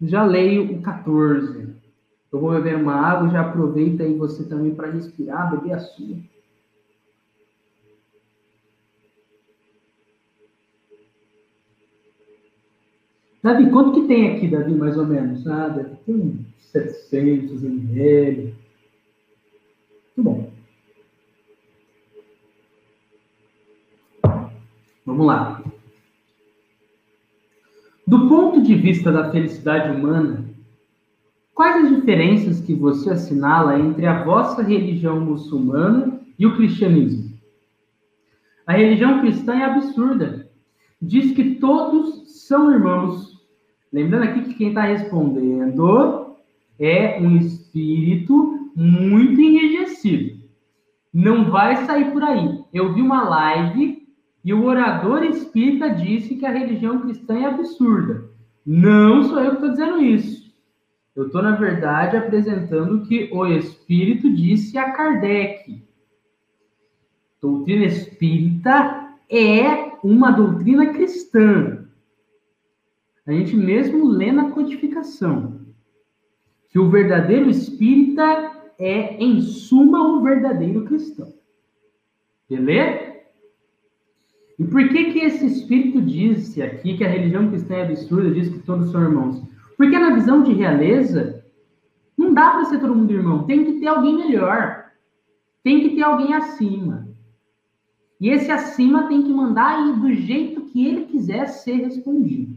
Já 0.00 0.24
leio 0.24 0.76
o 0.76 0.82
14. 0.82 1.74
Eu 2.32 2.40
vou 2.40 2.50
beber 2.50 2.76
uma 2.76 2.94
água, 2.94 3.30
já 3.30 3.40
aproveita 3.40 4.02
aí 4.02 4.14
você 4.14 4.44
também 4.44 4.74
para 4.74 4.90
respirar, 4.90 5.50
beber 5.50 5.72
a 5.72 5.80
sua. 5.80 6.16
Davi, 13.42 13.70
quanto 13.70 13.92
que 13.92 14.08
tem 14.08 14.36
aqui, 14.36 14.48
Davi, 14.48 14.74
mais 14.74 14.98
ou 14.98 15.06
menos? 15.06 15.46
Ah, 15.46 15.70
ter 16.04 16.12
uns 16.12 16.44
700 16.58 17.62
ml. 17.62 18.54
Muito 20.16 20.22
bom. 20.22 20.50
Vamos 25.06 25.26
lá. 25.26 25.62
Do 28.06 28.28
ponto 28.28 28.62
de 28.62 28.74
vista 28.76 29.10
da 29.10 29.32
felicidade 29.32 29.90
humana, 29.90 30.44
quais 31.52 31.84
as 31.86 31.96
diferenças 31.96 32.60
que 32.60 32.72
você 32.72 33.10
assinala 33.10 33.80
entre 33.80 34.06
a 34.06 34.22
vossa 34.22 34.62
religião 34.62 35.18
muçulmana 35.18 36.20
e 36.38 36.46
o 36.46 36.54
cristianismo? 36.56 37.36
A 38.64 38.74
religião 38.74 39.20
cristã 39.20 39.56
é 39.56 39.64
absurda. 39.64 40.48
Diz 41.02 41.32
que 41.32 41.56
todos 41.56 42.46
são 42.46 42.72
irmãos. 42.72 43.44
Lembrando 43.92 44.22
aqui 44.22 44.42
que 44.42 44.54
quem 44.54 44.68
está 44.68 44.82
respondendo 44.82 46.36
é 46.78 47.20
um 47.20 47.36
espírito 47.36 48.70
muito 48.76 49.40
enrijecido. 49.40 50.44
Não 51.12 51.50
vai 51.50 51.84
sair 51.86 52.12
por 52.12 52.22
aí. 52.22 52.60
Eu 52.72 52.92
vi 52.94 53.02
uma 53.02 53.28
live 53.28 53.95
e 54.46 54.54
o 54.54 54.62
orador 54.62 55.24
espírita 55.24 55.90
disse 55.90 56.36
que 56.36 56.46
a 56.46 56.52
religião 56.52 57.00
cristã 57.00 57.36
é 57.36 57.46
absurda. 57.46 58.30
Não 58.64 59.24
sou 59.24 59.40
eu 59.40 59.50
que 59.50 59.56
estou 59.56 59.70
dizendo 59.70 60.00
isso. 60.00 60.54
Eu 61.16 61.26
estou, 61.26 61.42
na 61.42 61.56
verdade, 61.56 62.16
apresentando 62.16 62.94
o 62.94 63.02
que 63.04 63.28
o 63.32 63.44
Espírito 63.44 64.32
disse 64.32 64.78
a 64.78 64.92
Kardec. 64.92 65.82
Doutrina 67.42 67.86
espírita 67.86 69.16
é 69.28 69.96
uma 70.00 70.30
doutrina 70.30 70.92
cristã. 70.92 71.84
A 73.26 73.32
gente 73.32 73.56
mesmo 73.56 74.06
lê 74.06 74.30
na 74.30 74.52
codificação 74.52 75.60
que 76.68 76.78
o 76.78 76.88
verdadeiro 76.88 77.50
espírita 77.50 78.52
é, 78.78 79.16
em 79.16 79.40
suma, 79.40 80.06
o 80.06 80.22
verdadeiro 80.22 80.84
cristão. 80.84 81.34
Beleza? 82.48 83.15
E 84.58 84.64
por 84.64 84.88
que 84.88 85.12
que 85.12 85.18
esse 85.18 85.46
espírito 85.46 86.00
disse 86.00 86.62
aqui 86.62 86.96
que 86.96 87.04
a 87.04 87.08
religião 87.08 87.48
cristã 87.48 87.74
é 87.74 87.82
absurda, 87.82 88.30
diz 88.30 88.48
que 88.48 88.58
todos 88.60 88.90
são 88.90 89.02
irmãos? 89.02 89.42
Porque 89.76 89.98
na 89.98 90.14
visão 90.14 90.42
de 90.42 90.52
realeza, 90.54 91.44
não 92.16 92.32
dá 92.32 92.50
para 92.50 92.64
ser 92.64 92.80
todo 92.80 92.94
mundo 92.94 93.12
irmão, 93.12 93.44
tem 93.44 93.64
que 93.64 93.80
ter 93.80 93.86
alguém 93.86 94.16
melhor. 94.16 94.86
Tem 95.62 95.80
que 95.80 95.96
ter 95.96 96.02
alguém 96.02 96.32
acima. 96.32 97.06
E 98.20 98.30
esse 98.30 98.50
acima 98.50 99.08
tem 99.08 99.22
que 99.22 99.32
mandar 99.32 99.92
do 99.98 100.14
jeito 100.14 100.62
que 100.62 100.86
ele 100.86 101.04
quiser 101.04 101.48
ser 101.48 101.74
respondido. 101.74 102.56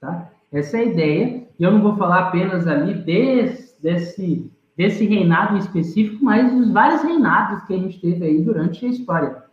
Tá? 0.00 0.30
Essa 0.52 0.76
é 0.76 0.80
a 0.80 0.84
ideia. 0.84 1.48
E 1.58 1.62
eu 1.62 1.72
não 1.72 1.80
vou 1.80 1.96
falar 1.96 2.28
apenas 2.28 2.66
ali 2.66 2.94
desse, 2.94 3.80
desse, 3.80 4.52
desse 4.76 5.06
reinado 5.06 5.54
em 5.54 5.60
específico, 5.60 6.22
mas 6.22 6.52
dos 6.52 6.70
vários 6.70 7.02
reinados 7.02 7.64
que 7.64 7.72
a 7.72 7.78
gente 7.78 8.00
teve 8.00 8.24
aí 8.24 8.42
durante 8.42 8.84
a 8.84 8.88
história. 8.88 9.43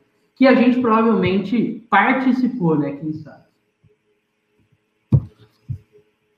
Que 0.42 0.48
a 0.48 0.56
gente 0.56 0.82
provavelmente 0.82 1.86
participou, 1.88 2.76
né? 2.76 2.94
Quem 2.94 3.14
sabe. 3.14 3.44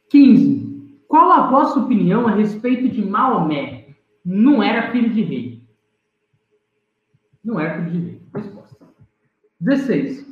15. 0.10 1.00
Qual 1.08 1.32
a 1.32 1.50
vossa 1.50 1.80
opinião 1.80 2.28
a 2.28 2.32
respeito 2.32 2.90
de 2.90 3.02
Maomé? 3.02 3.96
Não 4.26 4.62
era 4.62 4.92
filho 4.92 5.10
de 5.10 5.22
rei. 5.22 5.64
Não 7.42 7.58
era 7.58 7.76
filho 7.76 7.92
de 7.92 7.98
rei. 8.10 8.22
Resposta. 8.36 8.86
16. 9.62 10.28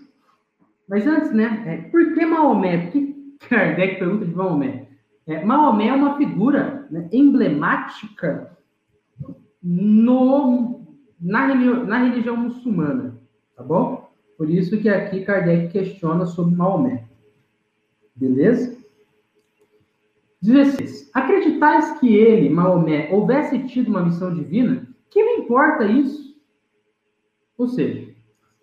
Mas 0.89 1.07
antes, 1.07 1.31
né? 1.31 1.63
É, 1.65 1.77
por 1.89 2.13
que 2.13 2.25
Maomé? 2.25 2.77
Por 2.77 2.91
que 2.91 3.37
Kardec 3.47 3.99
pergunta 3.99 4.25
de 4.25 4.35
Maomé? 4.35 4.85
É, 5.25 5.45
Maomé 5.45 5.87
é 5.87 5.93
uma 5.93 6.17
figura 6.17 6.89
né, 6.91 7.07
emblemática 7.13 8.51
no, 9.63 10.85
na, 11.21 11.55
na 11.55 11.97
religião 11.99 12.35
muçulmana, 12.35 13.10
tá 13.55 13.63
bom? 13.63 14.09
Por 14.37 14.49
isso 14.49 14.79
que 14.79 14.89
aqui 14.89 15.23
Kardec 15.23 15.71
questiona 15.71 16.25
sobre 16.25 16.55
Maomé. 16.55 17.05
Beleza? 18.15 18.77
16. 20.41 21.11
Acreditais 21.13 21.99
que 21.99 22.15
ele, 22.15 22.49
Maomé, 22.49 23.09
houvesse 23.11 23.59
tido 23.67 23.89
uma 23.89 24.03
missão 24.03 24.33
divina? 24.33 24.87
Que 25.09 25.23
me 25.23 25.43
importa 25.43 25.85
isso? 25.85 26.35
Ou 27.57 27.67
seja, 27.67 28.11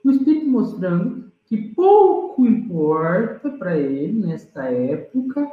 o 0.04 0.10
Espírito 0.10 0.46
mostrando 0.46 1.30
que 1.46 1.56
pouco 1.56 2.44
importa 2.44 3.50
para 3.50 3.76
ele, 3.78 4.26
nesta 4.26 4.64
época, 4.64 5.48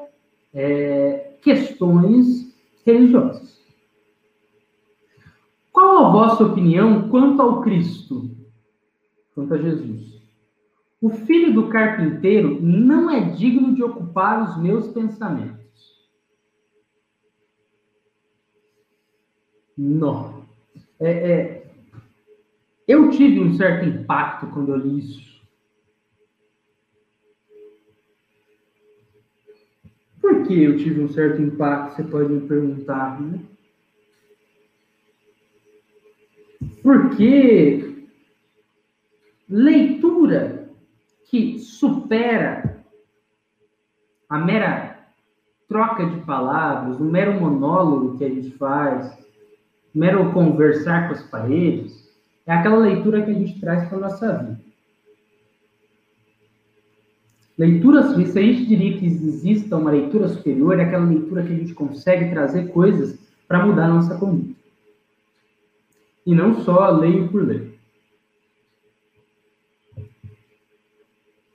é, 0.54 1.38
questões 1.42 2.54
religiosas. 2.86 3.62
Qual 5.72 6.06
a 6.06 6.12
vossa 6.12 6.46
opinião 6.46 7.10
quanto 7.10 7.42
ao 7.42 7.62
Cristo? 7.62 8.30
Quanto 9.36 9.54
a 9.54 9.58
Jesus? 9.58 10.16
O 11.02 11.10
filho 11.10 11.54
do 11.54 11.68
carpinteiro 11.68 12.60
não 12.62 13.12
é 13.12 13.20
digno 13.32 13.76
de 13.76 13.84
ocupar 13.84 14.50
os 14.50 14.64
meus 14.64 14.88
pensamentos. 14.88 16.10
Não. 19.78 20.46
É, 20.98 21.12
é, 21.12 21.72
eu 22.88 23.12
tive 23.12 23.42
um 23.42 23.54
certo 23.56 23.86
impacto 23.86 24.48
quando 24.48 24.72
eu 24.72 24.78
li 24.78 25.00
isso. 25.00 25.36
Por 30.22 30.48
que 30.48 30.64
eu 30.64 30.78
tive 30.78 31.02
um 31.02 31.10
certo 31.10 31.42
impacto? 31.42 31.98
Você 31.98 32.04
pode 32.04 32.32
me 32.32 32.48
perguntar, 32.48 33.22
né? 33.22 33.42
Porque 36.82 37.95
leitura 39.50 40.70
que 41.30 41.60
supera 41.60 42.84
a 44.30 44.39
mera 44.39 44.96
troca 45.68 46.06
de 46.06 46.22
palavras, 46.22 47.00
o 47.00 47.04
mero 47.04 47.39
monólogo 47.39 48.18
que 48.18 48.24
a 48.24 48.30
gente 48.30 48.52
faz, 48.52 49.18
mero 49.93 50.32
conversar 50.32 51.08
com 51.08 51.14
as 51.14 51.24
paredes, 51.24 52.14
é 52.46 52.54
aquela 52.54 52.78
leitura 52.78 53.24
que 53.24 53.32
a 53.32 53.34
gente 53.34 53.60
traz 53.60 53.88
para 53.88 53.98
a 53.98 54.02
nossa 54.02 54.38
vida. 54.38 54.66
Leitura, 57.58 58.04
se 58.04 58.38
a 58.38 58.41
gente 58.41 58.66
diria 58.66 58.98
que 58.98 59.06
exista 59.06 59.78
uma 59.78 59.89
leitura 59.89 60.28
superior, 60.28 60.78
é 60.78 60.84
aquela 60.84 61.06
leitura 61.06 61.41
que 61.41 61.54
a 61.54 61.56
gente 61.56 61.74
consegue 61.74 62.30
trazer 62.30 62.68
coisas 62.72 63.18
para 63.48 63.66
mudar 63.66 63.86
a 63.86 63.93
nossa 63.93 64.18
conduta. 64.18 64.54
E 66.26 66.36
não 66.36 66.62
só 66.64 66.89
leio 66.89 67.30
por 67.30 67.48
ler. 67.48 67.75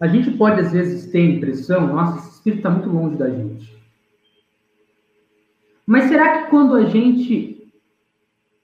A 0.00 0.06
gente 0.06 0.30
pode, 0.30 0.60
às 0.60 0.72
vezes, 0.72 1.10
ter 1.10 1.18
a 1.18 1.36
impressão, 1.36 1.86
nossa, 1.88 2.18
esse 2.18 2.36
espírito 2.36 2.60
está 2.60 2.70
muito 2.70 2.88
longe 2.88 3.16
da 3.16 3.28
gente. 3.28 3.78
Mas 5.86 6.04
será 6.04 6.38
que 6.38 6.50
quando 6.50 6.74
a 6.74 6.84
gente 6.84 7.50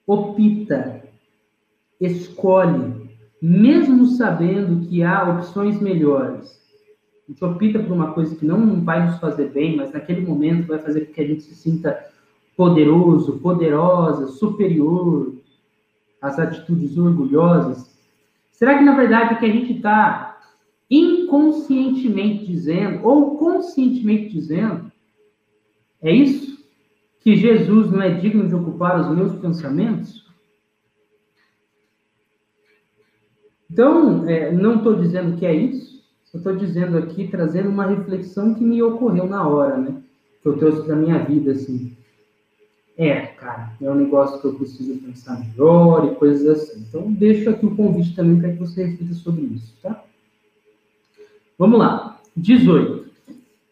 opta, 0.06 1.02
escolhe, 2.00 3.10
mesmo 3.42 4.06
sabendo 4.06 4.86
que 4.86 5.02
há 5.02 5.28
opções 5.28 5.80
melhores. 5.80 6.64
A 7.28 7.32
gente 7.32 7.44
opta 7.44 7.80
por 7.80 7.92
uma 7.92 8.12
coisa 8.12 8.36
que 8.36 8.46
não 8.46 8.80
vai 8.82 9.04
nos 9.04 9.18
fazer 9.18 9.50
bem, 9.50 9.76
mas 9.76 9.92
naquele 9.92 10.24
momento 10.24 10.68
vai 10.68 10.78
fazer 10.78 11.06
com 11.06 11.12
que 11.12 11.20
a 11.20 11.26
gente 11.26 11.42
se 11.42 11.54
sinta 11.56 11.98
poderoso, 12.56 13.38
poderosa, 13.40 14.28
superior 14.28 15.34
às 16.22 16.38
atitudes 16.38 16.96
orgulhosas. 16.96 17.94
Será 18.52 18.78
que 18.78 18.84
na 18.84 18.96
verdade 18.96 19.34
o 19.34 19.38
que 19.38 19.44
a 19.44 19.52
gente 19.52 19.72
está 19.72 20.38
inconscientemente 21.36 22.46
dizendo, 22.46 23.06
ou 23.06 23.36
conscientemente 23.36 24.32
dizendo, 24.32 24.90
é 26.02 26.12
isso? 26.12 26.56
que 27.26 27.34
Jesus 27.34 27.90
não 27.90 28.00
é 28.00 28.10
digno 28.10 28.46
de 28.46 28.54
ocupar 28.54 29.00
os 29.00 29.16
meus 29.16 29.34
pensamentos? 29.40 30.24
Então, 33.68 34.28
é, 34.28 34.52
não 34.52 34.76
estou 34.76 34.94
dizendo 34.94 35.36
que 35.36 35.44
é 35.44 35.52
isso, 35.52 36.04
eu 36.32 36.38
estou 36.38 36.54
dizendo 36.54 36.96
aqui, 36.96 37.26
trazendo 37.26 37.68
uma 37.68 37.84
reflexão 37.84 38.54
que 38.54 38.62
me 38.62 38.80
ocorreu 38.80 39.26
na 39.26 39.44
hora, 39.44 39.76
né? 39.76 40.00
Que 40.40 40.48
eu 40.48 40.56
trouxe 40.56 40.84
para 40.84 40.94
minha 40.94 41.18
vida, 41.24 41.50
assim. 41.50 41.96
É, 42.96 43.26
cara, 43.26 43.72
é 43.82 43.90
um 43.90 43.96
negócio 43.96 44.40
que 44.40 44.46
eu 44.46 44.54
preciso 44.54 44.96
pensar 44.98 45.40
melhor 45.40 46.12
e 46.12 46.14
coisas 46.14 46.46
assim. 46.46 46.84
Então, 46.88 47.12
deixo 47.12 47.50
aqui 47.50 47.66
o 47.66 47.74
convite 47.74 48.14
também 48.14 48.38
para 48.38 48.52
que 48.52 48.58
você 48.58 48.84
reflita 48.84 49.14
sobre 49.14 49.42
isso, 49.42 49.76
tá? 49.82 50.04
Vamos 51.58 51.78
lá. 51.78 52.18
18. 52.36 53.06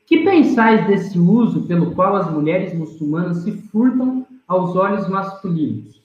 Que 0.07 0.25
pensais 0.25 0.87
desse 0.87 1.19
uso 1.19 1.67
pelo 1.67 1.95
qual 1.95 2.17
as 2.17 2.31
mulheres 2.31 2.75
muçulmanas 2.75 3.39
se 3.39 3.53
furtam 3.53 4.27
aos 4.47 4.75
olhos 4.77 5.09
masculinos? 5.09 6.03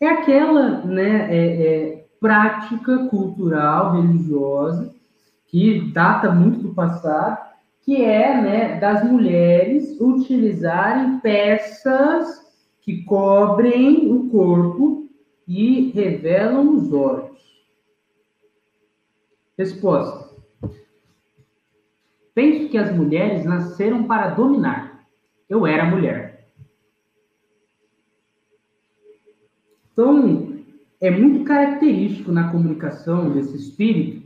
É 0.00 0.08
aquela 0.08 0.84
né, 0.84 1.28
é, 1.30 1.66
é, 1.66 2.06
prática 2.20 3.06
cultural, 3.08 3.92
religiosa, 3.92 4.94
que 5.46 5.92
data 5.92 6.30
muito 6.30 6.60
do 6.60 6.74
passado, 6.74 7.38
que 7.82 8.02
é 8.02 8.40
né, 8.40 8.80
das 8.80 9.04
mulheres 9.04 10.00
utilizarem 10.00 11.18
peças 11.20 12.42
que 12.80 13.04
cobrem 13.04 14.10
o 14.12 14.28
corpo 14.30 15.08
e 15.46 15.90
revelam 15.90 16.74
os 16.74 16.92
olhos. 16.92 17.32
Resposta. 19.58 20.21
Penso 22.34 22.68
que 22.68 22.78
as 22.78 22.94
mulheres 22.94 23.44
nasceram 23.44 24.04
para 24.04 24.30
dominar. 24.30 25.04
Eu 25.48 25.66
era 25.66 25.84
mulher. 25.84 26.48
Então, 29.92 30.58
é 31.00 31.10
muito 31.10 31.44
característico 31.44 32.32
na 32.32 32.50
comunicação 32.50 33.30
desse 33.30 33.56
espírito 33.56 34.22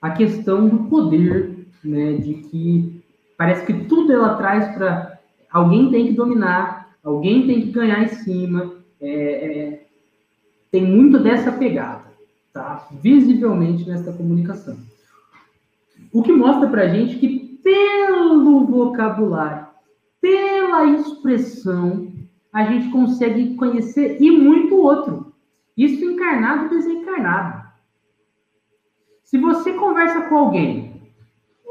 a 0.00 0.10
questão 0.10 0.68
do 0.68 0.88
poder, 0.88 1.66
né, 1.84 2.14
de 2.14 2.34
que 2.34 3.02
parece 3.36 3.66
que 3.66 3.84
tudo 3.84 4.12
ela 4.12 4.36
traz 4.36 4.74
para 4.74 5.18
alguém 5.50 5.90
tem 5.90 6.08
que 6.08 6.12
dominar, 6.12 6.96
alguém 7.02 7.46
tem 7.46 7.62
que 7.62 7.72
ganhar 7.72 8.02
em 8.02 8.08
cima, 8.08 8.74
é, 9.00 9.10
é, 9.10 9.86
tem 10.70 10.84
muito 10.84 11.18
dessa 11.18 11.52
pegada, 11.52 12.04
tá? 12.52 12.88
Visivelmente 13.02 13.88
nessa 13.88 14.12
comunicação. 14.12 14.76
O 16.12 16.22
que 16.22 16.32
mostra 16.32 16.68
para 16.68 16.82
a 16.82 16.88
gente 16.88 17.16
que, 17.16 17.60
pelo 17.62 18.66
vocabulário, 18.66 19.66
pela 20.20 20.84
expressão, 20.86 22.12
a 22.52 22.64
gente 22.64 22.90
consegue 22.90 23.54
conhecer 23.56 24.20
e 24.20 24.30
muito 24.30 24.76
outro. 24.76 25.32
Isso 25.76 26.04
encarnado 26.04 26.66
e 26.66 26.68
desencarnado. 26.70 27.68
Se 29.22 29.38
você 29.38 29.74
conversa 29.74 30.22
com 30.22 30.36
alguém, 30.36 31.02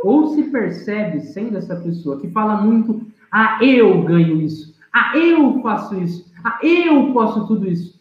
ou 0.03 0.27
se 0.27 0.43
percebe 0.43 1.21
sendo 1.21 1.57
essa 1.57 1.75
pessoa 1.75 2.19
que 2.19 2.29
fala 2.29 2.61
muito, 2.61 3.05
ah, 3.31 3.59
eu 3.63 4.03
ganho 4.03 4.39
isso, 4.41 4.75
ah, 4.93 5.17
eu 5.17 5.59
faço 5.61 5.99
isso, 5.99 6.31
ah, 6.43 6.59
eu 6.61 7.11
posso 7.13 7.47
tudo 7.47 7.67
isso. 7.67 7.99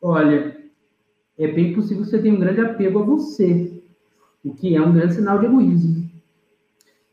Olha, 0.00 0.56
é 1.36 1.48
bem 1.48 1.74
possível 1.74 2.04
que 2.04 2.10
você 2.10 2.22
tenha 2.22 2.34
um 2.34 2.40
grande 2.40 2.60
apego 2.60 3.00
a 3.00 3.02
você 3.02 3.79
o 4.44 4.54
que 4.54 4.74
é 4.74 4.80
um 4.80 4.92
grande 4.92 5.14
sinal 5.14 5.38
de 5.38 5.46
egoísmo. 5.46 6.10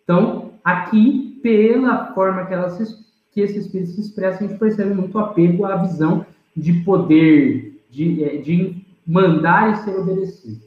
Então, 0.04 0.54
aqui, 0.64 1.40
pela 1.44 2.14
forma 2.14 2.46
que, 2.46 2.54
ela 2.54 2.70
se, 2.70 2.84
que 3.32 3.42
esse 3.42 3.60
espírito 3.60 3.92
se 3.92 4.02
expressa, 4.02 4.44
a 4.44 4.48
gente 4.48 4.60
percebe 4.60 4.94
muito 4.94 5.18
apego 5.20 5.66
à 5.66 5.76
visão 5.78 6.26
de 6.56 6.74
poder, 6.84 7.84
de, 7.90 8.24
é, 8.24 8.38
de 8.38 8.86
mandar 9.06 9.74
e 9.74 9.76
ser 9.84 9.98
obedecido. 9.98 10.66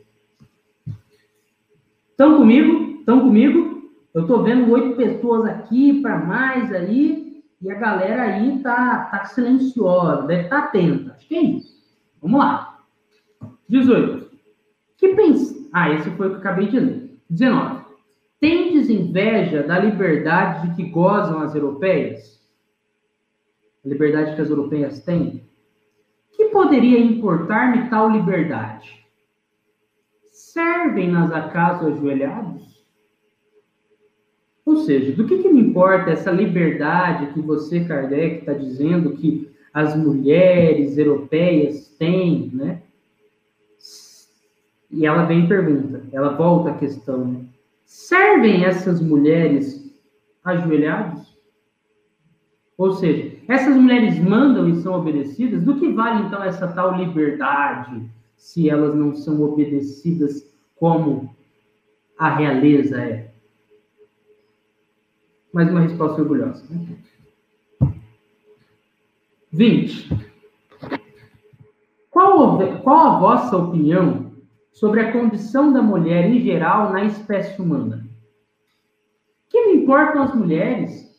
Estão 2.10 2.36
comigo? 2.36 2.98
Estão 3.00 3.20
comigo? 3.20 3.90
Eu 4.12 4.22
estou 4.22 4.42
vendo 4.42 4.70
oito 4.72 4.96
pessoas 4.96 5.46
aqui 5.46 6.00
para 6.02 6.18
mais 6.18 6.72
aí, 6.72 7.42
e 7.62 7.70
a 7.70 7.74
galera 7.74 8.22
aí 8.22 8.58
tá, 8.62 9.04
tá 9.10 9.24
silenciosa, 9.24 10.26
deve 10.26 10.44
estar 10.44 10.62
tá 10.62 10.68
atenta. 10.68 11.12
Acho 11.12 11.28
que 11.28 11.34
é 11.34 11.42
isso. 11.42 11.80
Vamos 12.20 12.40
lá. 12.40 12.80
18. 13.68 14.29
Que 15.00 15.14
pensa? 15.14 15.66
Ah, 15.72 15.90
esse 15.94 16.10
foi 16.10 16.26
o 16.26 16.30
que 16.30 16.36
eu 16.36 16.40
acabei 16.40 16.68
de 16.68 16.78
ler. 16.78 17.18
19. 17.30 17.86
Tendes 18.38 18.90
inveja 18.90 19.62
da 19.62 19.78
liberdade 19.78 20.68
de 20.68 20.76
que 20.76 20.90
gozam 20.90 21.40
as 21.40 21.54
europeias? 21.54 22.38
A 23.82 23.88
liberdade 23.88 24.36
que 24.36 24.42
as 24.42 24.50
europeias 24.50 25.00
têm? 25.00 25.48
Que 26.32 26.50
poderia 26.50 26.98
importar-me 26.98 27.88
tal 27.88 28.10
liberdade? 28.10 29.02
Servem-nas 30.32 31.32
acaso 31.32 31.86
ajoelhados? 31.86 32.84
Ou 34.66 34.76
seja, 34.76 35.12
do 35.12 35.26
que, 35.26 35.38
que 35.38 35.48
me 35.48 35.62
importa 35.62 36.10
essa 36.10 36.30
liberdade 36.30 37.32
que 37.32 37.40
você, 37.40 37.84
Kardec, 37.84 38.40
está 38.40 38.52
dizendo 38.52 39.16
que 39.16 39.50
as 39.72 39.96
mulheres 39.96 40.98
europeias 40.98 41.88
têm, 41.98 42.50
né? 42.52 42.82
E 44.90 45.06
ela 45.06 45.24
vem 45.24 45.44
e 45.44 45.48
pergunta, 45.48 46.02
ela 46.12 46.34
volta 46.34 46.70
à 46.70 46.74
questão? 46.74 47.46
Servem 47.84 48.64
essas 48.64 49.00
mulheres 49.00 49.94
ajoelhados? 50.44 51.38
Ou 52.76 52.92
seja, 52.92 53.36
essas 53.46 53.76
mulheres 53.76 54.18
mandam 54.18 54.68
e 54.68 54.80
são 54.80 54.94
obedecidas? 54.94 55.62
Do 55.62 55.78
que 55.78 55.92
vale 55.92 56.26
então 56.26 56.42
essa 56.42 56.66
tal 56.66 56.96
liberdade 56.96 58.10
se 58.36 58.70
elas 58.70 58.94
não 58.94 59.14
são 59.14 59.42
obedecidas 59.42 60.50
como 60.76 61.34
a 62.18 62.34
realeza 62.34 63.00
é? 63.00 63.30
Mais 65.52 65.70
uma 65.70 65.80
resposta 65.80 66.22
orgulhosa. 66.22 66.64
Né? 66.70 66.96
20. 69.52 70.30
Qual, 72.10 72.58
qual 72.82 72.98
a 72.98 73.18
vossa 73.18 73.56
opinião 73.56 74.29
sobre 74.80 75.02
a 75.02 75.12
condição 75.12 75.70
da 75.70 75.82
mulher 75.82 76.24
em 76.24 76.40
geral 76.40 76.90
na 76.90 77.04
espécie 77.04 77.60
humana. 77.60 78.02
Que 79.50 79.66
me 79.66 79.82
importam 79.82 80.22
as 80.22 80.34
mulheres? 80.34 81.10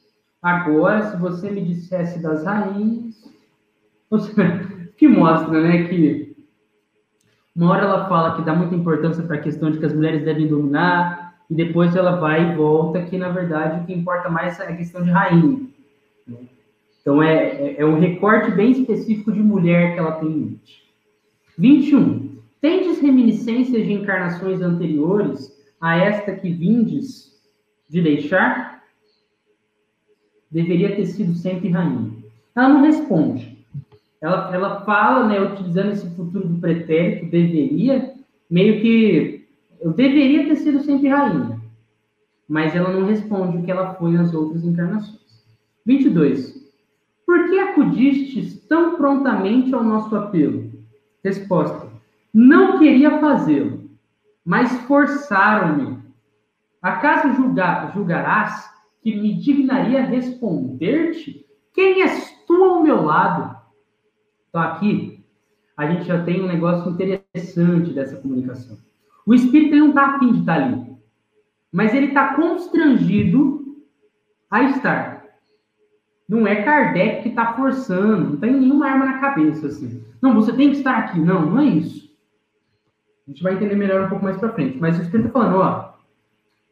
Agora, 0.42 1.12
se 1.12 1.18
você 1.18 1.52
me 1.52 1.62
dissesse 1.62 2.20
das 2.20 2.44
rainhas, 2.44 3.32
que 4.98 5.08
mostra, 5.08 5.62
né, 5.62 5.84
que 5.84 6.36
uma 7.56 7.72
hora 7.72 7.84
ela 7.84 8.10
fala 8.10 8.36
que 8.36 8.42
dá 8.42 8.56
muita 8.56 8.74
importância 8.74 9.24
para 9.24 9.36
a 9.36 9.42
questão 9.42 9.70
de 9.70 9.78
que 9.78 9.86
as 9.86 9.94
mulheres 9.94 10.26
devem 10.26 10.48
dominar, 10.48 11.36
e 11.48 11.54
depois 11.54 11.96
ela 11.96 12.16
vai 12.16 12.52
e 12.52 12.56
volta 12.56 13.04
que, 13.04 13.18
na 13.18 13.30
verdade, 13.30 13.82
o 13.82 13.86
que 13.86 13.94
importa 13.94 14.28
mais 14.28 14.60
é 14.60 14.70
a 14.70 14.76
questão 14.76 15.04
de 15.04 15.12
rainha. 15.12 15.60
Então, 17.00 17.22
é, 17.22 17.36
é, 17.36 17.82
é 17.82 17.86
um 17.86 18.00
recorte 18.00 18.50
bem 18.52 18.72
específico 18.72 19.32
de 19.32 19.40
mulher 19.40 19.94
que 19.94 20.00
ela 20.00 20.14
tem 20.14 20.30
em 20.30 20.38
mente. 20.38 20.84
21. 21.58 22.31
Tendes 22.62 23.02
reminiscências 23.02 23.84
de 23.84 23.92
encarnações 23.92 24.62
anteriores 24.62 25.52
a 25.82 25.98
esta 25.98 26.36
que 26.36 26.52
vindes 26.52 27.32
de 27.90 28.02
deixar? 28.04 28.84
Deveria 30.52 30.96
ter 30.96 31.08
sido 31.08 31.34
sempre 31.34 31.70
rainha. 31.70 32.12
Ela 32.56 32.70
não 32.70 32.84
responde. 32.84 33.58
Ela, 34.22 34.54
ela 34.54 34.82
fala, 34.82 35.28
né, 35.28 35.42
utilizando 35.42 35.94
esse 35.94 36.08
futuro 36.16 36.48
do 36.48 36.60
pretérito, 36.60 37.32
deveria, 37.32 38.14
meio 38.48 38.80
que 38.80 39.48
eu 39.80 39.92
deveria 39.92 40.46
ter 40.46 40.58
sido 40.58 40.84
sempre 40.84 41.10
rainha. 41.10 41.60
Mas 42.48 42.76
ela 42.76 42.92
não 42.92 43.08
responde 43.08 43.58
o 43.58 43.64
que 43.64 43.72
ela 43.72 43.96
foi 43.96 44.12
nas 44.12 44.36
outras 44.36 44.64
encarnações. 44.64 45.20
22. 45.84 46.62
Por 47.26 47.50
que 47.50 47.58
acudistes 47.58 48.68
tão 48.68 48.98
prontamente 48.98 49.74
ao 49.74 49.84
nosso 49.84 50.16
apelo? 50.16 50.70
Resposta. 51.24 51.91
Não 52.34 52.80
queria 52.80 53.20
fazê-lo, 53.20 53.90
mas 54.46 54.72
forçaram-me. 54.82 56.00
Acaso 56.82 57.34
julgar, 57.34 57.94
julgarás 57.94 58.72
que 59.02 59.16
me 59.16 59.36
dignaria 59.36 60.04
responder-te? 60.04 61.46
Quem 61.74 62.02
és 62.02 62.32
tu 62.48 62.64
ao 62.64 62.84
meu 62.84 63.04
lado? 63.04 63.56
Então, 64.50 64.62
aqui, 64.62 65.24
a 65.76 65.88
gente 65.88 66.06
já 66.06 66.24
tem 66.24 66.42
um 66.42 66.48
negócio 66.48 66.92
interessante 66.92 67.94
dessa 67.94 68.18
comunicação. 68.18 68.78
O 69.26 69.34
espírito 69.34 69.76
não 69.76 69.90
está 69.90 70.16
afim 70.16 70.34
de 70.34 70.40
estar 70.40 70.58
tá 70.58 70.66
ali, 70.66 70.98
mas 71.72 71.94
ele 71.94 72.08
está 72.08 72.36
constrangido 72.36 73.78
a 74.50 74.64
estar. 74.64 75.26
Não 76.28 76.46
é 76.48 76.64
Kardec 76.64 77.24
que 77.24 77.30
está 77.30 77.54
forçando, 77.54 78.32
não 78.32 78.38
tem 78.38 78.54
nenhuma 78.54 78.88
arma 78.88 79.06
na 79.06 79.20
cabeça 79.20 79.68
assim. 79.68 80.04
Não, 80.22 80.34
você 80.34 80.54
tem 80.54 80.72
que 80.72 80.78
estar 80.78 80.98
aqui. 80.98 81.20
Não, 81.20 81.46
não 81.46 81.60
é 81.60 81.66
isso. 81.66 82.11
A 83.32 83.34
gente 83.34 83.44
vai 83.44 83.54
entender 83.54 83.76
melhor 83.76 84.06
um 84.06 84.10
pouco 84.10 84.26
mais 84.26 84.36
para 84.36 84.52
frente. 84.52 84.78
Mas 84.78 85.00
o 85.00 85.04
Espírito 85.04 85.28
está 85.28 85.40
falando, 85.40 85.60
ó, 85.60 85.94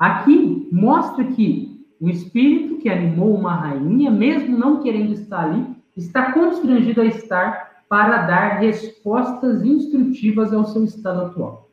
Aqui 0.00 0.66
mostra 0.72 1.22
que 1.24 1.78
o 2.00 2.08
espírito 2.08 2.78
que 2.78 2.88
animou 2.88 3.34
uma 3.34 3.54
rainha, 3.54 4.10
mesmo 4.10 4.56
não 4.56 4.82
querendo 4.82 5.12
estar 5.12 5.44
ali, 5.44 5.66
está 5.94 6.32
constrangido 6.32 7.02
a 7.02 7.04
estar 7.04 7.84
para 7.86 8.22
dar 8.22 8.60
respostas 8.60 9.62
instrutivas 9.62 10.54
ao 10.54 10.64
seu 10.64 10.84
estado 10.84 11.26
atual. 11.26 11.68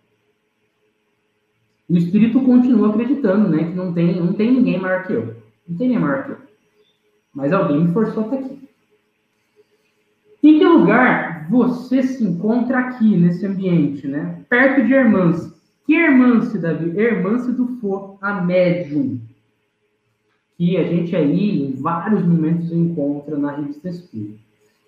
O 1.89 1.95
espírito 1.95 2.41
continua 2.41 2.89
acreditando, 2.89 3.47
né, 3.47 3.69
que 3.69 3.73
não 3.73 3.93
tem, 3.93 4.19
não 4.19 4.33
tem 4.33 4.51
ninguém 4.51 4.77
maior 4.77 5.07
que 5.07 5.13
eu. 5.13 5.37
Não 5.65 5.77
tem 5.77 5.87
ninguém 5.87 6.03
maior 6.03 6.25
que 6.25 6.31
eu. 6.31 6.37
Mas 7.33 7.53
alguém 7.53 7.85
me 7.85 7.93
forçou 7.93 8.25
até 8.25 8.39
aqui. 8.39 8.69
Em 10.43 10.59
que 10.59 10.65
lugar 10.65 11.47
você 11.49 12.03
se 12.03 12.25
encontra 12.25 12.79
aqui, 12.79 13.15
nesse 13.15 13.45
ambiente, 13.45 14.05
né? 14.05 14.43
Perto 14.49 14.85
de 14.85 14.93
Hermance. 14.93 15.56
Que 15.87 15.95
Hermance, 15.95 16.59
Davi? 16.59 16.99
Hermance 16.99 17.49
do 17.53 17.65
For, 17.79 18.17
a 18.21 18.41
médium. 18.41 19.21
Que 20.57 20.75
a 20.75 20.83
gente 20.83 21.15
aí, 21.15 21.63
em 21.63 21.81
vários 21.81 22.25
momentos, 22.25 22.73
encontra 22.73 23.37
na 23.37 23.55
revista 23.55 23.87
Espírita. 23.87 24.37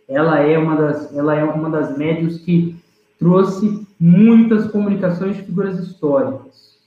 Ela 0.09 0.39
é 0.39 0.57
uma 0.57 0.75
das, 0.75 1.15
ela 1.15 1.33
é 1.35 1.43
uma 1.43 1.69
das 1.69 1.97
médios 1.97 2.39
que 2.39 2.75
trouxe 3.17 3.87
muitas 3.97 4.69
comunicações 4.69 5.37
de 5.37 5.43
figuras 5.43 5.79
históricas. 5.79 6.77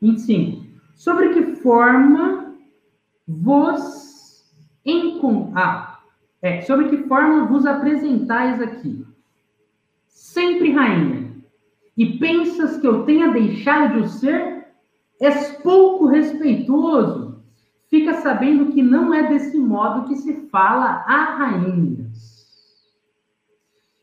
25. 0.00 0.64
Sobre 0.94 1.30
que 1.30 1.56
forma 1.56 2.54
vos 3.26 4.06
ah, 5.54 6.00
é, 6.40 6.62
sobre 6.62 6.88
que 6.88 7.08
forma 7.08 7.46
vos 7.46 7.66
apresentais 7.66 8.62
aqui? 8.62 9.04
Sempre 10.06 10.72
rainha 10.72 11.27
e 11.98 12.16
pensas 12.16 12.76
que 12.76 12.86
eu 12.86 13.02
tenha 13.02 13.32
deixado 13.32 13.94
de 13.94 14.00
o 14.02 14.08
ser, 14.08 14.68
és 15.20 15.58
pouco 15.64 16.06
respeitoso. 16.06 17.42
Fica 17.90 18.14
sabendo 18.20 18.70
que 18.72 18.80
não 18.80 19.12
é 19.12 19.28
desse 19.28 19.58
modo 19.58 20.06
que 20.06 20.14
se 20.14 20.32
fala 20.48 21.04
a 21.08 21.24
rainhas. 21.36 22.46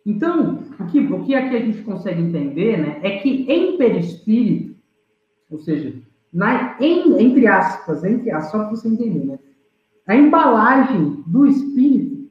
Então, 0.06 0.60
o 0.78 0.86
que, 0.88 1.00
o 1.00 1.24
que 1.24 1.34
aqui 1.34 1.56
a 1.56 1.60
gente 1.62 1.84
consegue 1.84 2.22
entender 2.22 2.78
né, 2.78 3.00
é 3.02 3.20
que 3.20 3.50
em 3.50 3.78
perispírito, 3.78 4.76
ou 5.50 5.58
seja, 5.60 5.93
na, 6.34 6.76
em, 6.82 7.18
entre 7.18 7.48
aspas, 7.48 8.04
entre 8.04 8.30
aspas, 8.30 8.52
só 8.52 8.58
para 8.60 8.70
você 8.72 8.89
entender, 8.89 9.24
né? 9.24 9.39
A 10.06 10.16
embalagem 10.16 11.24
do 11.26 11.48
espírito, 11.48 12.30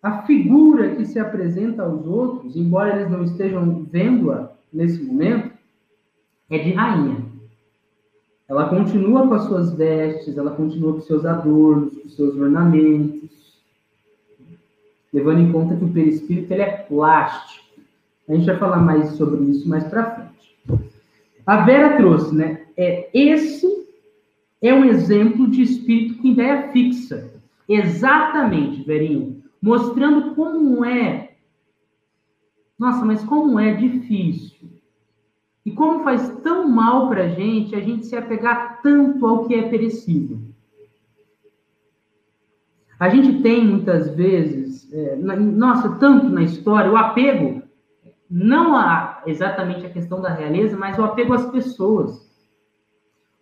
a 0.00 0.22
figura 0.22 0.94
que 0.94 1.04
se 1.04 1.18
apresenta 1.18 1.82
aos 1.82 2.06
outros, 2.06 2.56
embora 2.56 2.96
eles 2.96 3.10
não 3.10 3.24
estejam 3.24 3.84
vendo-a 3.90 4.53
nesse 4.74 5.02
momento, 5.02 5.52
é 6.50 6.58
de 6.58 6.72
rainha. 6.72 7.24
Ela 8.48 8.68
continua 8.68 9.26
com 9.26 9.34
as 9.34 9.44
suas 9.44 9.72
vestes, 9.74 10.36
ela 10.36 10.50
continua 10.50 10.94
com 10.94 11.00
seus 11.00 11.24
adornos, 11.24 11.96
com 12.02 12.08
seus 12.10 12.36
ornamentos, 12.36 13.30
levando 15.12 15.40
em 15.40 15.52
conta 15.52 15.76
que 15.76 15.84
o 15.84 15.92
perispírito 15.92 16.52
ele 16.52 16.62
é 16.62 16.76
plástico. 16.76 17.64
A 18.28 18.34
gente 18.34 18.46
vai 18.46 18.56
falar 18.58 18.78
mais 18.78 19.10
sobre 19.12 19.44
isso 19.44 19.68
mais 19.68 19.84
para 19.84 20.10
frente. 20.10 20.84
A 21.46 21.64
Vera 21.64 21.96
trouxe, 21.96 22.34
né? 22.34 22.62
É, 22.76 23.08
esse 23.14 23.86
é 24.60 24.72
um 24.74 24.84
exemplo 24.84 25.48
de 25.48 25.62
espírito 25.62 26.20
com 26.20 26.28
ideia 26.28 26.70
fixa. 26.72 27.30
Exatamente, 27.68 28.82
Verinho. 28.82 29.42
Mostrando 29.60 30.34
como 30.34 30.84
é. 30.84 31.23
Nossa, 32.78 33.04
mas 33.04 33.24
como 33.24 33.58
é 33.58 33.74
difícil. 33.74 34.68
E 35.64 35.70
como 35.70 36.04
faz 36.04 36.28
tão 36.42 36.68
mal 36.68 37.08
para 37.08 37.24
a 37.24 37.28
gente 37.28 37.74
a 37.74 37.80
gente 37.80 38.06
se 38.06 38.16
apegar 38.16 38.82
tanto 38.82 39.24
ao 39.26 39.46
que 39.46 39.54
é 39.54 39.68
perecível. 39.68 40.38
A 42.98 43.08
gente 43.08 43.42
tem 43.42 43.66
muitas 43.66 44.14
vezes, 44.14 44.92
é, 44.92 45.16
na, 45.16 45.36
nossa, 45.36 45.96
tanto 45.96 46.28
na 46.28 46.42
história, 46.42 46.90
o 46.90 46.96
apego, 46.96 47.62
não 48.30 48.76
a, 48.76 49.22
exatamente 49.26 49.84
a 49.84 49.90
questão 49.90 50.20
da 50.20 50.32
realeza, 50.32 50.76
mas 50.76 50.98
o 50.98 51.04
apego 51.04 51.34
às 51.34 51.50
pessoas. 51.50 52.30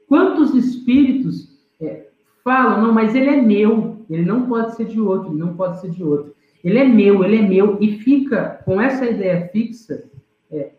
Quantos 0.09 0.55
espíritos 0.55 1.59
é, 1.80 2.09
falam, 2.45 2.83
não, 2.83 2.93
mas 2.93 3.14
ele 3.14 3.30
é 3.30 3.41
meu, 3.41 4.05
ele 4.09 4.24
não 4.24 4.47
pode 4.47 4.74
ser 4.74 4.87
de 4.87 5.01
outro, 5.01 5.30
ele 5.30 5.39
não 5.39 5.55
pode 5.55 5.80
ser 5.80 5.91
de 5.91 6.03
outro. 6.03 6.35
Ele 6.63 6.79
é 6.79 6.85
meu, 6.85 7.25
ele 7.25 7.37
é 7.39 7.43
meu, 7.43 7.79
e 7.81 7.99
fica 7.99 8.63
com 8.65 8.81
essa 8.81 9.05
ideia 9.07 9.49
fixa 9.49 10.05
é, 10.51 10.73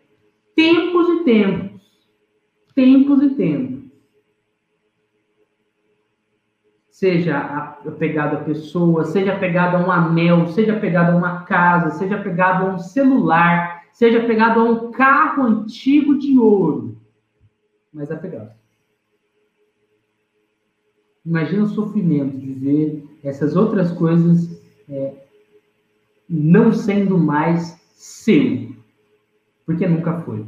tempos 0.54 1.08
e 1.08 1.24
tempos. 1.24 1.82
Tempos 2.74 3.22
e 3.22 3.30
tempos. 3.30 3.84
Seja 6.90 7.38
apegado 7.86 8.36
a 8.36 8.40
pessoa, 8.44 9.04
seja 9.04 9.34
apegado 9.34 9.76
a 9.76 9.86
um 9.86 9.90
anel, 9.90 10.46
seja 10.48 10.76
apegado 10.76 11.12
a 11.12 11.16
uma 11.16 11.44
casa, 11.44 11.98
seja 11.98 12.16
apegado 12.16 12.66
a 12.66 12.74
um 12.74 12.78
celular, 12.78 13.84
seja 13.92 14.22
apegado 14.22 14.60
a 14.60 14.64
um 14.64 14.90
carro 14.92 15.42
antigo 15.42 16.18
de 16.18 16.38
ouro. 16.38 16.96
Mas 17.92 18.10
apegado. 18.10 18.52
Imagina 21.26 21.64
o 21.64 21.68
sofrimento 21.68 22.36
de 22.36 22.52
ver 22.52 23.18
essas 23.24 23.56
outras 23.56 23.90
coisas 23.90 24.60
é, 24.88 25.23
não 26.28 26.72
sendo 26.72 27.18
mais 27.18 27.80
seu, 27.94 28.74
porque 29.66 29.86
nunca 29.86 30.20
foi. 30.20 30.46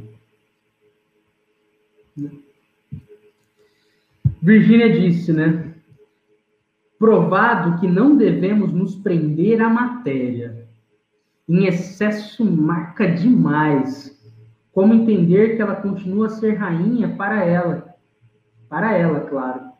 Virgínia 4.41 4.91
disse, 4.91 5.33
né? 5.33 5.73
Provado 6.97 7.79
que 7.79 7.87
não 7.87 8.15
devemos 8.15 8.71
nos 8.71 8.95
prender 8.95 9.61
à 9.61 9.69
matéria. 9.69 10.67
Em 11.47 11.65
excesso 11.65 12.43
marca 12.43 13.09
demais. 13.09 14.17
Como 14.73 14.93
entender 14.93 15.55
que 15.55 15.61
ela 15.61 15.75
continua 15.75 16.27
a 16.27 16.29
ser 16.29 16.53
rainha 16.53 17.15
para 17.15 17.43
ela? 17.43 17.95
Para 18.69 18.93
ela, 18.95 19.21
claro. 19.21 19.71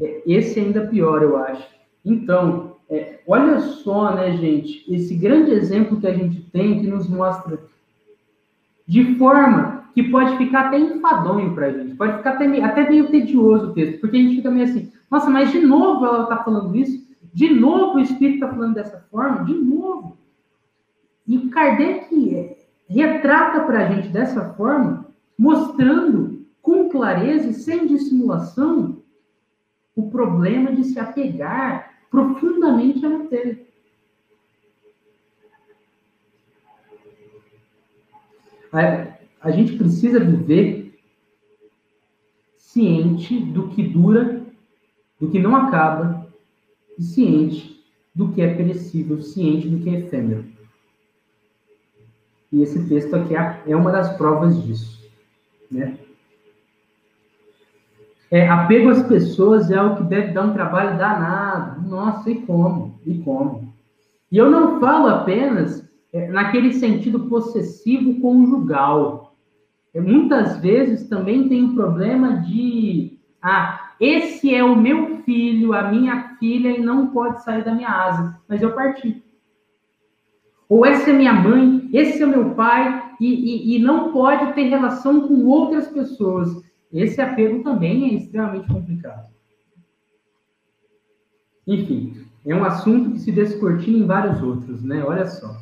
É, 0.00 0.22
esse 0.26 0.58
é 0.58 0.62
ainda 0.62 0.86
pior, 0.86 1.22
eu 1.22 1.36
acho. 1.36 1.66
Então, 2.04 2.75
é, 2.88 3.20
olha 3.26 3.60
só, 3.60 4.14
né, 4.14 4.36
gente, 4.36 4.84
esse 4.92 5.14
grande 5.14 5.50
exemplo 5.50 6.00
que 6.00 6.06
a 6.06 6.14
gente 6.14 6.40
tem 6.50 6.80
que 6.80 6.86
nos 6.86 7.08
mostra 7.08 7.58
de 8.86 9.16
forma 9.16 9.84
que 9.92 10.04
pode 10.04 10.36
ficar 10.36 10.66
até 10.66 10.78
enfadonho 10.78 11.54
para 11.54 11.66
a 11.66 11.72
gente, 11.72 11.96
pode 11.96 12.18
ficar 12.18 12.34
até, 12.34 12.62
até 12.62 12.88
meio 12.88 13.10
tedioso 13.10 13.68
o 13.68 13.72
texto, 13.72 14.00
porque 14.00 14.16
a 14.16 14.20
gente 14.20 14.36
fica 14.36 14.50
meio 14.50 14.64
assim, 14.64 14.92
nossa, 15.10 15.28
mas 15.28 15.50
de 15.50 15.60
novo 15.60 16.04
ela 16.04 16.24
está 16.24 16.44
falando 16.44 16.76
isso? 16.76 17.04
De 17.32 17.52
novo 17.52 17.96
o 17.96 18.00
Espírito 18.00 18.44
está 18.44 18.48
falando 18.48 18.74
dessa 18.74 19.04
forma? 19.10 19.44
De 19.44 19.54
novo? 19.54 20.16
E 21.26 21.38
Kardec 21.48 22.56
retrata 22.88 23.60
para 23.64 23.80
a 23.80 23.92
gente 23.92 24.08
dessa 24.08 24.54
forma, 24.54 25.06
mostrando 25.36 26.46
com 26.62 26.88
clareza 26.88 27.48
e 27.48 27.54
sem 27.54 27.86
dissimulação 27.86 28.98
o 29.94 30.08
problema 30.10 30.72
de 30.72 30.84
se 30.84 31.00
apegar 31.00 31.95
profundamente 32.10 33.04
à 33.04 33.08
matéria. 33.10 33.66
A, 38.72 39.16
a 39.40 39.50
gente 39.50 39.76
precisa 39.76 40.20
viver 40.20 40.98
ciente 42.56 43.38
do 43.38 43.68
que 43.68 43.82
dura, 43.82 44.44
do 45.18 45.30
que 45.30 45.38
não 45.38 45.56
acaba, 45.56 46.26
e 46.98 47.02
ciente 47.02 47.82
do 48.14 48.32
que 48.32 48.42
é 48.42 48.54
perecível, 48.54 49.22
ciente 49.22 49.68
do 49.68 49.82
que 49.82 49.90
é 49.90 50.00
efêmero. 50.00 50.44
E 52.52 52.62
esse 52.62 52.86
texto 52.88 53.14
aqui 53.14 53.34
é, 53.36 53.62
é 53.66 53.76
uma 53.76 53.90
das 53.90 54.16
provas 54.16 54.62
disso. 54.62 55.02
Né? 55.70 55.98
É, 58.36 58.46
apego 58.46 58.90
às 58.90 59.02
pessoas 59.02 59.70
é 59.70 59.78
algo 59.78 59.96
que 59.96 60.02
deve 60.02 60.34
dar 60.34 60.42
um 60.42 60.52
trabalho 60.52 60.98
danado. 60.98 61.88
Nossa, 61.88 62.30
e 62.30 62.42
como? 62.42 63.00
E 63.06 63.14
como? 63.20 63.72
E 64.30 64.36
eu 64.36 64.50
não 64.50 64.78
falo 64.78 65.08
apenas 65.08 65.88
é, 66.12 66.28
naquele 66.28 66.74
sentido 66.74 67.20
possessivo 67.30 68.20
conjugal. 68.20 69.34
É, 69.94 70.02
muitas 70.02 70.58
vezes 70.58 71.08
também 71.08 71.48
tem 71.48 71.64
um 71.64 71.74
problema 71.74 72.42
de 72.42 73.18
ah, 73.40 73.92
esse 73.98 74.54
é 74.54 74.62
o 74.62 74.76
meu 74.76 75.22
filho, 75.22 75.72
a 75.72 75.84
minha 75.84 76.36
filha, 76.38 76.76
e 76.76 76.82
não 76.82 77.06
pode 77.06 77.42
sair 77.42 77.64
da 77.64 77.74
minha 77.74 77.88
asa, 77.88 78.38
mas 78.46 78.60
eu 78.60 78.74
parti. 78.74 79.24
Ou 80.68 80.84
essa 80.84 81.08
é 81.08 81.14
minha 81.14 81.32
mãe, 81.32 81.88
esse 81.90 82.22
é 82.22 82.26
meu 82.26 82.50
pai, 82.50 83.02
e, 83.18 83.32
e, 83.72 83.76
e 83.76 83.78
não 83.78 84.12
pode 84.12 84.52
ter 84.52 84.64
relação 84.64 85.26
com 85.26 85.46
outras 85.46 85.88
pessoas. 85.88 86.66
Esse 86.96 87.20
apego 87.20 87.62
também 87.62 88.06
é 88.06 88.14
extremamente 88.14 88.68
complicado. 88.68 89.28
Enfim, 91.66 92.24
é 92.46 92.54
um 92.54 92.64
assunto 92.64 93.10
que 93.10 93.18
se 93.18 93.30
descortina 93.30 93.98
em 93.98 94.06
vários 94.06 94.42
outros, 94.42 94.82
né? 94.82 95.04
Olha 95.04 95.26
só. 95.26 95.60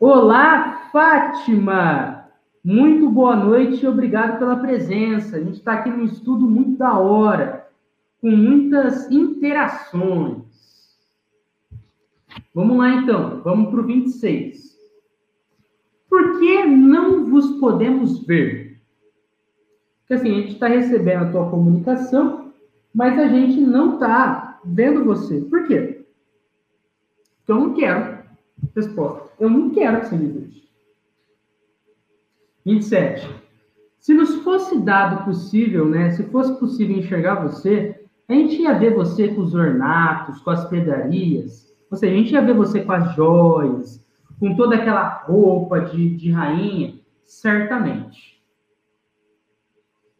Olá, 0.00 0.88
Fátima! 0.90 2.24
Muito 2.64 3.08
boa 3.08 3.36
noite 3.36 3.84
e 3.84 3.86
obrigado 3.86 4.40
pela 4.40 4.56
presença. 4.56 5.36
A 5.36 5.40
gente 5.40 5.58
está 5.58 5.74
aqui 5.74 5.90
num 5.90 6.04
estudo 6.04 6.50
muito 6.50 6.76
da 6.76 6.98
hora, 6.98 7.68
com 8.20 8.28
muitas 8.28 9.08
interações. 9.12 10.42
Vamos 12.52 12.76
lá 12.76 12.96
então, 12.96 13.42
vamos 13.44 13.70
para 13.70 13.80
o 13.80 13.86
26. 13.86 14.76
Por 16.10 16.40
que 16.40 16.64
não 16.64 17.26
vos 17.26 17.60
podemos 17.60 18.26
ver? 18.26 18.67
Porque 20.08 20.14
assim, 20.14 20.30
a 20.30 20.40
gente 20.40 20.52
está 20.54 20.68
recebendo 20.68 21.26
a 21.26 21.30
tua 21.30 21.50
comunicação, 21.50 22.54
mas 22.94 23.18
a 23.18 23.28
gente 23.28 23.60
não 23.60 23.94
está 23.94 24.58
vendo 24.64 25.04
você. 25.04 25.42
Por 25.42 25.66
quê? 25.66 26.06
Porque 27.36 27.52
eu 27.52 27.56
não 27.56 27.74
quero. 27.74 28.18
Resposta. 28.74 29.28
Eu 29.38 29.50
não 29.50 29.68
quero 29.70 30.00
que 30.00 30.06
você 30.06 30.16
me 30.16 30.26
veja. 30.26 30.62
27. 32.64 33.28
Se 33.98 34.14
nos 34.14 34.36
fosse 34.36 34.78
dado 34.78 35.26
possível, 35.26 35.84
né? 35.84 36.10
Se 36.12 36.22
fosse 36.24 36.58
possível 36.58 36.96
enxergar 36.96 37.42
você, 37.42 38.02
a 38.26 38.32
gente 38.32 38.62
ia 38.62 38.78
ver 38.78 38.94
você 38.94 39.28
com 39.28 39.42
os 39.42 39.54
ornatos, 39.54 40.40
com 40.40 40.50
as 40.50 40.66
pedarias. 40.70 41.70
Ou 41.90 41.98
seja, 41.98 42.14
a 42.14 42.16
gente 42.16 42.32
ia 42.32 42.40
ver 42.40 42.54
você 42.54 42.82
com 42.82 42.92
as 42.92 43.14
joias, 43.14 44.02
com 44.40 44.56
toda 44.56 44.76
aquela 44.76 45.22
roupa 45.26 45.80
de, 45.80 46.16
de 46.16 46.30
rainha, 46.30 46.94
certamente. 47.26 48.37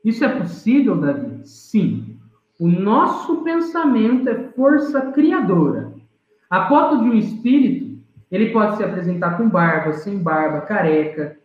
Isso 0.04 0.24
é 0.24 0.28
possível, 0.28 0.96
Davi? 0.96 1.40
Sim. 1.44 2.18
O 2.58 2.66
nosso 2.66 3.42
pensamento 3.42 4.28
é 4.28 4.48
força 4.54 5.12
criadora. 5.12 5.92
A 6.50 6.66
foto 6.68 7.02
de 7.02 7.10
um 7.10 7.14
espírito, 7.14 7.98
ele 8.30 8.50
pode 8.50 8.76
se 8.76 8.84
apresentar 8.84 9.36
com 9.36 9.48
barba, 9.48 9.92
sem 9.92 10.18
barba, 10.18 10.62
careca, 10.62 11.36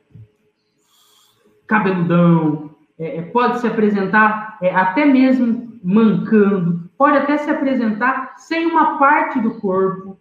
cabeludão, 1.68 2.72
é, 2.97 3.18
é, 3.18 3.22
pode 3.22 3.60
se 3.60 3.68
apresentar 3.68 4.58
é, 4.62 4.74
até 4.74 5.06
mesmo 5.06 5.80
mancando, 5.84 6.89
pode 6.97 7.18
até 7.18 7.38
se 7.38 7.49
apresentar 7.49 8.36
sem 8.38 8.66
uma 8.66 8.97
parte 8.97 9.39
do 9.39 9.56
corpo, 9.56 10.18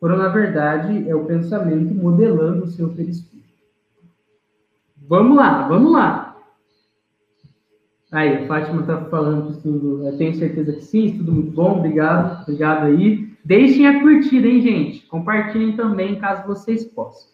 quando 0.00 0.18
na 0.18 0.28
verdade 0.28 1.08
é 1.08 1.14
o 1.14 1.24
pensamento 1.24 1.94
modelando 1.94 2.64
o 2.64 2.68
seu 2.68 2.88
perispírito. 2.90 3.34
Vamos 5.08 5.36
lá, 5.36 5.66
vamos 5.68 5.92
lá. 5.92 6.23
Aí, 8.14 8.44
a 8.44 8.46
Fátima 8.46 8.82
está 8.82 9.04
falando 9.06 9.52
que 9.52 9.60
tudo, 9.60 10.06
eu 10.06 10.16
tenho 10.16 10.32
certeza 10.36 10.72
que 10.72 10.82
sim, 10.82 11.18
tudo 11.18 11.32
muito 11.32 11.50
bom, 11.50 11.78
obrigado, 11.78 12.42
obrigado 12.42 12.84
aí. 12.84 13.36
Deixem 13.44 13.88
a 13.88 14.00
curtida, 14.00 14.46
hein, 14.46 14.62
gente? 14.62 15.04
Compartilhem 15.08 15.74
também, 15.74 16.20
caso 16.20 16.46
vocês 16.46 16.84
possam. 16.84 17.28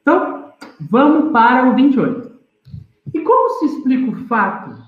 Então, 0.00 0.52
vamos 0.80 1.32
para 1.32 1.70
o 1.70 1.74
28. 1.74 2.32
E 3.12 3.20
como 3.20 3.50
se 3.58 3.66
explica 3.66 4.10
o 4.10 4.26
fato 4.26 4.82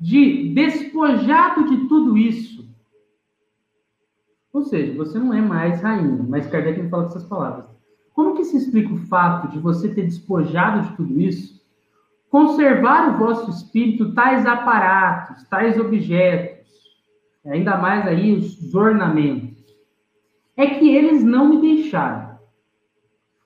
de, 0.00 0.52
despojado 0.52 1.68
de 1.68 1.86
tudo 1.86 2.18
isso, 2.18 2.68
ou 4.52 4.64
seja, 4.64 4.96
você 4.96 5.16
não 5.16 5.32
é 5.32 5.40
mais 5.40 5.80
rainha, 5.80 6.26
mas 6.28 6.48
Kardec 6.48 6.82
não 6.82 6.90
fala 6.90 7.06
essas 7.06 7.24
palavras. 7.24 7.66
Como 8.12 8.34
que 8.34 8.42
se 8.42 8.56
explica 8.56 8.92
o 8.92 9.06
fato 9.06 9.46
de 9.52 9.60
você 9.60 9.88
ter 9.88 10.02
despojado 10.02 10.88
de 10.88 10.96
tudo 10.96 11.20
isso, 11.20 11.57
conservar 12.30 13.14
o 13.14 13.18
vosso 13.18 13.50
espírito 13.50 14.12
tais 14.12 14.46
aparatos, 14.46 15.44
tais 15.48 15.78
objetos, 15.78 16.66
ainda 17.46 17.76
mais 17.76 18.06
aí 18.06 18.32
os 18.32 18.74
ornamentos? 18.74 19.56
É 20.56 20.66
que 20.66 20.90
eles 20.94 21.24
não 21.24 21.48
me 21.48 21.60
deixaram. 21.60 22.38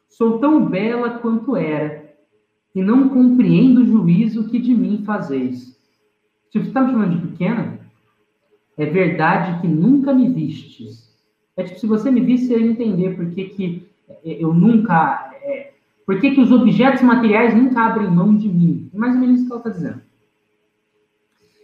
Sou 0.09 0.39
tão 0.39 0.66
bela 0.66 1.18
quanto 1.18 1.57
era, 1.57 2.03
e 2.74 2.83
não 2.83 3.09
compreendo 3.09 3.83
o 3.83 3.87
juízo 3.87 4.49
que 4.49 4.59
de 4.59 4.74
mim 4.74 5.03
fazeis. 5.05 5.78
Se 6.51 6.59
você 6.59 6.68
está 6.68 6.83
me 6.83 6.93
chamando 6.93 7.20
de 7.20 7.28
pequena, 7.28 7.80
é 8.76 8.87
verdade 8.87 9.61
que 9.61 9.68
nunca 9.68 10.12
me 10.12 10.28
vistes. 10.28 11.12
É 11.57 11.64
tipo, 11.64 11.78
se 11.78 11.87
você 11.87 12.11
me 12.11 12.20
visse, 12.20 12.47
você 12.47 12.59
ia 12.59 12.70
entender 12.70 13.16
por 13.16 13.30
que, 13.30 13.45
que 13.45 13.89
eu 14.24 14.53
nunca. 14.53 15.32
Por 16.05 16.20
que, 16.20 16.32
que 16.32 16.40
os 16.40 16.50
objetos 16.50 17.03
materiais 17.03 17.55
nunca 17.55 17.80
abrem 17.80 18.11
mão 18.11 18.36
de 18.36 18.48
mim? 18.48 18.90
É 18.92 18.98
mais 18.98 19.14
ou 19.14 19.20
menos 19.20 19.40
isso 19.40 19.46
que 19.46 19.53
ela 19.53 19.61
está 19.61 19.70
dizendo. 19.70 20.03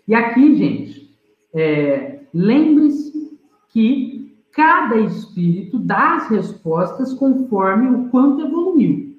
E 0.07 0.14
aqui, 0.14 0.55
gente, 0.55 1.11
é, 1.53 2.20
lembre-se 2.32 3.39
que 3.68 4.36
cada 4.53 4.97
espírito 4.97 5.78
dá 5.78 6.16
as 6.16 6.28
respostas 6.28 7.12
conforme 7.14 7.91
o 7.95 8.09
quanto 8.09 8.47
evoluiu. 8.47 9.16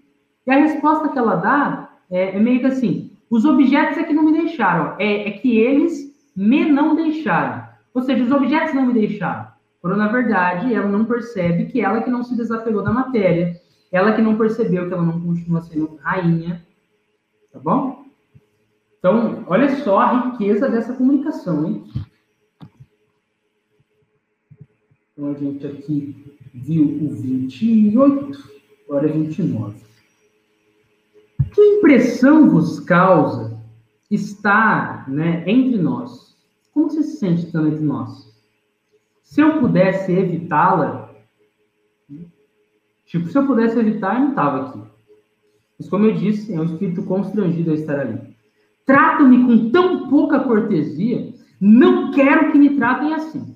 E 0.47 0.51
a 0.51 0.59
resposta 0.59 1.09
que 1.09 1.19
ela 1.19 1.35
dá 1.35 1.89
é, 2.09 2.35
é 2.35 2.39
meio 2.39 2.59
que 2.59 2.65
assim: 2.65 3.11
os 3.29 3.45
objetos 3.45 3.97
é 3.97 4.03
que 4.03 4.13
não 4.13 4.23
me 4.23 4.31
deixaram, 4.31 4.95
é, 4.97 5.27
é 5.27 5.31
que 5.31 5.57
eles 5.57 6.09
me 6.35 6.65
não 6.65 6.95
deixaram. 6.95 7.67
Ou 7.93 8.01
seja, 8.01 8.23
os 8.23 8.31
objetos 8.31 8.73
não 8.73 8.85
me 8.85 8.93
deixaram. 8.93 9.47
Quando, 9.81 9.97
na 9.97 10.07
verdade, 10.07 10.73
ela 10.73 10.87
não 10.87 11.05
percebe 11.05 11.65
que 11.65 11.81
ela 11.81 12.01
que 12.01 12.09
não 12.09 12.23
se 12.23 12.35
desapegou 12.35 12.83
da 12.83 12.91
matéria, 12.91 13.58
ela 13.91 14.13
que 14.13 14.21
não 14.21 14.37
percebeu 14.37 14.87
que 14.87 14.93
ela 14.93 15.03
não 15.03 15.19
continua 15.19 15.61
sendo 15.61 15.97
rainha, 16.01 16.65
tá 17.51 17.59
bom? 17.59 18.05
Então, 18.99 19.45
olha 19.47 19.75
só 19.77 19.99
a 19.99 20.31
riqueza 20.31 20.69
dessa 20.69 20.93
comunicação, 20.93 21.65
hein? 21.65 21.83
Então, 25.13 25.31
a 25.31 25.33
gente 25.33 25.65
aqui 25.65 26.37
viu 26.53 26.83
o 26.83 27.09
28, 27.09 28.31
agora 28.87 29.09
é 29.09 29.11
29. 29.11 29.79
Que 31.53 31.61
impressão 31.61 32.49
vos 32.49 32.79
causa 32.81 33.59
estar 34.11 35.09
né, 35.09 35.43
entre 35.49 35.77
nós? 35.81 36.37
Como 36.73 36.89
você 36.89 37.03
se 37.03 37.17
sente 37.17 37.45
estando 37.45 37.69
entre 37.69 37.83
nós? 37.83 38.29
Se 39.23 39.41
eu 39.41 39.59
pudesse 39.59 40.11
evitá-la, 40.11 40.98
tipo, 43.09 43.27
se 43.27 43.37
eu 43.37 43.45
pudesse 43.45 43.77
evitar, 43.77 44.15
eu 44.15 44.21
não 44.21 44.29
estava 44.29 44.67
aqui. 44.67 44.81
Mas 45.77 45.89
como 45.89 46.05
eu 46.05 46.13
disse, 46.13 46.53
é 46.53 46.59
um 46.59 46.63
espírito 46.63 47.03
constrangido 47.03 47.71
a 47.71 47.73
estar 47.73 47.99
ali. 47.99 48.35
Trato-me 48.85 49.45
com 49.45 49.69
tão 49.71 50.07
pouca 50.07 50.39
cortesia, 50.39 51.33
não 51.59 52.11
quero 52.11 52.51
que 52.51 52.57
me 52.57 52.77
tratem 52.77 53.13
assim. 53.13 53.55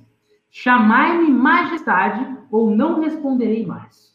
Chamai-me 0.49 1.31
majestade 1.31 2.37
ou 2.51 2.69
não 2.69 2.99
responderei 2.99 3.65
mais. 3.65 4.13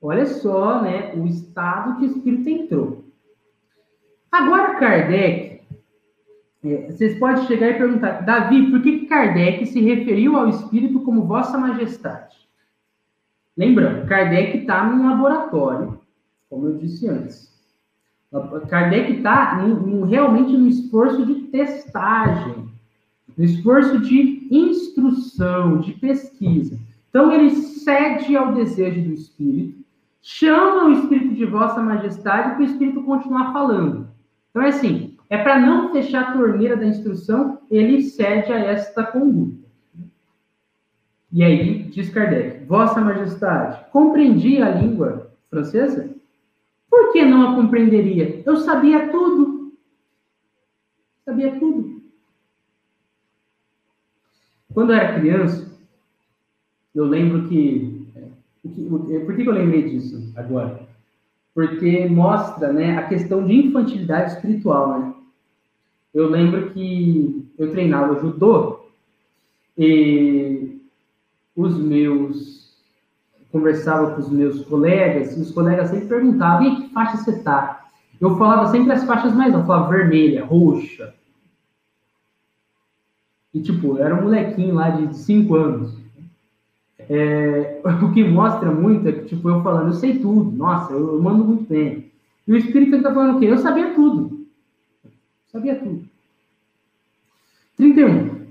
Olha 0.00 0.26
só, 0.26 0.82
né, 0.82 1.14
o 1.14 1.26
estado 1.26 1.96
que 1.96 2.04
o 2.04 2.06
espírito 2.06 2.48
entrou. 2.48 3.04
Agora 4.30 4.76
Kardec 4.76 5.52
é, 6.64 6.90
vocês 6.90 7.18
podem 7.18 7.44
chegar 7.46 7.70
e 7.70 7.78
perguntar, 7.78 8.20
Davi, 8.20 8.70
por 8.70 8.82
que 8.82 9.06
Kardec 9.06 9.66
se 9.66 9.80
referiu 9.80 10.36
ao 10.36 10.48
Espírito 10.48 11.00
como 11.00 11.26
Vossa 11.26 11.58
Majestade? 11.58 12.41
Lembrando, 13.56 14.06
Kardec 14.06 14.58
está 14.58 14.84
num 14.84 15.08
laboratório, 15.08 15.98
como 16.48 16.68
eu 16.68 16.76
disse 16.78 17.08
antes. 17.08 17.52
Kardec 18.68 19.12
está 19.12 19.62
realmente 20.06 20.56
no 20.56 20.66
esforço 20.66 21.26
de 21.26 21.34
testagem, 21.48 22.66
no 23.36 23.44
esforço 23.44 23.98
de 24.00 24.48
instrução, 24.50 25.80
de 25.80 25.92
pesquisa. 25.92 26.78
Então, 27.10 27.30
ele 27.30 27.50
cede 27.50 28.34
ao 28.34 28.54
desejo 28.54 29.02
do 29.02 29.12
Espírito, 29.12 29.84
chama 30.22 30.84
o 30.84 30.92
Espírito 30.92 31.34
de 31.34 31.44
Vossa 31.44 31.82
Majestade 31.82 32.54
para 32.54 32.60
o 32.60 32.64
Espírito 32.64 33.02
continuar 33.02 33.52
falando. 33.52 34.08
Então, 34.50 34.62
é 34.62 34.68
assim, 34.68 35.14
é 35.28 35.36
para 35.36 35.58
não 35.58 35.92
fechar 35.92 36.22
a 36.22 36.32
torneira 36.32 36.76
da 36.76 36.86
instrução, 36.86 37.58
ele 37.70 38.02
cede 38.02 38.50
a 38.50 38.58
esta 38.58 39.02
conduta. 39.02 39.61
E 41.32 41.42
aí, 41.42 41.84
diz 41.84 42.10
Kardec, 42.10 42.64
Vossa 42.66 43.00
Majestade, 43.00 43.90
compreendi 43.90 44.60
a 44.60 44.70
língua 44.70 45.30
francesa? 45.48 46.14
Por 46.90 47.12
que 47.12 47.24
não 47.24 47.52
a 47.52 47.54
compreenderia? 47.54 48.42
Eu 48.44 48.56
sabia 48.58 49.08
tudo. 49.08 49.72
Sabia 51.24 51.58
tudo. 51.58 52.02
Quando 54.74 54.92
eu 54.92 54.96
era 54.96 55.18
criança, 55.18 55.72
eu 56.94 57.04
lembro 57.04 57.48
que. 57.48 58.06
É, 59.10 59.18
por 59.20 59.34
que 59.34 59.46
eu 59.46 59.52
lembrei 59.52 59.88
disso 59.88 60.32
agora? 60.36 60.86
Porque 61.54 62.06
mostra 62.06 62.72
né, 62.72 62.96
a 62.98 63.08
questão 63.08 63.44
de 63.44 63.54
infantilidade 63.54 64.34
espiritual. 64.34 65.00
Né? 65.00 65.14
eu 66.14 66.28
lembro 66.28 66.70
que 66.70 67.46
eu 67.58 67.70
treinava 67.70 68.20
judô 68.20 68.80
e 69.78 70.78
os 71.56 71.78
meus 71.78 72.62
conversava 73.52 74.14
com 74.14 74.20
os 74.20 74.30
meus 74.30 74.64
colegas, 74.64 75.36
e 75.36 75.40
os 75.40 75.50
colegas 75.50 75.90
sempre 75.90 76.08
perguntavam, 76.08 76.66
e 76.66 76.76
que 76.76 76.94
faixa 76.94 77.18
você 77.18 77.38
tá? 77.42 77.86
Eu 78.18 78.38
falava 78.38 78.70
sempre 78.70 78.92
as 78.92 79.04
faixas 79.04 79.34
mais 79.34 79.52
altas, 79.52 79.66
falava 79.66 79.90
vermelha, 79.90 80.44
roxa. 80.44 81.14
E, 83.52 83.60
tipo, 83.60 83.98
eu 83.98 84.04
era 84.04 84.14
um 84.14 84.22
molequinho 84.22 84.74
lá 84.74 84.88
de 84.88 85.14
5 85.14 85.54
anos. 85.54 85.94
É, 86.98 87.82
o 87.84 88.12
que 88.12 88.24
mostra 88.24 88.70
muito 88.70 89.06
é 89.06 89.12
que, 89.12 89.24
tipo, 89.26 89.48
eu 89.48 89.62
falando, 89.62 89.88
eu 89.88 89.94
sei 89.94 90.18
tudo, 90.18 90.50
nossa, 90.52 90.92
eu, 90.92 91.14
eu 91.14 91.22
mando 91.22 91.44
muito 91.44 91.64
bem. 91.64 92.10
E 92.46 92.52
o 92.52 92.56
Espírito 92.56 92.96
está 92.96 93.12
falando 93.12 93.36
o 93.36 93.40
quê? 93.40 93.46
Eu 93.46 93.58
sabia 93.58 93.94
tudo. 93.94 94.46
Sabia 95.48 95.76
tudo. 95.76 96.04
31. 97.76 98.41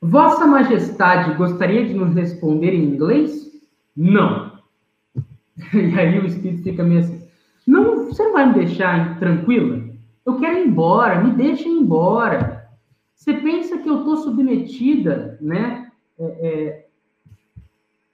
Vossa 0.00 0.46
Majestade 0.46 1.34
gostaria 1.34 1.86
de 1.86 1.92
nos 1.92 2.14
responder 2.14 2.72
em 2.72 2.84
inglês? 2.84 3.50
Não. 3.96 4.50
E 5.74 5.98
aí 5.98 6.18
o 6.18 6.24
espírito 6.24 6.62
fica 6.62 6.82
meio 6.82 7.00
assim: 7.00 7.22
não, 7.66 8.06
você 8.06 8.24
não 8.24 8.32
vai 8.32 8.46
me 8.46 8.54
deixar 8.54 9.18
tranquila? 9.18 9.84
Eu 10.24 10.38
quero 10.38 10.58
ir 10.58 10.66
embora, 10.66 11.22
me 11.22 11.32
deixa 11.32 11.68
ir 11.68 11.72
embora. 11.72 12.66
Você 13.14 13.34
pensa 13.34 13.76
que 13.76 13.88
eu 13.88 13.98
estou 13.98 14.16
submetida, 14.16 15.36
né, 15.40 15.90
é, 16.18 16.24
é, 16.24 16.86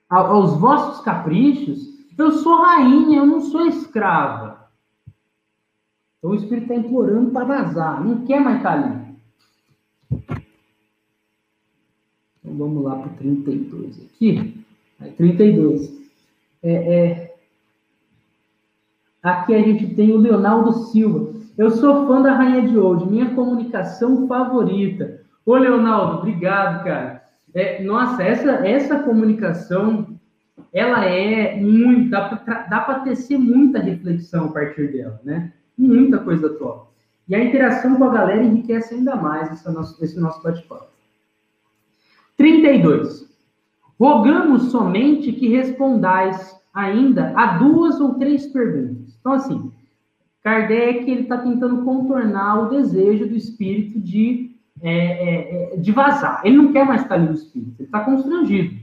aos 0.09 0.59
vossos 0.59 1.03
caprichos? 1.05 1.87
Eu 2.17 2.31
sou 2.33 2.61
rainha, 2.61 3.19
eu 3.19 3.25
não 3.25 3.39
sou 3.39 3.65
escrava. 3.65 4.69
Então 6.17 6.31
o 6.31 6.35
espírito 6.35 6.63
está 6.63 6.75
implorando 6.75 7.31
para 7.31 7.45
vazar, 7.45 8.03
não 8.03 8.25
quer 8.25 8.41
mais 8.41 8.57
estar 8.57 8.73
ali. 8.73 9.15
Então 12.47 12.55
vamos 12.55 12.83
lá 12.83 12.95
para 12.95 13.11
o 13.11 13.15
32 13.15 14.01
aqui. 14.05 14.63
32. 15.17 15.93
É, 16.63 16.71
é, 16.71 17.35
aqui 19.21 19.53
a 19.53 19.61
gente 19.61 19.93
tem 19.95 20.11
o 20.11 20.17
Leonardo 20.17 20.71
Silva. 20.85 21.35
Eu 21.57 21.71
sou 21.71 22.07
fã 22.07 22.21
da 22.21 22.33
Rainha 22.33 22.67
de 22.67 22.77
Old, 22.77 23.05
minha 23.05 23.33
comunicação 23.35 24.27
favorita. 24.27 25.21
Ô, 25.45 25.55
Leonardo, 25.55 26.19
obrigado, 26.19 26.83
cara. 26.83 27.23
É, 27.53 27.83
nossa, 27.83 28.23
essa, 28.23 28.51
essa 28.67 28.99
comunicação, 28.99 30.07
ela 30.71 31.03
é 31.05 31.59
muito, 31.59 32.09
dá 32.09 32.81
para 32.85 32.99
tecer 33.01 33.37
muita 33.37 33.79
reflexão 33.79 34.45
a 34.45 34.51
partir 34.51 34.91
dela, 34.91 35.19
né? 35.23 35.51
muita 35.77 36.19
coisa 36.19 36.49
top. 36.49 36.87
E 37.27 37.35
a 37.35 37.43
interação 37.43 37.95
com 37.95 38.05
a 38.05 38.13
galera 38.13 38.43
enriquece 38.43 38.95
ainda 38.95 39.15
mais 39.15 39.51
esse 39.51 39.69
nosso, 39.69 40.03
esse 40.03 40.19
nosso 40.19 40.41
bate-papo. 40.41 40.96
32. 42.37 43.27
Rogamos 43.99 44.71
somente 44.71 45.31
que 45.31 45.47
respondais 45.47 46.55
ainda 46.73 47.33
a 47.35 47.57
duas 47.57 47.99
ou 47.99 48.13
três 48.13 48.45
perguntas. 48.45 49.17
Então, 49.19 49.33
assim, 49.33 49.71
Kardec 50.43 51.11
está 51.11 51.39
tentando 51.39 51.83
contornar 51.83 52.61
o 52.61 52.69
desejo 52.69 53.27
do 53.27 53.35
espírito 53.35 53.99
de, 53.99 54.55
é, 54.81 54.93
é, 54.93 55.73
é, 55.73 55.77
de 55.77 55.91
vazar. 55.91 56.41
Ele 56.45 56.57
não 56.57 56.71
quer 56.71 56.85
mais 56.85 57.01
estar 57.01 57.15
ali 57.15 57.27
no 57.27 57.33
espírito, 57.33 57.73
ele 57.79 57.87
está 57.87 58.01
constrangido. 58.01 58.79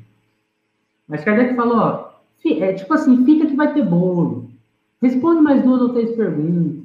Mas 1.06 1.22
Kardec 1.22 1.54
falou, 1.54 1.76
ó, 1.76 2.14
é 2.44 2.72
tipo 2.72 2.92
assim, 2.92 3.24
fica 3.24 3.46
que 3.46 3.54
vai 3.54 3.72
ter 3.72 3.86
bolo. 3.86 4.50
Responde 5.00 5.40
mais 5.40 5.62
duas 5.62 5.80
ou 5.80 5.92
três 5.94 6.10
perguntas. 6.16 6.82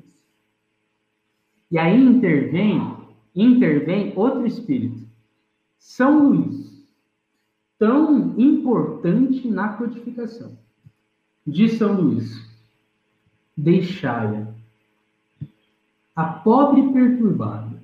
E 1.72 1.78
aí 1.78 2.00
intervém, 2.00 2.96
intervém 3.36 4.14
outro 4.16 4.46
espírito. 4.46 5.09
São 5.80 6.28
Luís, 6.28 6.86
tão 7.80 8.38
importante 8.38 9.48
na 9.48 9.70
codificação 9.70 10.58
de 11.48 11.70
São 11.70 11.94
Luís. 12.00 12.48
Deixai-a, 13.56 14.48
a 16.16 16.26
pobre 16.26 16.94
perturbada, 16.94 17.82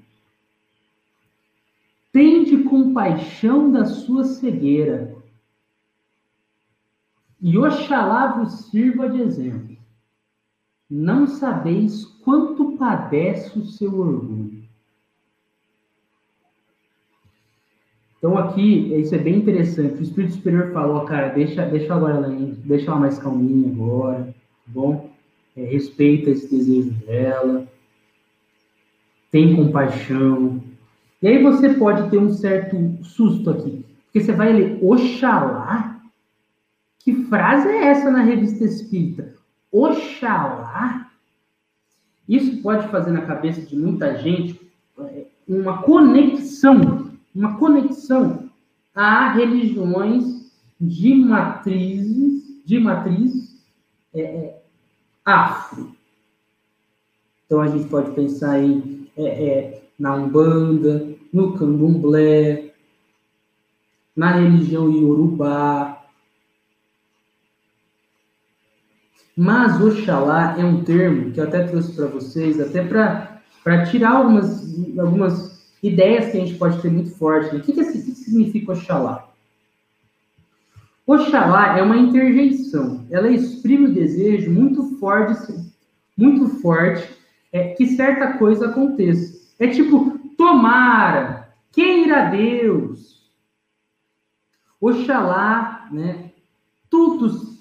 tende 2.12 2.64
compaixão 2.64 3.72
da 3.72 3.86
sua 3.86 4.26
cegueira, 4.26 5.16
e 7.41 7.58
Oxalá 7.58 8.28
vos 8.28 8.66
sirva 8.66 9.10
de 9.10 9.22
exemplo. 9.22 9.78
Não 10.89 11.28
sabeis 11.28 12.06
quanto 12.06 12.78
padece 12.78 13.58
o 13.58 13.66
seu 13.66 14.00
orgulho. 14.00 14.45
Então 18.26 18.39
aqui, 18.39 18.91
isso 18.99 19.13
é 19.13 19.19
bem 19.19 19.36
interessante. 19.36 19.99
O 19.99 20.01
Espírito 20.01 20.34
Superior 20.34 20.71
falou, 20.71 21.01
cara, 21.01 21.28
deixa, 21.28 21.63
deixa 21.67 21.93
agora 21.93 22.15
ela, 22.15 22.30
deixa 22.65 22.89
ela 22.89 22.99
mais 22.99 23.19
calminha 23.19 23.71
agora, 23.71 24.23
tá 24.26 24.34
bom? 24.65 25.11
É, 25.55 25.63
respeita 25.65 26.32
esse 26.32 26.49
desejo 26.49 26.89
dela, 27.05 27.67
tem 29.30 29.55
compaixão. 29.55 30.59
E 31.21 31.28
aí 31.28 31.43
você 31.43 31.76
pode 31.76 32.09
ter 32.09 32.17
um 32.17 32.32
certo 32.32 32.97
susto 33.03 33.51
aqui, 33.51 33.86
porque 34.05 34.21
você 34.21 34.32
vai 34.32 34.51
ler 34.51 34.80
Oxalá. 34.82 36.01
Que 36.97 37.13
frase 37.26 37.67
é 37.67 37.89
essa 37.89 38.09
na 38.09 38.23
revista 38.23 38.65
Espírita? 38.65 39.36
Oxalá? 39.71 41.11
Isso 42.28 42.59
pode 42.63 42.88
fazer 42.88 43.11
na 43.11 43.21
cabeça 43.21 43.61
de 43.61 43.76
muita 43.76 44.17
gente 44.17 44.59
é, 44.99 45.26
uma 45.47 45.84
conexão, 45.84 46.95
uma 47.36 47.58
conexão 47.58 48.50
a 48.94 49.34
religiões 49.34 50.52
de 50.80 51.14
matrizes, 51.16 52.62
de 52.66 52.80
matriz 52.80 53.62
é, 54.14 54.22
é, 54.22 54.62
afro. 55.26 55.94
Então 57.46 57.62
a 57.62 57.68
gente 57.68 57.90
pode 57.90 58.12
pensar 58.12 58.60
em 58.60 59.10
é, 59.18 59.24
é, 59.24 59.84
na 60.00 60.16
Umbanda, 60.16 61.10
no 61.32 61.54
Candomblé, 61.58 62.74
na 64.16 64.32
religião 64.32 64.90
Yorubá, 64.90 66.06
Mas 69.38 69.82
Oxalá 69.82 70.56
é 70.58 70.64
um 70.64 70.84
termo 70.86 71.32
que 71.32 71.42
eu 71.42 71.44
até 71.44 71.64
trouxe 71.64 71.94
para 71.94 72.06
vocês, 72.08 72.58
até 72.60 72.82
para 72.82 73.86
tirar 73.86 74.12
algumas, 74.12 74.64
algumas 74.98 75.55
ideias 75.82 76.32
que 76.32 76.38
a 76.38 76.45
gente 76.45 76.57
pode 76.57 76.82
ter 76.82 76.89
muito 76.89 77.11
forte. 77.11 77.53
Né? 77.53 77.59
O 77.59 77.63
que, 77.63 77.73
que, 77.73 77.84
que 77.84 78.11
significa 78.11 78.71
Oxalá? 78.71 79.30
Oxalá 81.05 81.78
é 81.78 81.84
uma 81.84 81.97
interjeição. 81.97 83.05
Ela 83.11 83.30
exprime 83.30 83.88
o 83.88 83.93
desejo 83.93 84.51
muito 84.51 84.97
forte, 84.97 85.53
muito 86.17 86.47
forte, 86.61 87.07
é, 87.51 87.69
que 87.69 87.88
certa 87.88 88.34
coisa 88.34 88.67
aconteça. 88.67 89.36
É 89.59 89.67
tipo, 89.67 90.17
tomara, 90.38 91.49
queira 91.71 92.30
Deus. 92.30 93.23
Oxalá, 94.82 95.88
né? 95.91 96.32
Tudo, 96.89 97.55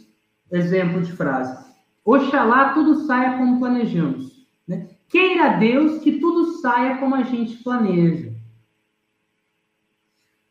exemplo 0.51 1.03
de 1.03 1.13
frase. 1.13 1.65
Oxalá 2.05 2.75
tudo 2.75 3.07
saia 3.07 3.37
como 3.37 3.59
planejamos. 3.59 4.47
Né? 4.67 4.89
Queira 5.15 5.51
Deus 5.59 6.03
que 6.03 6.19
tudo 6.19 6.61
saia 6.61 6.99
como 6.99 7.15
a 7.15 7.23
gente 7.23 7.63
planeja. 7.63 8.35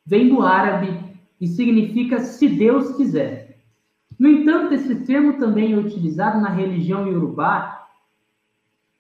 Vem 0.06 0.30
do 0.30 0.42
árabe 0.42 1.18
e 1.42 1.50
significa 1.50 2.22
se 2.22 2.48
Deus 2.48 2.96
quiser. 2.96 3.60
No 4.18 4.30
entanto, 4.30 4.74
esse 4.74 5.04
termo 5.04 5.38
também 5.38 5.74
é 5.74 5.78
utilizado 5.78 6.40
na 6.40 6.48
religião 6.48 7.06
iorubá 7.06 7.90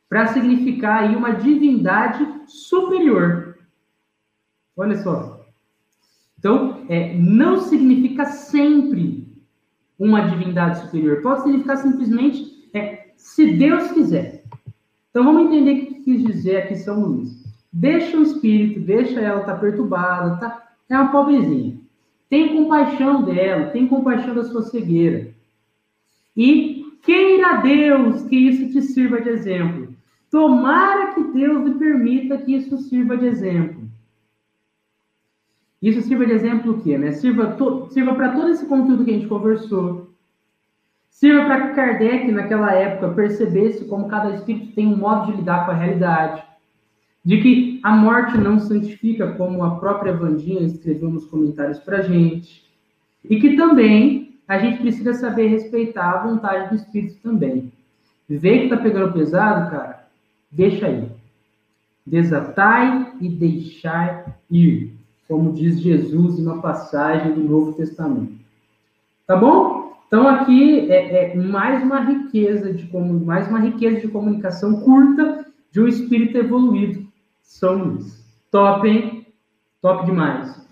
para 0.09 0.33
significar 0.33 1.03
aí 1.03 1.15
uma 1.15 1.31
divindade 1.31 2.27
superior. 2.45 3.57
Olha 4.75 5.01
só. 5.01 5.45
Então, 6.37 6.85
é, 6.89 7.17
não 7.17 7.61
significa 7.61 8.25
sempre 8.25 9.33
uma 9.97 10.27
divindade 10.27 10.81
superior. 10.81 11.21
Pode 11.21 11.43
significar 11.43 11.77
simplesmente 11.77 12.69
é, 12.73 13.13
se 13.15 13.53
Deus 13.53 13.93
quiser. 13.93 14.42
Então 15.13 15.25
vamos 15.25 15.45
entender 15.45 15.73
o 15.73 15.85
que 15.85 16.01
quis 16.01 16.23
dizer 16.23 16.57
aqui 16.57 16.75
São 16.75 16.99
Luís. 16.99 17.43
Deixa 17.71 18.17
o 18.17 18.23
espírito, 18.23 18.79
deixa 18.79 19.19
ela 19.19 19.41
estar 19.41 19.53
tá 19.53 19.59
perturbada, 19.59 20.37
tá? 20.37 20.73
É 20.89 20.97
uma 20.97 21.11
pobrezinha. 21.11 21.77
Tem 22.27 22.55
compaixão 22.55 23.21
dela, 23.21 23.67
tem 23.67 23.87
compaixão 23.87 24.33
da 24.33 24.43
sua 24.43 24.63
cegueira. 24.63 25.31
E 26.35 26.97
queira 27.03 27.57
Deus 27.57 28.23
que 28.23 28.35
isso 28.35 28.71
te 28.71 28.81
sirva 28.81 29.21
de 29.21 29.29
exemplo. 29.29 29.93
Tomara 30.31 31.13
que 31.13 31.23
Deus 31.25 31.63
lhe 31.63 31.75
permita 31.75 32.39
que 32.39 32.55
isso 32.55 32.75
sirva 32.79 33.15
de 33.15 33.27
exemplo. 33.27 33.83
Isso 35.79 36.01
sirva 36.01 36.25
de 36.25 36.31
exemplo 36.31 36.73
o 36.73 36.81
quê? 36.81 36.97
Né? 36.97 37.11
Sirva, 37.11 37.55
sirva 37.91 38.15
para 38.15 38.31
todo 38.33 38.49
esse 38.49 38.65
conteúdo 38.65 39.05
que 39.05 39.11
a 39.11 39.13
gente 39.13 39.27
conversou. 39.27 40.12
Sirva 41.23 41.45
para 41.45 41.67
que 41.69 41.75
Kardec, 41.75 42.29
naquela 42.33 42.73
época, 42.73 43.13
percebesse 43.13 43.85
como 43.85 44.09
cada 44.09 44.35
espírito 44.35 44.75
tem 44.75 44.87
um 44.87 44.97
modo 44.97 45.31
de 45.31 45.37
lidar 45.37 45.63
com 45.63 45.71
a 45.71 45.73
realidade. 45.73 46.43
De 47.23 47.41
que 47.41 47.79
a 47.81 47.95
morte 47.95 48.37
não 48.37 48.59
santifica, 48.59 49.31
como 49.31 49.63
a 49.63 49.77
própria 49.77 50.11
Vandinha 50.11 50.63
escreveu 50.63 51.09
nos 51.09 51.25
comentários 51.27 51.79
para 51.79 52.01
gente. 52.01 52.69
E 53.23 53.39
que 53.39 53.55
também 53.55 54.35
a 54.45 54.57
gente 54.57 54.81
precisa 54.81 55.13
saber 55.13 55.47
respeitar 55.47 56.11
a 56.11 56.27
vontade 56.27 56.67
do 56.67 56.75
espírito 56.75 57.15
também. 57.23 57.71
Vê 58.27 58.59
que 58.59 58.67
tá 58.67 58.75
pegando 58.75 59.13
pesado, 59.13 59.71
cara? 59.71 60.05
Deixa 60.51 60.87
aí. 60.87 61.09
Desatai 62.05 63.13
e 63.21 63.29
deixai 63.29 64.25
ir 64.51 64.91
como 65.25 65.53
diz 65.53 65.79
Jesus 65.79 66.37
em 66.37 66.45
uma 66.45 66.61
passagem 66.61 67.33
do 67.33 67.43
Novo 67.45 67.71
Testamento. 67.71 68.33
Tá 69.25 69.37
bom? 69.37 69.92
Então 70.13 70.27
aqui 70.27 70.91
é, 70.91 71.31
é 71.31 71.35
mais 71.35 71.81
uma 71.81 72.01
riqueza 72.01 72.71
de 72.71 72.87
mais 73.25 73.47
uma 73.47 73.59
riqueza 73.59 74.01
de 74.01 74.07
comunicação 74.09 74.81
curta 74.81 75.43
de 75.71 75.81
um 75.81 75.87
espírito 75.87 76.37
evoluído. 76.37 77.07
São 77.41 77.83
Luís. 77.83 78.23
Top, 78.51 78.87
hein? 78.87 79.25
Top 79.81 80.05
demais. 80.05 80.67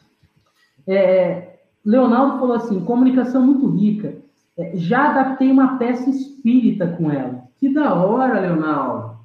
É, 0.85 1.55
Leonardo 1.83 2.37
falou 2.37 2.55
assim: 2.55 2.81
comunicação 2.81 3.43
muito 3.43 3.67
rica. 3.67 4.15
É, 4.55 4.73
já 4.75 5.09
adaptei 5.09 5.49
uma 5.49 5.79
peça 5.79 6.07
espírita 6.07 6.89
com 6.89 7.09
ela. 7.09 7.41
Que 7.57 7.73
da 7.73 7.95
hora, 7.95 8.41
Leonardo. 8.41 9.17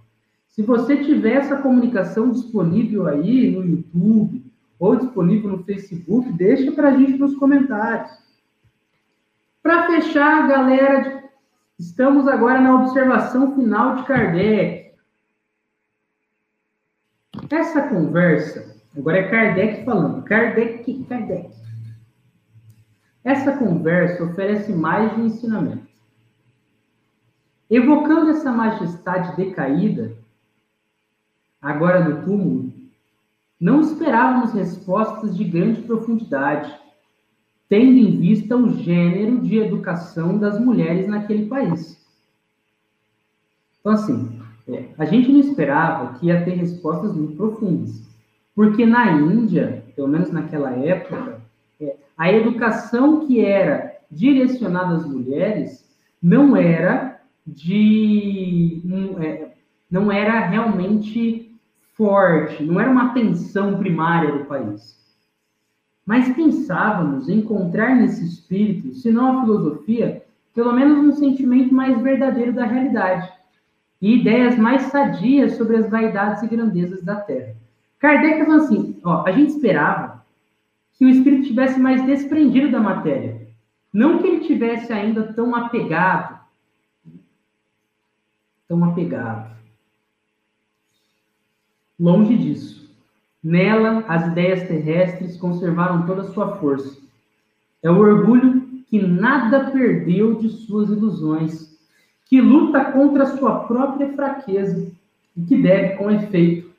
Se 0.48 0.62
você 0.62 0.96
tiver 0.96 1.34
essa 1.34 1.58
comunicação 1.58 2.30
disponível 2.30 3.06
aí 3.06 3.50
no 3.50 3.62
YouTube, 3.66 4.42
ou 4.78 4.96
disponível 4.96 5.50
no 5.50 5.64
Facebook, 5.64 6.32
deixa 6.32 6.72
para 6.72 6.88
a 6.88 6.96
gente 6.96 7.18
nos 7.18 7.36
comentários. 7.36 8.25
Para 9.66 9.88
fechar, 9.88 10.46
galera, 10.46 11.28
estamos 11.76 12.28
agora 12.28 12.60
na 12.60 12.82
observação 12.82 13.52
final 13.56 13.96
de 13.96 14.04
Kardec. 14.04 14.94
Essa 17.50 17.88
conversa, 17.88 18.80
agora 18.96 19.18
é 19.18 19.28
Kardec 19.28 19.84
falando, 19.84 20.22
Kardec, 20.22 21.04
Kardec. 21.08 21.50
Essa 23.24 23.56
conversa 23.56 24.22
oferece 24.22 24.72
mais 24.72 25.12
de 25.12 25.20
um 25.20 25.26
ensinamento. 25.26 25.88
Evocando 27.68 28.30
essa 28.30 28.52
majestade 28.52 29.34
decaída, 29.34 30.16
agora 31.60 32.08
no 32.08 32.24
túmulo, 32.24 32.72
não 33.58 33.80
esperávamos 33.80 34.52
respostas 34.52 35.36
de 35.36 35.42
grande 35.42 35.82
profundidade, 35.82 36.85
tendo 37.68 37.98
em 37.98 38.18
vista 38.18 38.56
o 38.56 38.74
gênero 38.82 39.40
de 39.40 39.58
educação 39.58 40.38
das 40.38 40.58
mulheres 40.58 41.08
naquele 41.08 41.46
país. 41.46 42.00
Então, 43.80 43.92
assim, 43.92 44.40
é, 44.68 44.84
a 44.98 45.04
gente 45.04 45.30
não 45.30 45.40
esperava 45.40 46.18
que 46.18 46.26
ia 46.26 46.44
ter 46.44 46.54
respostas 46.54 47.14
muito 47.14 47.36
profundas, 47.36 48.02
porque 48.54 48.84
na 48.84 49.12
Índia, 49.12 49.84
pelo 49.94 50.08
menos 50.08 50.30
naquela 50.30 50.70
época, 50.72 51.40
é, 51.80 51.96
a 52.16 52.32
educação 52.32 53.26
que 53.26 53.40
era 53.40 53.96
direcionada 54.10 54.94
às 54.96 55.06
mulheres 55.06 55.84
não 56.22 56.56
era 56.56 57.20
de 57.46 58.82
é, 59.20 59.50
não 59.90 60.10
era 60.10 60.40
realmente 60.46 61.54
forte, 61.94 62.62
não 62.64 62.80
era 62.80 62.90
uma 62.90 63.14
tensão 63.14 63.78
primária 63.78 64.32
do 64.32 64.44
país. 64.44 65.05
Mas 66.06 66.32
pensávamos 66.34 67.28
encontrar 67.28 67.96
nesse 67.96 68.24
espírito, 68.24 68.94
se 68.94 69.10
não 69.10 69.38
a 69.38 69.40
filosofia, 69.40 70.24
pelo 70.54 70.72
menos 70.72 70.98
um 70.98 71.18
sentimento 71.18 71.74
mais 71.74 72.00
verdadeiro 72.00 72.52
da 72.52 72.64
realidade 72.64 73.30
e 74.00 74.20
ideias 74.20 74.56
mais 74.56 74.82
sadias 74.82 75.56
sobre 75.56 75.76
as 75.76 75.90
vaidades 75.90 76.42
e 76.44 76.46
grandezas 76.46 77.02
da 77.02 77.16
Terra. 77.16 77.56
Kardec 77.98 78.44
falou 78.44 78.62
assim: 78.62 79.00
ó, 79.04 79.26
a 79.26 79.32
gente 79.32 79.50
esperava 79.50 80.24
que 80.92 81.04
o 81.04 81.08
espírito 81.08 81.48
tivesse 81.48 81.78
mais 81.80 82.06
desprendido 82.06 82.70
da 82.70 82.80
matéria, 82.80 83.48
não 83.92 84.18
que 84.18 84.28
ele 84.28 84.46
tivesse 84.46 84.92
ainda 84.92 85.32
tão 85.32 85.54
apegado, 85.54 86.38
tão 88.68 88.84
apegado. 88.84 89.56
Longe 91.98 92.36
disso. 92.36 92.75
Nela, 93.42 94.04
as 94.08 94.26
ideias 94.28 94.66
terrestres 94.66 95.36
conservaram 95.36 96.06
toda 96.06 96.22
a 96.22 96.32
sua 96.32 96.56
força. 96.56 96.98
É 97.82 97.90
o 97.90 97.98
orgulho 97.98 98.62
que 98.88 99.00
nada 99.00 99.70
perdeu 99.70 100.34
de 100.34 100.48
suas 100.48 100.90
ilusões, 100.90 101.76
que 102.24 102.40
luta 102.40 102.92
contra 102.92 103.36
sua 103.36 103.60
própria 103.60 104.12
fraqueza 104.14 104.90
e 105.36 105.42
que 105.42 105.60
deve, 105.60 105.96
com 105.96 106.10
efeito, 106.10 106.70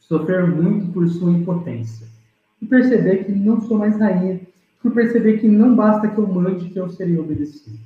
sofrer 0.00 0.46
muito 0.46 0.92
por 0.92 1.08
sua 1.08 1.32
impotência. 1.32 2.06
E 2.60 2.66
perceber 2.66 3.24
que 3.24 3.32
não 3.32 3.60
sou 3.60 3.78
mais 3.78 3.98
rainha, 3.98 4.40
por 4.82 4.92
perceber 4.92 5.38
que 5.38 5.48
não 5.48 5.74
basta 5.74 6.08
que 6.08 6.18
eu 6.18 6.26
mande 6.26 6.70
que 6.70 6.78
eu 6.78 6.88
serei 6.88 7.18
obedecido. 7.18 7.78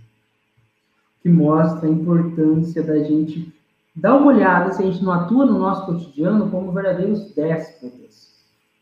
Que 1.22 1.28
mostra 1.28 1.88
a 1.88 1.92
importância 1.92 2.82
da 2.82 3.02
gente 3.02 3.52
dar 3.94 4.16
uma 4.16 4.28
olhada 4.28 4.72
se 4.72 4.82
a 4.82 4.86
gente 4.86 5.02
não 5.02 5.12
atua 5.12 5.46
no 5.46 5.58
nosso 5.58 5.86
cotidiano 5.86 6.50
como 6.50 6.72
verdadeiros 6.72 7.34
déspotas, 7.34 8.30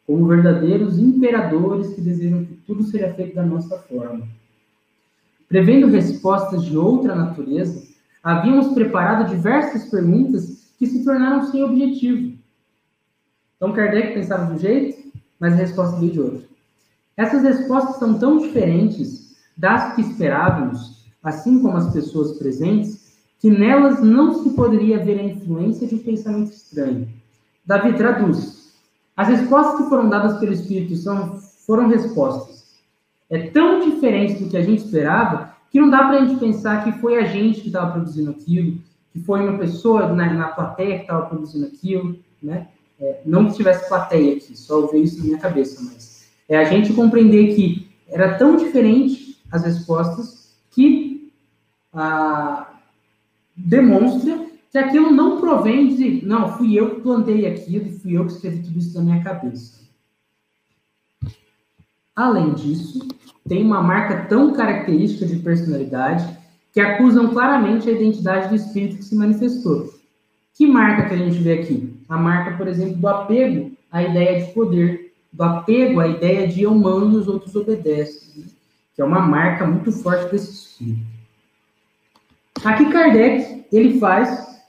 como 0.06 0.26
verdadeiros 0.26 0.98
imperadores 0.98 1.94
que 1.94 2.00
desejam 2.00 2.44
que 2.44 2.54
tudo 2.66 2.84
seja 2.84 3.12
feito 3.14 3.34
da 3.34 3.42
nossa 3.42 3.78
forma. 3.78 4.26
Prevendo 5.48 5.86
respostas 5.86 6.64
de 6.64 6.76
outra 6.76 7.14
natureza, 7.14 7.82
havíamos 8.22 8.74
preparado 8.74 9.28
diversas 9.28 9.84
perguntas 9.86 10.72
que 10.78 10.86
se 10.86 11.04
tornaram 11.04 11.50
sem 11.50 11.62
objetivo. 11.64 12.38
Então 13.56 13.72
Kardec 13.72 14.14
pensava 14.14 14.46
de 14.46 14.52
um 14.52 14.58
jeito, 14.58 15.10
mas 15.40 15.54
a 15.54 15.56
resposta 15.56 15.96
veio 15.96 16.12
de 16.12 16.20
outro. 16.20 16.48
Essas 17.16 17.42
respostas 17.42 17.96
são 17.96 18.18
tão 18.18 18.38
diferentes 18.38 19.36
das 19.56 19.94
que 19.94 20.02
esperávamos, 20.02 21.04
assim 21.22 21.60
como 21.60 21.76
as 21.76 21.92
pessoas 21.92 22.38
presentes, 22.38 23.07
que 23.38 23.50
nelas 23.50 24.02
não 24.02 24.42
se 24.42 24.50
poderia 24.50 25.04
ver 25.04 25.18
a 25.20 25.24
influência 25.24 25.86
de 25.86 25.94
um 25.94 25.98
pensamento 25.98 26.52
estranho. 26.52 27.08
Davi 27.64 27.92
traduz. 27.94 28.74
As 29.16 29.28
respostas 29.28 29.82
que 29.82 29.88
foram 29.88 30.08
dadas 30.08 30.38
pelo 30.38 30.52
Espírito 30.52 30.96
são, 30.96 31.38
foram 31.66 31.88
respostas 31.88 32.58
é 33.30 33.48
tão 33.48 33.80
diferente 33.80 34.42
do 34.42 34.48
que 34.48 34.56
a 34.56 34.62
gente 34.62 34.84
esperava 34.84 35.54
que 35.70 35.80
não 35.80 35.90
dá 35.90 35.98
para 35.98 36.18
a 36.18 36.24
gente 36.24 36.40
pensar 36.40 36.82
que 36.82 36.98
foi 36.98 37.18
a 37.18 37.26
gente 37.26 37.60
que 37.60 37.66
estava 37.66 37.92
produzindo 37.92 38.30
aquilo, 38.30 38.78
que 39.12 39.20
foi 39.20 39.46
uma 39.46 39.58
pessoa 39.58 40.08
na, 40.14 40.32
na 40.32 40.48
plateia 40.48 40.96
que 40.96 41.02
estava 41.02 41.26
produzindo 41.26 41.66
aquilo, 41.66 42.18
né? 42.42 42.68
É, 43.00 43.20
não 43.24 43.46
que 43.46 43.54
tivesse 43.54 43.88
plateia 43.88 44.36
aqui, 44.36 44.58
só 44.58 44.86
veio 44.86 45.04
isso 45.04 45.18
na 45.18 45.24
minha 45.24 45.38
cabeça, 45.38 45.80
mas 45.84 46.28
é 46.48 46.56
a 46.56 46.64
gente 46.64 46.92
compreender 46.94 47.54
que 47.54 47.88
era 48.08 48.36
tão 48.36 48.56
diferente 48.56 49.40
as 49.52 49.62
respostas 49.62 50.56
que 50.70 51.30
ah, 51.92 52.66
demonstra 53.58 54.46
que 54.70 54.78
aquilo 54.78 55.10
não 55.10 55.40
provém 55.40 55.94
de, 55.94 56.24
não, 56.24 56.56
fui 56.56 56.78
eu 56.78 56.94
que 56.94 57.00
plantei 57.00 57.46
aquilo, 57.46 57.90
fui 57.98 58.16
eu 58.16 58.26
que 58.26 58.32
escrevi 58.32 58.62
tudo 58.62 58.78
isso 58.78 58.96
na 58.96 59.04
minha 59.04 59.24
cabeça. 59.24 59.78
Além 62.14 62.52
disso, 62.54 63.06
tem 63.48 63.64
uma 63.64 63.82
marca 63.82 64.26
tão 64.26 64.52
característica 64.52 65.26
de 65.26 65.36
personalidade 65.36 66.38
que 66.72 66.80
acusam 66.80 67.32
claramente 67.32 67.88
a 67.88 67.92
identidade 67.92 68.48
do 68.48 68.54
espírito 68.54 68.98
que 68.98 69.04
se 69.04 69.16
manifestou. 69.16 69.92
Que 70.54 70.66
marca 70.66 71.08
que 71.08 71.14
a 71.14 71.18
gente 71.18 71.38
vê 71.38 71.60
aqui? 71.60 71.96
A 72.08 72.18
marca, 72.18 72.56
por 72.56 72.68
exemplo, 72.68 72.96
do 72.96 73.08
apego 73.08 73.72
à 73.90 74.02
ideia 74.02 74.44
de 74.44 74.52
poder, 74.52 75.12
do 75.32 75.42
apego 75.42 76.00
à 76.00 76.08
ideia 76.08 76.46
de 76.46 76.62
eu 76.62 76.74
mando 76.74 77.16
e 77.16 77.20
os 77.20 77.28
outros 77.28 77.54
obedecem, 77.54 78.44
que 78.94 79.00
é 79.00 79.04
uma 79.04 79.20
marca 79.20 79.66
muito 79.66 79.90
forte 79.92 80.30
desse 80.30 80.52
espírito. 80.52 81.17
Aqui 82.64 82.90
Kardec, 82.90 83.66
ele 83.72 83.98
faz 83.98 84.62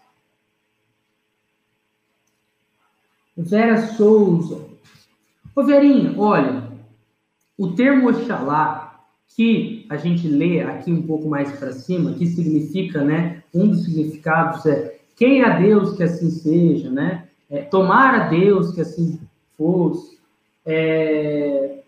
Vera 3.35 3.77
Souza. 3.77 4.65
Ô 5.55 5.63
Verinha, 5.63 6.13
olha, 6.17 6.69
o 7.57 7.71
termo 7.71 8.09
Oxalá, 8.09 9.05
que 9.35 9.85
a 9.89 9.97
gente 9.97 10.27
lê 10.27 10.61
aqui 10.61 10.91
um 10.91 11.05
pouco 11.05 11.29
mais 11.29 11.51
para 11.57 11.71
cima, 11.71 12.13
que 12.13 12.25
significa, 12.25 13.03
né, 13.03 13.43
um 13.53 13.67
dos 13.67 13.85
significados 13.85 14.65
é 14.65 14.99
queira 15.19 15.59
Deus 15.59 15.97
que 15.97 16.03
assim 16.03 16.31
seja, 16.31 16.89
né? 16.89 17.27
É, 17.49 17.63
tomar 17.63 18.15
a 18.15 18.29
Deus 18.29 18.73
que 18.73 18.79
assim 18.79 19.19
fosse. 19.57 20.17
É... 20.65 21.83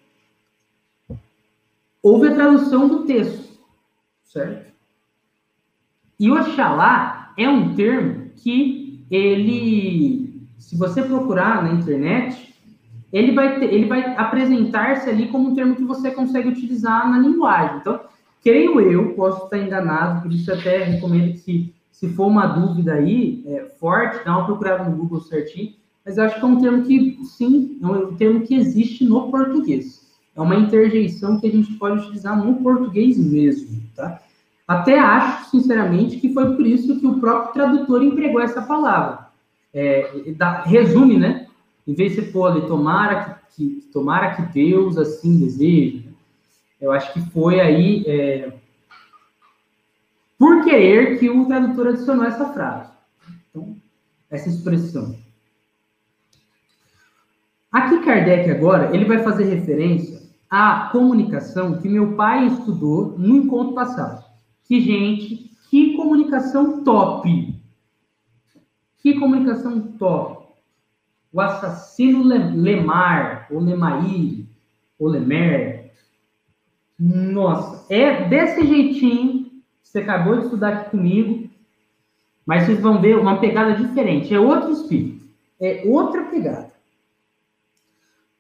Houve 2.03 2.27
a 2.27 2.35
tradução 2.35 2.89
do 2.89 3.05
texto, 3.05 3.57
certo? 4.25 4.71
E 6.21 6.29
Oxalá 6.29 7.33
é 7.35 7.49
um 7.49 7.73
termo 7.73 8.29
que 8.35 9.03
ele, 9.09 10.45
se 10.59 10.77
você 10.77 11.01
procurar 11.01 11.63
na 11.63 11.73
internet, 11.73 12.53
ele 13.11 13.31
vai, 13.31 13.59
vai 13.87 14.15
apresentar-se 14.15 15.09
ali 15.09 15.29
como 15.29 15.49
um 15.49 15.55
termo 15.55 15.75
que 15.75 15.83
você 15.83 16.11
consegue 16.11 16.49
utilizar 16.49 17.09
na 17.09 17.17
linguagem. 17.17 17.77
Então, 17.77 18.01
creio 18.43 18.79
eu, 18.79 19.15
posso 19.15 19.45
estar 19.45 19.57
enganado, 19.57 20.21
por 20.21 20.31
isso 20.31 20.53
até 20.53 20.83
recomendo 20.83 21.33
que, 21.39 21.73
se 21.91 22.07
for 22.09 22.27
uma 22.27 22.45
dúvida 22.45 22.93
aí, 22.93 23.43
é, 23.47 23.65
forte, 23.79 24.23
dá 24.23 24.37
uma 24.37 24.45
procurada 24.45 24.87
no 24.87 24.95
Google 24.95 25.21
certinho, 25.21 25.73
mas 26.05 26.19
acho 26.19 26.35
que 26.35 26.45
é 26.45 26.47
um 26.47 26.61
termo 26.61 26.83
que, 26.83 27.17
sim, 27.23 27.79
é 27.81 27.87
um 27.87 28.13
termo 28.13 28.41
que 28.41 28.53
existe 28.53 29.03
no 29.03 29.31
português. 29.31 30.07
É 30.35 30.41
uma 30.41 30.55
interjeição 30.55 31.39
que 31.39 31.47
a 31.47 31.51
gente 31.51 31.73
pode 31.73 32.01
utilizar 32.01 32.37
no 32.37 32.57
português 32.61 33.17
mesmo, 33.17 33.81
tá? 33.95 34.21
Até 34.67 34.97
acho, 34.99 35.49
sinceramente, 35.49 36.17
que 36.17 36.33
foi 36.33 36.55
por 36.55 36.65
isso 36.65 36.99
que 36.99 37.05
o 37.05 37.19
próprio 37.19 37.53
tradutor 37.53 38.03
empregou 38.03 38.41
essa 38.41 38.61
palavra. 38.61 39.27
É, 39.73 40.31
dá, 40.35 40.61
resume, 40.61 41.17
né? 41.17 41.47
Em 41.87 41.93
vez 41.93 42.15
de 42.15 42.21
pôr 42.21 42.47
ali, 42.47 42.67
tomara 42.67 43.41
que, 43.55 43.81
que, 43.81 43.87
tomara 43.87 44.35
que 44.35 44.41
Deus 44.53 44.97
assim 44.97 45.39
deseje, 45.39 46.09
eu 46.79 46.91
acho 46.91 47.11
que 47.13 47.21
foi 47.31 47.59
aí 47.59 48.03
é, 48.07 48.53
por 50.37 50.63
querer 50.63 51.19
que 51.19 51.29
o 51.29 51.45
tradutor 51.45 51.87
adicionou 51.87 52.25
essa 52.25 52.51
frase. 52.53 52.91
Então, 53.49 53.75
essa 54.29 54.49
expressão. 54.49 55.15
Aqui 57.71 58.03
Kardec 58.03 58.49
agora, 58.49 58.93
ele 58.93 59.05
vai 59.05 59.23
fazer 59.23 59.43
referência 59.45 60.21
à 60.49 60.89
comunicação 60.91 61.79
que 61.79 61.87
meu 61.87 62.15
pai 62.15 62.47
estudou 62.47 63.15
no 63.17 63.35
encontro 63.35 63.73
passado. 63.73 64.30
Que, 64.71 64.79
gente, 64.79 65.51
que 65.69 65.97
comunicação 65.97 66.81
top! 66.81 67.61
Que 68.99 69.19
comunicação 69.19 69.81
top! 69.99 70.47
o 71.33 71.41
assassino 71.41 72.23
Lemar, 72.23 73.47
ou 73.51 73.59
Lemair, 73.59 74.45
ou 74.97 75.09
Lemer. 75.09 75.91
Nossa, 76.97 77.93
é 77.93 78.29
desse 78.29 78.65
jeitinho 78.65 79.51
você 79.83 79.99
acabou 79.99 80.37
de 80.37 80.45
estudar 80.45 80.69
aqui 80.69 80.91
comigo, 80.91 81.49
mas 82.45 82.63
vocês 82.63 82.79
vão 82.79 83.01
ver 83.01 83.17
uma 83.17 83.41
pegada 83.41 83.75
diferente. 83.75 84.33
É 84.33 84.39
outro 84.39 84.71
espírito, 84.71 85.25
é 85.59 85.83
outra 85.85 86.23
pegada. 86.23 86.71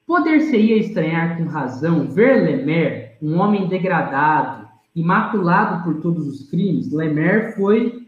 Poder-se-ia 0.07 0.77
estranhar 0.77 1.37
com 1.37 1.43
razão 1.43 2.09
ver 2.09 2.41
Lemer, 2.41 3.17
um 3.21 3.37
homem 3.37 3.67
degradado, 3.67 4.60
imaculado 4.95 5.83
por 5.83 6.01
todos 6.01 6.27
os 6.27 6.49
crimes. 6.49 6.91
Lemer 6.91 7.55
foi 7.55 8.07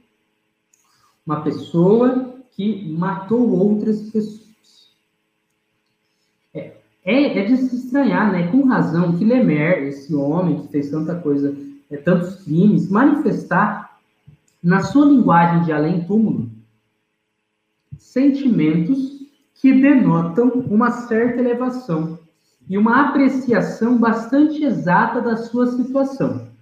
uma 1.25 1.41
pessoa 1.41 2.35
que 2.51 2.91
matou 2.91 3.51
outras 3.57 4.01
pessoas. 4.09 4.43
É, 7.05 7.39
é 7.39 7.45
de 7.45 7.57
se 7.57 7.75
estranhar, 7.75 8.31
né? 8.31 8.47
Com 8.47 8.65
razão, 8.65 9.17
que 9.17 9.25
Lemer, 9.25 9.83
esse 9.83 10.15
homem 10.15 10.61
que 10.61 10.69
fez 10.69 10.89
tanta 10.89 11.15
coisa, 11.15 11.55
é, 11.91 11.97
tantos 11.97 12.43
crimes, 12.43 12.89
manifestar 12.89 13.99
na 14.63 14.81
sua 14.81 15.05
linguagem 15.05 15.63
de 15.63 15.71
além-túmulo 15.73 16.49
sentimentos 17.97 19.23
que 19.55 19.73
denotam 19.73 20.49
uma 20.69 20.91
certa 20.91 21.39
elevação 21.39 22.19
e 22.69 22.77
uma 22.77 23.09
apreciação 23.09 23.97
bastante 23.97 24.63
exata 24.63 25.21
da 25.21 25.35
sua 25.35 25.67
situação. 25.67 26.52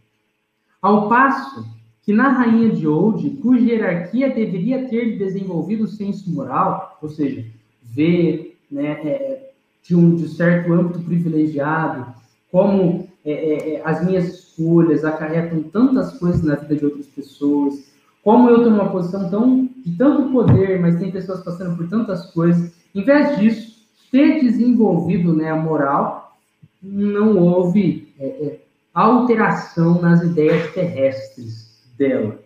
Ao 0.81 1.07
passo 1.07 1.65
que 2.03 2.11
na 2.11 2.29
rainha 2.29 2.69
de 2.69 2.87
Old, 2.87 3.29
cuja 3.41 3.63
hierarquia 3.63 4.29
deveria 4.33 4.87
ter 4.87 5.17
desenvolvido 5.17 5.83
o 5.83 5.87
senso 5.87 6.31
moral, 6.31 6.97
ou 7.01 7.09
seja, 7.09 7.45
ver 7.83 8.57
né, 8.71 8.91
é, 9.03 9.51
de 9.83 9.95
um 9.95 10.15
de 10.15 10.27
certo 10.29 10.73
âmbito 10.73 11.01
privilegiado, 11.01 12.13
como 12.51 13.07
é, 13.23 13.31
é, 13.31 13.75
é, 13.75 13.81
as 13.85 14.03
minhas 14.03 14.25
escolhas 14.25 15.05
acarretam 15.05 15.61
tantas 15.63 16.17
coisas 16.17 16.41
na 16.43 16.55
vida 16.55 16.75
de 16.75 16.85
outras 16.85 17.05
pessoas, 17.07 17.91
como 18.23 18.49
eu 18.49 18.57
estou 18.57 18.71
numa 18.71 18.91
posição 18.91 19.29
tão, 19.29 19.69
de 19.85 19.95
tanto 19.97 20.31
poder, 20.31 20.79
mas 20.79 20.99
tem 20.99 21.11
pessoas 21.11 21.43
passando 21.43 21.75
por 21.75 21.87
tantas 21.87 22.31
coisas. 22.31 22.73
Em 22.93 23.03
vez 23.03 23.37
disso, 23.37 23.87
ter 24.11 24.41
desenvolvido 24.41 25.33
né, 25.33 25.49
a 25.49 25.55
moral, 25.55 26.37
não 26.81 27.37
houve 27.37 28.13
é, 28.19 28.25
é, 28.25 28.60
alteração 28.93 30.01
nas 30.01 30.21
ideias 30.21 30.73
terrestres 30.73 31.83
dela. 31.97 32.39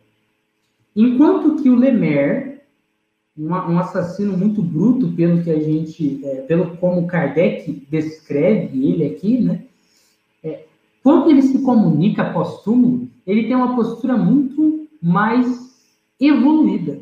Enquanto 0.96 1.62
que 1.62 1.70
o 1.70 1.76
Lemer, 1.76 2.62
um, 3.38 3.80
assassino 3.80 4.38
muito 4.38 4.62
bruto 4.62 5.12
pelo 5.14 5.44
que 5.44 5.52
a 5.52 5.60
gente, 5.60 6.26
é, 6.26 6.42
pelo 6.42 6.78
como 6.78 7.08
Kardec 7.08 7.86
descreve 7.90 8.92
ele 8.92 9.06
aqui, 9.06 9.42
né? 9.42 9.64
É, 10.44 10.66
quando 11.04 11.30
ele 11.30 11.42
se 11.42 11.60
comunica 11.62 12.32
pós-túmulo, 12.32 13.10
ele 13.28 13.48
tem 13.48 13.56
uma 13.56 13.76
postura 13.76 14.16
muito 14.16 14.88
mais 15.02 15.76
evoluída. 16.20 17.00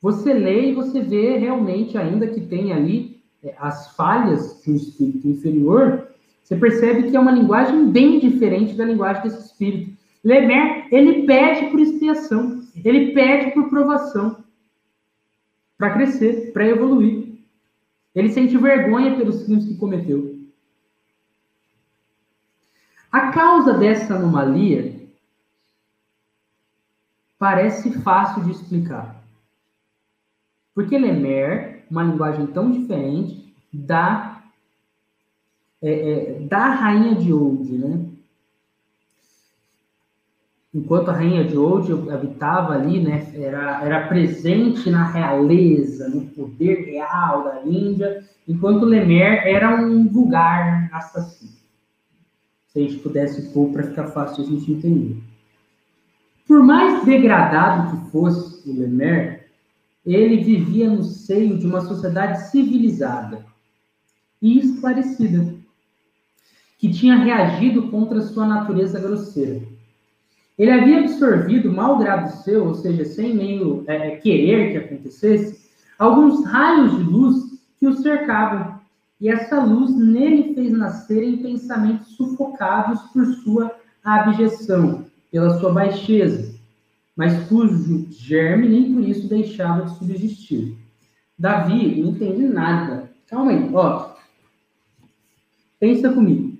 Você 0.00 0.32
lê 0.32 0.70
e 0.70 0.74
você 0.74 1.00
vê 1.00 1.38
realmente, 1.38 1.98
ainda 1.98 2.28
que 2.28 2.42
tem 2.42 2.72
ali 2.72 3.20
é, 3.42 3.54
as 3.58 3.94
falhas 3.96 4.62
de 4.62 4.70
um 4.70 4.76
espírito 4.76 5.26
inferior, 5.26 6.13
você 6.44 6.56
percebe 6.56 7.10
que 7.10 7.16
é 7.16 7.20
uma 7.20 7.32
linguagem 7.32 7.90
bem 7.90 8.20
diferente 8.20 8.74
da 8.74 8.84
linguagem 8.84 9.22
desse 9.22 9.46
espírito. 9.46 9.96
Lemer, 10.22 10.88
ele 10.92 11.26
pede 11.26 11.70
por 11.70 11.80
expiação, 11.80 12.62
ele 12.84 13.12
pede 13.12 13.52
por 13.52 13.70
provação, 13.70 14.44
para 15.78 15.94
crescer, 15.94 16.52
para 16.52 16.68
evoluir. 16.68 17.40
Ele 18.14 18.28
sente 18.28 18.56
vergonha 18.58 19.16
pelos 19.16 19.42
crimes 19.42 19.66
que 19.66 19.76
cometeu. 19.76 20.38
A 23.10 23.32
causa 23.32 23.72
dessa 23.74 24.14
anomalia 24.14 25.00
parece 27.38 27.90
fácil 28.00 28.44
de 28.44 28.50
explicar. 28.50 29.22
Porque 30.74 30.98
Lemer, 30.98 31.86
uma 31.90 32.02
linguagem 32.02 32.46
tão 32.48 32.70
diferente 32.70 33.54
da, 33.72 34.33
é, 35.84 35.90
é, 35.90 36.40
da 36.40 36.66
rainha 36.68 37.14
de 37.14 37.30
Old, 37.30 37.70
né? 37.76 38.00
Enquanto 40.74 41.10
a 41.10 41.12
rainha 41.12 41.44
de 41.44 41.58
Old 41.58 42.10
habitava 42.10 42.72
ali, 42.72 43.00
né, 43.00 43.30
era, 43.34 43.84
era 43.84 44.08
presente 44.08 44.90
na 44.90 45.04
realeza, 45.04 46.08
no 46.08 46.22
poder 46.22 46.86
real 46.86 47.44
da 47.44 47.62
Índia, 47.66 48.24
enquanto 48.48 48.86
Lemer 48.86 49.46
era 49.46 49.76
um 49.76 50.08
vulgar 50.08 50.88
assassino. 50.90 51.52
Se 52.68 52.78
a 52.78 52.82
gente 52.82 52.96
pudesse 53.00 53.52
pôr 53.52 53.70
para 53.70 53.84
ficar 53.84 54.06
fácil 54.08 54.42
a 54.42 54.46
gente 54.46 54.72
entender. 54.72 55.22
Por 56.48 56.62
mais 56.62 57.04
degradado 57.04 57.90
que 57.90 58.10
fosse 58.10 58.68
o 58.68 58.80
Lemer, 58.80 59.48
ele 60.04 60.42
vivia 60.42 60.88
no 60.90 61.04
seio 61.04 61.58
de 61.58 61.66
uma 61.66 61.82
sociedade 61.82 62.50
civilizada 62.50 63.44
e 64.40 64.58
esclarecida, 64.58 65.62
que 66.84 66.92
tinha 66.92 67.16
reagido 67.16 67.88
contra 67.88 68.20
sua 68.20 68.46
natureza 68.46 69.00
grosseira. 69.00 69.62
Ele 70.58 70.70
havia 70.70 71.00
absorvido, 71.00 71.72
malgrado 71.72 72.30
seu, 72.42 72.66
ou 72.66 72.74
seja, 72.74 73.06
sem 73.06 73.34
meio 73.34 73.84
é, 73.86 74.08
é, 74.08 74.16
querer 74.16 74.70
que 74.70 74.76
acontecesse, 74.76 75.64
alguns 75.98 76.44
raios 76.44 76.98
de 76.98 77.02
luz 77.04 77.58
que 77.80 77.86
o 77.86 77.94
cercavam, 77.94 78.78
e 79.18 79.30
essa 79.30 79.64
luz 79.64 79.96
nele 79.96 80.52
fez 80.54 80.72
nascerem 80.72 81.38
pensamentos 81.38 82.08
sufocados 82.16 83.00
por 83.14 83.24
sua 83.36 83.74
abjeção, 84.04 85.06
pela 85.32 85.58
sua 85.58 85.72
baixeza, 85.72 86.54
mas 87.16 87.48
cujo 87.48 88.08
germe 88.10 88.68
nem 88.68 88.92
por 88.92 89.08
isso 89.08 89.26
deixava 89.26 89.86
de 89.86 89.96
subsistir. 89.96 90.76
Davi 91.38 92.02
não 92.02 92.10
entende 92.10 92.42
nada. 92.46 93.10
Calma 93.26 93.52
aí, 93.52 93.70
ó. 93.72 94.12
Pensa 95.80 96.12
comigo. 96.12 96.53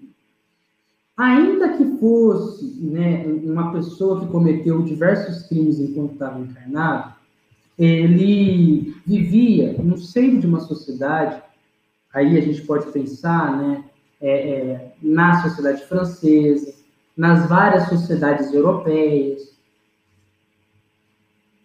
Ainda 1.17 1.77
que 1.77 1.85
fosse 1.99 2.65
né, 2.81 3.25
uma 3.45 3.73
pessoa 3.73 4.21
que 4.21 4.27
cometeu 4.27 4.83
diversos 4.83 5.47
crimes 5.47 5.79
enquanto 5.79 6.15
estava 6.15 6.41
encarnado, 6.41 7.15
ele 7.79 8.95
vivia 9.07 9.75
no 9.81 9.97
seio 9.97 10.41
de 10.41 10.47
uma 10.47 10.61
sociedade, 10.61 11.41
aí 12.13 12.37
a 12.37 12.41
gente 12.41 12.63
pode 12.63 12.91
pensar 12.91 13.57
né, 13.57 13.85
é, 14.21 14.51
é, 14.51 14.95
na 15.01 15.41
sociedade 15.43 15.85
francesa, 15.85 16.75
nas 17.17 17.49
várias 17.49 17.89
sociedades 17.89 18.53
europeias, 18.53 19.55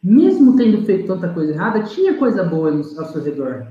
mesmo 0.02 0.56
tendo 0.56 0.86
feito 0.86 1.08
tanta 1.08 1.34
coisa 1.34 1.54
errada, 1.54 1.84
tinha 1.84 2.18
coisa 2.18 2.44
boa 2.44 2.72
ao 2.72 2.84
seu 2.84 3.22
redor. 3.22 3.68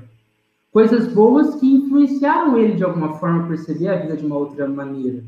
Coisas 0.71 1.11
boas 1.11 1.55
que 1.55 1.65
influenciaram 1.65 2.57
ele 2.57 2.75
de 2.75 2.83
alguma 2.83 3.17
forma 3.17 3.43
a 3.43 3.47
perceber 3.47 3.87
a 3.87 3.97
vida 3.97 4.15
de 4.15 4.25
uma 4.25 4.37
outra 4.37 4.67
maneira. 4.67 5.23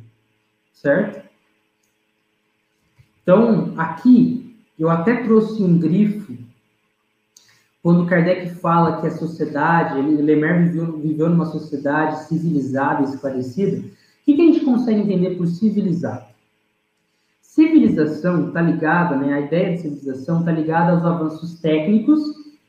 Certo? 0.74 1.30
Então, 3.22 3.74
aqui, 3.78 4.56
eu 4.78 4.90
até 4.90 5.24
trouxe 5.24 5.62
um 5.62 5.78
grifo. 5.78 6.36
Quando 7.84 8.06
Kardec 8.06 8.56
fala 8.56 9.02
que 9.02 9.08
a 9.08 9.12
sociedade, 9.12 10.02
Lemer 10.02 10.70
viveu, 10.70 10.98
viveu 10.98 11.30
numa 11.30 11.46
sociedade 11.46 12.24
civilizada 12.26 13.04
esclarecida, 13.04 13.78
o 13.78 13.92
que, 14.24 14.36
que 14.36 14.42
a 14.42 14.46
gente 14.46 14.66
consegue 14.66 15.02
entender 15.02 15.36
por 15.36 15.48
civilizado? 15.48 16.26
Civilização 17.42 18.48
está 18.48 18.62
ligada, 18.62 19.16
né, 19.16 19.34
a 19.34 19.42
ideia 19.42 19.74
de 19.74 19.82
civilização 19.82 20.40
está 20.40 20.52
ligada 20.52 20.92
aos 20.92 21.04
avanços 21.04 21.60
técnicos, 21.60 22.22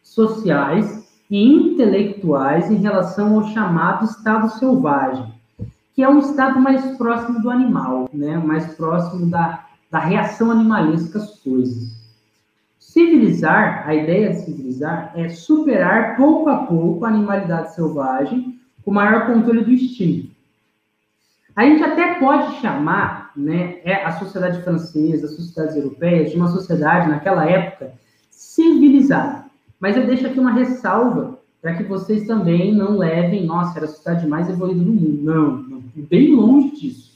sociais 0.02 1.08
e 1.30 1.44
intelectuais 1.44 2.70
em 2.70 2.76
relação 2.76 3.38
ao 3.38 3.44
chamado 3.48 4.04
estado 4.04 4.50
selvagem, 4.58 5.32
que 5.94 6.02
é 6.02 6.09
um 6.09 6.19
estado 6.19 6.59
mais 6.60 6.97
próximo 6.97 7.40
do 7.40 7.51
animal, 7.51 8.09
né, 8.12 8.36
mais 8.39 8.74
próximo 8.74 9.27
da, 9.27 9.66
da 9.90 9.98
reação 9.98 10.51
animalesca 10.51 11.19
às 11.19 11.39
coisas. 11.40 12.01
Civilizar, 12.78 13.86
a 13.86 13.94
ideia 13.94 14.31
de 14.31 14.40
civilizar 14.40 15.12
é 15.14 15.28
superar 15.28 16.16
pouco 16.16 16.48
a 16.48 16.66
pouco 16.66 17.05
a 17.05 17.09
animalidade 17.09 17.74
selvagem 17.74 18.59
com 18.85 18.90
maior 18.90 19.27
controle 19.27 19.64
do 19.64 19.70
instinto. 19.70 20.32
A 21.55 21.64
gente 21.64 21.82
até 21.82 22.19
pode 22.19 22.60
chamar 22.60 23.23
né, 23.36 23.81
é 23.85 24.05
a 24.05 24.12
sociedade 24.12 24.62
francesa, 24.62 25.27
as 25.27 25.35
sociedades 25.35 25.77
europeias, 25.77 26.31
de 26.31 26.36
uma 26.36 26.48
sociedade, 26.48 27.09
naquela 27.09 27.48
época, 27.48 27.93
civilizada. 28.31 29.44
Mas 29.78 29.97
eu 29.97 30.06
deixo 30.06 30.27
aqui 30.27 30.39
uma 30.39 30.52
ressalva 30.52 31.39
para 31.60 31.74
que 31.74 31.85
vocês 31.85 32.27
também 32.27 32.74
não 32.74 32.97
levem, 32.97 33.47
nossa, 33.47 33.78
era 33.78 33.86
a 33.86 33.89
sociedade 33.89 34.27
mais 34.27 34.48
evoluída 34.48 34.85
do 34.85 34.93
mundo. 34.93 35.23
Não, 35.23 35.72
bem 36.01 36.35
longe 36.35 36.70
disso. 36.77 37.12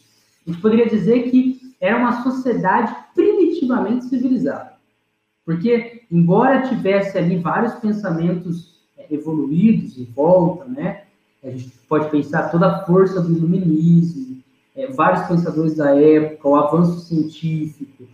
A 0.47 0.51
gente 0.51 0.61
poderia 0.61 0.87
dizer 0.87 1.31
que 1.31 1.61
era 1.81 1.97
uma 1.97 2.23
sociedade 2.23 2.95
primitivamente 3.15 4.07
civilizada. 4.07 4.75
Porque, 5.45 6.03
embora 6.11 6.69
tivesse 6.69 7.17
ali 7.17 7.39
vários 7.39 7.75
pensamentos 7.75 8.81
é, 8.99 9.07
evoluídos 9.15 9.97
em 9.99 10.05
volta, 10.05 10.65
né, 10.65 11.05
a 11.43 11.51
gente 11.51 11.71
pode 11.89 12.11
pensar 12.11 12.51
toda 12.51 12.67
a 12.67 12.85
força 12.85 13.21
do 13.21 13.33
iluminismo, 13.33 14.43
é, 14.75 14.89
vários 14.89 15.27
pensadores 15.27 15.77
da 15.77 15.95
época, 15.95 16.49
o 16.49 16.57
avanço 16.57 17.01
científico, 17.07 18.05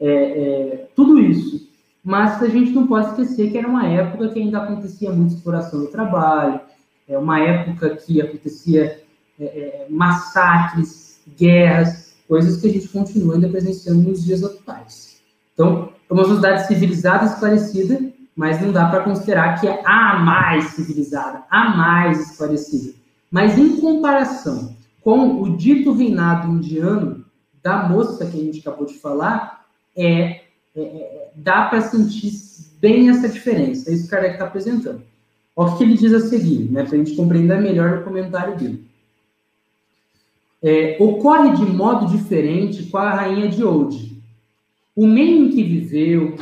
é, 0.00 0.08
é, 0.08 0.88
tudo 0.94 1.18
isso. 1.18 1.68
Mas 2.04 2.40
a 2.42 2.48
gente 2.48 2.70
não 2.70 2.86
pode 2.86 3.08
esquecer 3.08 3.50
que 3.50 3.58
era 3.58 3.68
uma 3.68 3.86
época 3.86 4.28
que 4.28 4.38
ainda 4.38 4.62
acontecia 4.62 5.12
muita 5.12 5.34
exploração 5.34 5.80
do 5.80 5.88
trabalho, 5.88 6.60
é 7.08 7.18
uma 7.18 7.40
época 7.40 7.96
que 7.96 8.20
acontecia 8.20 9.02
é, 9.40 9.44
é, 9.44 9.86
massacres, 9.88 11.20
guerras, 11.36 12.14
coisas 12.26 12.60
que 12.60 12.68
a 12.68 12.72
gente 12.72 12.88
continua 12.88 13.34
ainda 13.34 13.48
presenciando 13.48 14.02
nos 14.02 14.24
dias 14.24 14.42
atuais. 14.44 15.20
Então, 15.54 15.92
é 16.08 16.12
uma 16.12 16.24
sociedade 16.24 16.66
civilizada, 16.66 17.26
esclarecida, 17.26 18.00
mas 18.34 18.60
não 18.60 18.70
dá 18.70 18.88
para 18.88 19.02
considerar 19.02 19.60
que 19.60 19.66
é 19.66 19.82
a 19.84 20.18
mais 20.18 20.66
civilizada, 20.66 21.42
a 21.50 21.76
mais 21.76 22.30
esclarecida. 22.30 22.94
Mas 23.30 23.58
em 23.58 23.80
comparação 23.80 24.76
com 25.02 25.42
o 25.42 25.56
dito 25.56 25.92
reinado 25.92 26.48
indiano 26.48 27.24
da 27.62 27.88
moça 27.88 28.26
que 28.26 28.36
a 28.36 28.44
gente 28.44 28.60
acabou 28.60 28.86
de 28.86 28.94
falar, 28.94 29.64
é, 29.96 30.42
é, 30.76 30.80
é 30.80 31.30
dá 31.34 31.62
para 31.66 31.80
sentir 31.80 32.32
bem 32.80 33.08
essa 33.08 33.28
diferença. 33.28 33.90
É 33.90 33.94
isso 33.94 34.02
que 34.02 34.08
o 34.08 34.10
Kardec 34.10 34.34
está 34.34 34.46
apresentando. 34.46 35.02
Olha 35.56 35.72
o 35.72 35.76
que 35.76 35.84
ele 35.84 35.94
diz 35.94 36.12
a 36.12 36.20
seguir, 36.20 36.70
né, 36.70 36.84
para 36.84 36.94
a 36.94 36.98
gente 36.98 37.16
compreender 37.16 37.60
melhor 37.60 37.98
o 37.98 38.04
comentário 38.04 38.56
dele. 38.56 38.86
É, 40.62 40.96
ocorre 40.98 41.56
de 41.56 41.64
modo 41.64 42.06
diferente 42.06 42.84
com 42.84 42.98
a 42.98 43.10
rainha 43.10 43.48
de 43.48 43.62
Old. 43.62 44.20
o 44.96 45.06
meio 45.06 45.44
em 45.44 45.50
que 45.50 45.62
viveu, 45.62 46.36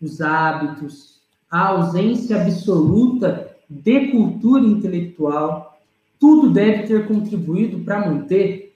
os 0.00 0.20
hábitos, 0.20 1.20
a 1.50 1.68
ausência 1.68 2.42
absoluta 2.42 3.56
de 3.70 4.08
cultura 4.08 4.66
intelectual, 4.66 5.80
tudo 6.20 6.50
deve 6.50 6.82
ter 6.82 7.08
contribuído 7.08 7.80
para 7.80 8.06
manter, 8.06 8.74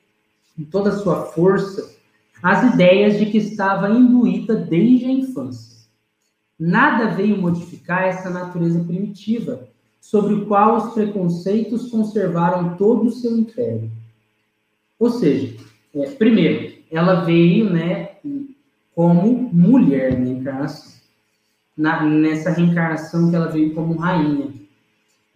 com 0.57 0.65
toda 0.65 0.91
a 0.91 0.99
sua 0.99 1.27
força, 1.27 1.95
as 2.43 2.73
ideias 2.73 3.19
de 3.19 3.27
que 3.27 3.39
estava 3.39 3.91
imbuída 3.91 4.55
desde 4.55 5.05
a 5.05 5.13
infância. 5.13 5.79
Nada 6.59 7.15
veio 7.15 7.41
modificar 7.41 8.05
essa 8.05 8.31
natureza 8.31 8.83
primitiva, 8.85 9.69
sobre 10.01 10.35
o 10.35 10.47
qual 10.47 10.77
os 10.77 10.95
preconceitos 10.95 11.91
conservaram 11.91 12.77
todo 12.77 13.09
o 13.09 13.13
seu 13.13 13.37
império. 13.37 13.91
Ou 14.99 15.11
seja, 15.11 15.57
é, 15.95 16.11
primeiro, 16.11 16.75
ela 16.91 17.25
veio, 17.25 17.71
né, 17.71 18.11
como 18.95 19.51
mulher 19.53 20.19
na 20.19 20.29
encarnação, 20.29 20.93
na, 21.77 22.03
nessa 22.05 22.51
reencarnação 22.51 23.31
que 23.31 23.37
ela 23.37 23.49
veio 23.49 23.75
como 23.75 23.95
rainha. 23.95 24.53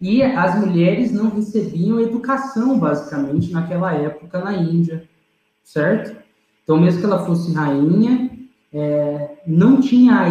E 0.01 0.21
as 0.21 0.59
mulheres 0.59 1.13
não 1.13 1.29
recebiam 1.29 1.99
educação, 2.01 2.77
basicamente, 2.77 3.51
naquela 3.51 3.93
época 3.93 4.39
na 4.39 4.53
Índia, 4.53 5.07
certo? 5.63 6.21
Então, 6.61 6.77
mesmo 6.77 6.99
que 6.99 7.05
ela 7.05 7.25
fosse 7.25 7.53
rainha, 7.53 8.29
é, 8.73 9.37
não 9.47 9.79
tinha 9.79 10.27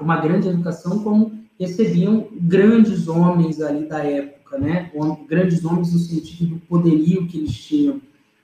uma 0.00 0.16
grande 0.16 0.48
educação 0.48 1.04
como 1.04 1.38
recebiam 1.60 2.26
grandes 2.32 3.06
homens 3.06 3.60
ali 3.60 3.86
da 3.86 4.02
época, 4.02 4.58
né? 4.58 4.90
Grandes 5.28 5.64
homens 5.64 5.92
no 5.92 5.98
sentido 6.00 6.56
do 6.56 6.60
poderio 6.62 7.26
que 7.28 7.38
eles 7.38 7.54
tinham, 7.54 8.00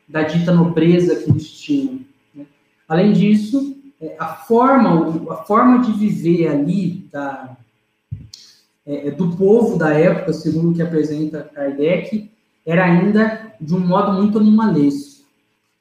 da 0.09 0.23
dita 0.23 0.53
nobreza 0.53 1.17
que 1.17 1.31
eles 1.31 1.51
tinham. 1.51 2.01
Né? 2.35 2.47
Além 2.89 3.13
disso, 3.13 3.77
é, 4.01 4.17
a 4.19 4.29
forma, 4.29 5.33
a 5.33 5.37
forma 5.45 5.81
de 5.81 5.93
viver 5.93 6.49
ali 6.49 7.09
da, 7.13 7.57
é, 8.87 9.11
do 9.11 9.37
povo 9.37 9.77
da 9.77 9.93
época, 9.93 10.33
segundo 10.33 10.71
o 10.71 10.75
que 10.75 10.83
apresenta 10.83 11.51
Kardec, 11.55 12.31
era 12.65 12.85
ainda 12.85 13.53
de 13.61 13.75
um 13.75 13.81
modo 13.81 14.13
muito 14.13 14.39
animalesco. 14.39 15.25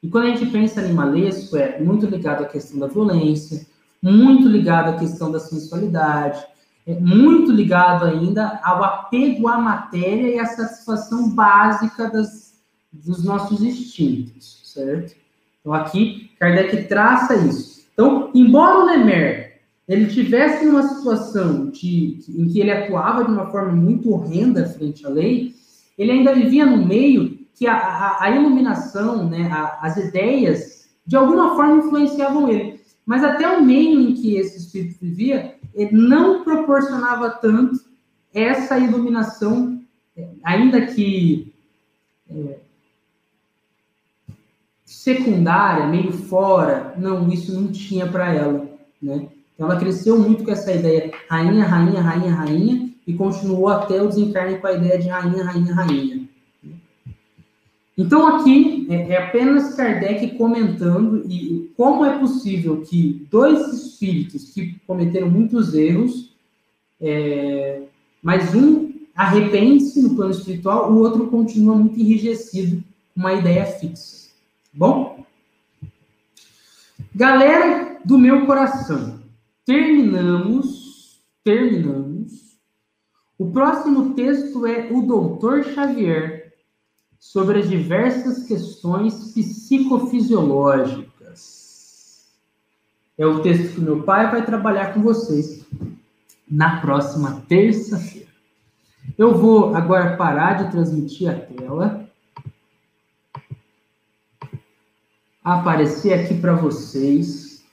E 0.02 0.08
quando 0.08 0.26
a 0.26 0.30
gente 0.30 0.46
pensa 0.50 0.80
animalesco, 0.80 1.56
é 1.56 1.80
muito 1.80 2.06
ligado 2.06 2.42
à 2.42 2.46
questão 2.46 2.78
da 2.78 2.86
violência, 2.86 3.66
muito 4.02 4.48
ligado 4.48 4.90
à 4.90 4.98
questão 4.98 5.30
da 5.30 5.40
sensualidade, 5.40 6.44
é 6.86 6.94
muito 6.94 7.52
ligado 7.52 8.04
ainda 8.04 8.60
ao 8.62 8.82
apego 8.82 9.48
à 9.48 9.58
matéria 9.58 10.34
e 10.34 10.38
à 10.38 10.46
satisfação 10.46 11.30
básica 11.30 12.08
das, 12.08 12.47
dos 12.92 13.24
nossos 13.24 13.62
instintos, 13.62 14.62
certo? 14.72 15.14
Então 15.60 15.72
aqui 15.72 16.30
Kardec 16.38 16.84
traça 16.88 17.34
isso. 17.36 17.86
Então, 17.92 18.30
embora 18.34 18.78
o 18.78 18.84
Lemer 18.84 19.48
ele 19.88 20.06
tivesse 20.06 20.66
uma 20.66 20.82
situação 20.82 21.70
de, 21.70 22.20
em 22.28 22.46
que 22.46 22.60
ele 22.60 22.70
atuava 22.70 23.24
de 23.24 23.30
uma 23.30 23.50
forma 23.50 23.72
muito 23.72 24.10
horrenda 24.12 24.66
frente 24.66 25.06
à 25.06 25.08
lei, 25.08 25.54
ele 25.96 26.12
ainda 26.12 26.34
vivia 26.34 26.66
no 26.66 26.86
meio 26.86 27.38
que 27.54 27.66
a, 27.66 27.74
a, 27.74 28.24
a 28.24 28.30
iluminação, 28.30 29.28
né, 29.28 29.50
a, 29.50 29.78
as 29.80 29.96
ideias, 29.96 30.90
de 31.06 31.16
alguma 31.16 31.56
forma 31.56 31.78
influenciavam 31.78 32.48
ele. 32.48 32.80
Mas 33.04 33.24
até 33.24 33.48
o 33.48 33.64
meio 33.64 33.98
em 33.98 34.14
que 34.14 34.36
esse 34.36 34.58
espírito 34.58 34.98
vivia, 35.00 35.56
ele 35.74 35.96
não 35.96 36.44
proporcionava 36.44 37.30
tanto 37.30 37.80
essa 38.32 38.78
iluminação, 38.78 39.82
ainda 40.44 40.84
que 40.84 41.54
é, 42.30 42.58
secundária, 44.98 45.86
meio 45.86 46.10
fora, 46.12 46.92
não, 46.98 47.28
isso 47.28 47.52
não 47.52 47.70
tinha 47.70 48.04
para 48.08 48.34
ela, 48.34 48.68
né? 49.00 49.28
Então 49.54 49.70
ela 49.70 49.78
cresceu 49.78 50.18
muito 50.18 50.42
com 50.42 50.50
essa 50.50 50.72
ideia 50.72 51.12
rainha, 51.30 51.64
rainha, 51.64 52.00
rainha, 52.00 52.34
rainha 52.34 52.90
e 53.06 53.14
continuou 53.14 53.68
até 53.68 54.02
o 54.02 54.08
desencarne 54.08 54.58
com 54.58 54.66
a 54.66 54.72
ideia 54.72 54.98
de 54.98 55.08
rainha, 55.08 55.44
rainha, 55.44 55.72
rainha. 55.72 56.28
Então 57.96 58.26
aqui 58.26 58.88
é, 58.90 59.12
é 59.12 59.22
apenas 59.22 59.74
Kardec 59.74 60.36
comentando 60.36 61.24
e 61.28 61.70
como 61.76 62.04
é 62.04 62.18
possível 62.18 62.82
que 62.82 63.24
dois 63.30 63.72
espíritos 63.72 64.52
que 64.52 64.80
cometeram 64.84 65.30
muitos 65.30 65.74
erros, 65.74 66.34
é, 67.00 67.82
mas 68.20 68.52
um 68.52 68.92
arrepende-se 69.14 70.02
no 70.02 70.16
plano 70.16 70.32
espiritual, 70.32 70.92
o 70.92 70.98
outro 70.98 71.28
continua 71.28 71.76
muito 71.76 72.00
enrijecido 72.00 72.82
com 73.14 73.20
uma 73.20 73.34
ideia 73.34 73.64
fixa. 73.64 74.27
Bom? 74.78 75.26
Galera 77.12 77.98
do 78.04 78.16
meu 78.16 78.46
coração, 78.46 79.18
terminamos, 79.66 81.20
terminamos. 81.42 82.56
O 83.36 83.50
próximo 83.50 84.14
texto 84.14 84.64
é 84.66 84.88
o 84.92 85.02
Doutor 85.02 85.64
Xavier 85.64 86.54
sobre 87.18 87.58
as 87.58 87.68
diversas 87.68 88.44
questões 88.44 89.32
psicofisiológicas. 89.32 92.28
É 93.18 93.26
o 93.26 93.42
texto 93.42 93.74
que 93.74 93.80
meu 93.80 94.04
pai 94.04 94.30
vai 94.30 94.46
trabalhar 94.46 94.94
com 94.94 95.02
vocês 95.02 95.66
na 96.48 96.80
próxima 96.80 97.42
terça-feira. 97.48 98.28
Eu 99.18 99.34
vou 99.34 99.74
agora 99.74 100.16
parar 100.16 100.62
de 100.62 100.70
transmitir 100.70 101.28
a 101.28 101.34
tela 101.34 102.07
aparecer 105.54 106.12
aqui 106.12 106.34
para 106.34 106.54
vocês. 106.54 107.64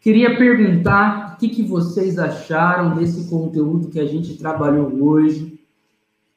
Queria 0.00 0.36
perguntar 0.36 1.34
o 1.34 1.36
que, 1.38 1.48
que 1.48 1.62
vocês 1.62 2.18
acharam 2.18 2.94
desse 2.94 3.28
conteúdo 3.28 3.88
que 3.88 3.98
a 3.98 4.06
gente 4.06 4.36
trabalhou 4.36 4.92
hoje. 5.02 5.58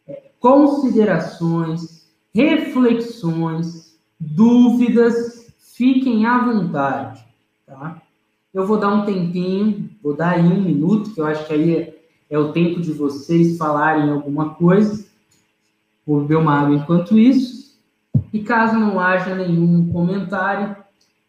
É, 0.07 0.31
considerações, 0.39 2.07
reflexões, 2.33 3.99
dúvidas, 4.19 5.53
fiquem 5.59 6.25
à 6.25 6.39
vontade, 6.39 7.23
tá? 7.65 8.01
Eu 8.53 8.65
vou 8.65 8.77
dar 8.77 8.93
um 8.93 9.05
tempinho, 9.05 9.89
vou 10.01 10.15
dar 10.15 10.31
aí 10.31 10.41
um 10.41 10.61
minuto, 10.61 11.13
que 11.13 11.21
eu 11.21 11.27
acho 11.27 11.45
que 11.45 11.53
aí 11.53 11.75
é, 11.75 11.99
é 12.29 12.39
o 12.39 12.53
tempo 12.53 12.81
de 12.81 12.91
vocês 12.93 13.57
falarem 13.57 14.09
alguma 14.09 14.55
coisa. 14.55 15.05
Vou 16.05 16.21
beber 16.21 16.37
uma 16.37 16.61
água 16.61 16.75
enquanto 16.75 17.19
isso. 17.19 17.66
E 18.33 18.43
caso 18.43 18.77
não 18.77 18.99
haja 18.99 19.33
nenhum 19.35 19.91
comentário, 19.91 20.75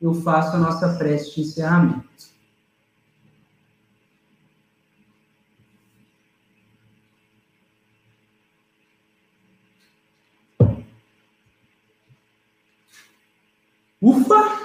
eu 0.00 0.14
faço 0.14 0.56
a 0.56 0.58
nossa 0.58 0.96
prece 0.96 1.34
de 1.34 1.40
encerramento. 1.42 2.08
Ufa! 14.00 14.58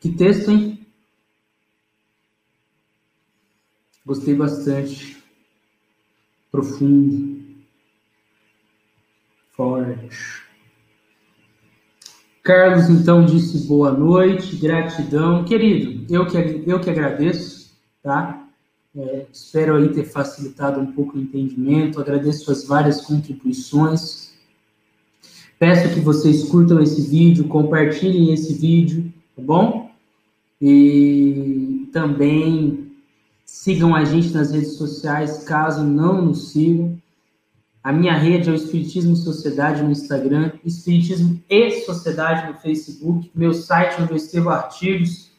Que 0.00 0.10
texto, 0.10 0.50
hein? 0.50 0.81
Gostei 4.12 4.34
bastante. 4.34 5.16
Profundo. 6.50 7.40
Forte. 9.52 10.42
Carlos, 12.42 12.90
então, 12.90 13.24
disse 13.24 13.66
boa 13.66 13.90
noite, 13.90 14.56
gratidão. 14.56 15.44
Querido, 15.44 16.14
eu 16.14 16.26
que, 16.26 16.62
eu 16.66 16.78
que 16.78 16.90
agradeço, 16.90 17.74
tá? 18.02 18.46
É, 18.94 19.24
espero 19.32 19.76
aí 19.76 19.88
ter 19.88 20.04
facilitado 20.04 20.78
um 20.78 20.92
pouco 20.92 21.16
o 21.16 21.20
entendimento. 21.20 21.98
Agradeço 21.98 22.52
as 22.52 22.66
várias 22.66 23.00
contribuições. 23.00 24.34
Peço 25.58 25.94
que 25.94 26.00
vocês 26.00 26.44
curtam 26.50 26.82
esse 26.82 27.00
vídeo, 27.00 27.48
compartilhem 27.48 28.30
esse 28.34 28.52
vídeo, 28.52 29.10
tá 29.34 29.40
bom? 29.40 29.90
E 30.60 31.88
também 31.94 32.81
Sigam 33.52 33.94
a 33.94 34.02
gente 34.02 34.32
nas 34.32 34.50
redes 34.50 34.78
sociais, 34.78 35.44
caso 35.44 35.84
não 35.84 36.22
nos 36.22 36.52
sigam. 36.52 36.98
A 37.84 37.92
minha 37.92 38.14
rede 38.14 38.48
é 38.48 38.52
o 38.52 38.54
Espiritismo 38.54 39.14
Sociedade 39.14 39.82
no 39.82 39.92
Instagram, 39.92 40.52
Espiritismo 40.64 41.38
e 41.50 41.82
Sociedade 41.82 42.50
no 42.50 42.58
Facebook. 42.58 43.30
Meu 43.34 43.52
site 43.52 44.00
onde 44.00 44.12
eu 44.12 44.16
escrevo 44.16 44.48
artigos 44.48 45.30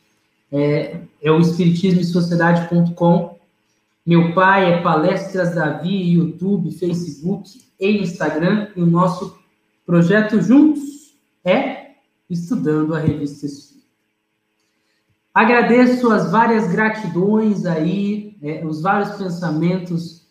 é, 0.52 1.00
é 1.24 1.32
o 1.32 1.40
espiritismoesociedade.com. 1.40 3.40
Meu 4.06 4.32
pai 4.36 4.74
é 4.74 4.84
Palestras 4.84 5.56
Davi, 5.56 6.14
YouTube, 6.14 6.72
Facebook 6.72 7.64
e 7.80 7.98
Instagram. 7.98 8.68
E 8.76 8.82
o 8.84 8.86
nosso 8.86 9.36
projeto 9.88 10.40
juntos 10.40 11.16
é 11.44 11.94
Estudando 12.30 12.94
a 12.94 13.00
Revista 13.00 13.48
Espírita. 13.48 13.73
Agradeço 15.34 16.12
as 16.12 16.30
várias 16.30 16.72
gratidões 16.72 17.66
aí, 17.66 18.38
é, 18.42 18.64
os 18.64 18.82
vários 18.82 19.16
pensamentos 19.16 20.24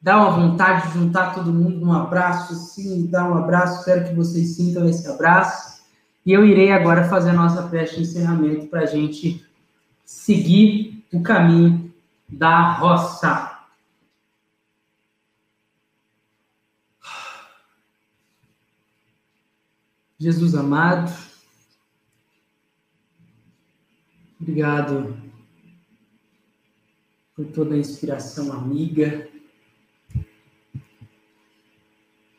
dá 0.00 0.16
uma 0.16 0.30
vontade 0.30 0.88
de 0.88 0.94
juntar 0.94 1.34
todo 1.34 1.52
mundo 1.52 1.84
num 1.84 1.92
abraço, 1.92 2.54
sim, 2.54 3.06
dar 3.06 3.28
um 3.28 3.36
abraço, 3.36 3.80
espero 3.80 4.08
que 4.08 4.14
vocês 4.14 4.56
sintam 4.56 4.88
esse 4.88 5.06
abraço. 5.08 5.80
E 6.24 6.32
eu 6.32 6.44
irei 6.44 6.70
agora 6.70 7.08
fazer 7.08 7.30
a 7.30 7.34
nossa 7.34 7.64
prece 7.64 7.96
de 7.96 8.02
encerramento 8.02 8.68
para 8.68 8.82
a 8.82 8.86
gente 8.86 9.44
seguir 10.04 11.04
o 11.12 11.22
caminho 11.22 11.92
da 12.28 12.72
roça. 12.74 13.58
Jesus 20.18 20.54
amado, 20.54 21.10
obrigado 24.40 25.16
por 27.36 27.46
toda 27.46 27.74
a 27.74 27.78
inspiração 27.78 28.52
amiga 28.52 29.28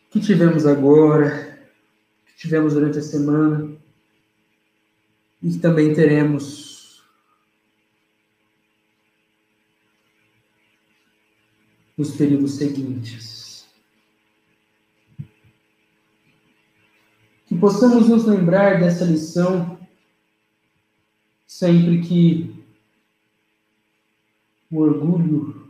que 0.10 0.20
tivemos 0.20 0.66
agora, 0.66 1.70
que 2.26 2.36
tivemos 2.36 2.74
durante 2.74 2.98
a 2.98 3.02
semana 3.02 3.78
e 5.42 5.52
que 5.52 5.60
também 5.60 5.94
teremos 5.94 7.04
nos 11.98 12.12
períodos 12.12 12.56
seguintes. 12.56 13.66
Que 17.46 17.58
possamos 17.58 18.10
nos 18.10 18.26
lembrar 18.26 18.80
dessa 18.80 19.06
lição 19.06 19.81
sempre 21.62 22.02
que 22.02 22.66
o 24.72 24.80
orgulho, 24.80 25.70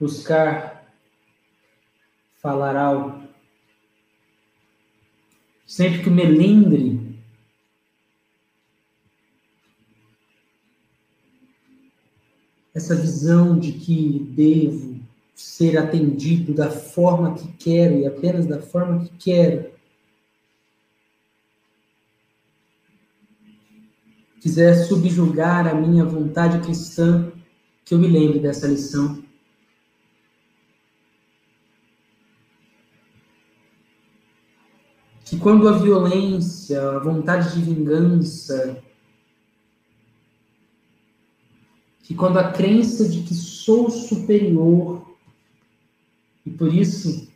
buscar 0.00 0.90
falar 2.38 2.74
algo, 2.76 3.28
sempre 5.66 6.02
que 6.02 6.08
me 6.08 6.24
lembre 6.24 7.20
essa 12.74 12.96
visão 12.96 13.58
de 13.58 13.72
que 13.72 14.20
devo 14.34 14.98
ser 15.34 15.76
atendido 15.76 16.54
da 16.54 16.70
forma 16.70 17.34
que 17.34 17.52
quero 17.58 17.98
e 17.98 18.06
apenas 18.06 18.46
da 18.46 18.62
forma 18.62 19.04
que 19.04 19.14
quero, 19.18 19.77
quiser 24.48 24.74
subjugar 24.86 25.66
a 25.66 25.74
minha 25.74 26.06
vontade 26.06 26.58
cristã, 26.60 27.30
que 27.84 27.92
eu 27.92 27.98
me 27.98 28.08
lembre 28.08 28.38
dessa 28.38 28.66
lição. 28.66 29.22
Que 35.22 35.36
quando 35.36 35.68
a 35.68 35.72
violência, 35.72 36.80
a 36.80 36.98
vontade 36.98 37.54
de 37.54 37.60
vingança, 37.60 38.82
que 42.02 42.14
quando 42.14 42.38
a 42.38 42.50
crença 42.50 43.06
de 43.06 43.24
que 43.24 43.34
sou 43.34 43.90
superior 43.90 45.14
e 46.46 46.50
por 46.50 46.72
isso 46.72 47.30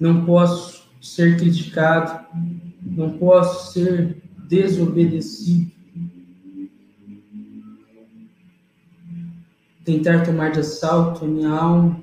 não 0.00 0.24
posso 0.24 0.88
ser 1.02 1.36
criticado, 1.36 2.26
não 2.80 3.18
posso 3.18 3.74
ser 3.74 4.27
desobedecido, 4.48 5.70
tentar 9.84 10.24
tomar 10.24 10.50
de 10.50 10.60
assalto 10.60 11.24
a 11.24 11.28
minha 11.28 11.50
alma. 11.50 12.02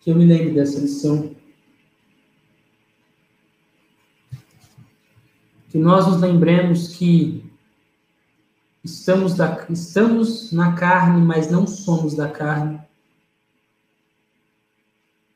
Que 0.00 0.10
eu 0.10 0.16
me 0.16 0.24
lembre 0.24 0.50
dessa 0.50 0.80
lição. 0.80 1.34
Que 5.70 5.78
nós 5.78 6.06
nos 6.06 6.20
lembremos 6.20 6.96
que 6.96 7.44
estamos, 8.84 9.34
da, 9.34 9.66
estamos 9.70 10.52
na 10.52 10.74
carne, 10.74 11.24
mas 11.24 11.50
não 11.50 11.66
somos 11.66 12.14
da 12.14 12.28
carne. 12.28 12.80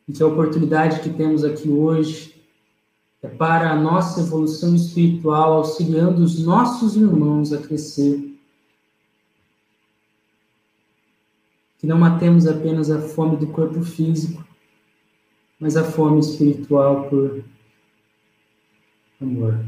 E 0.09 0.13
que 0.13 0.23
a 0.23 0.27
oportunidade 0.27 1.01
que 1.01 1.11
temos 1.11 1.45
aqui 1.45 1.69
hoje 1.69 2.40
para 3.29 3.71
a 3.71 3.77
nossa 3.77 4.21
evolução 4.21 4.75
espiritual, 4.75 5.55
auxiliando 5.55 6.23
os 6.23 6.43
nossos 6.43 6.97
irmãos 6.97 7.53
a 7.53 7.61
crescer. 7.61 8.35
Que 11.79 11.87
não 11.87 11.99
matemos 11.99 12.47
apenas 12.47 12.91
a 12.91 13.01
fome 13.01 13.37
do 13.37 13.49
corpo 13.49 13.83
físico, 13.83 14.45
mas 15.59 15.77
a 15.77 15.85
fome 15.85 16.21
espiritual 16.21 17.09
por 17.09 17.45
amor, 19.21 19.65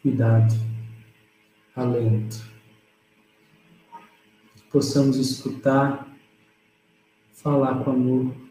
cuidado, 0.00 0.54
alento. 1.74 2.44
Que 4.56 4.62
possamos 4.70 5.16
escutar, 5.16 6.08
falar 7.32 7.82
com 7.82 7.90
amor 7.90 8.43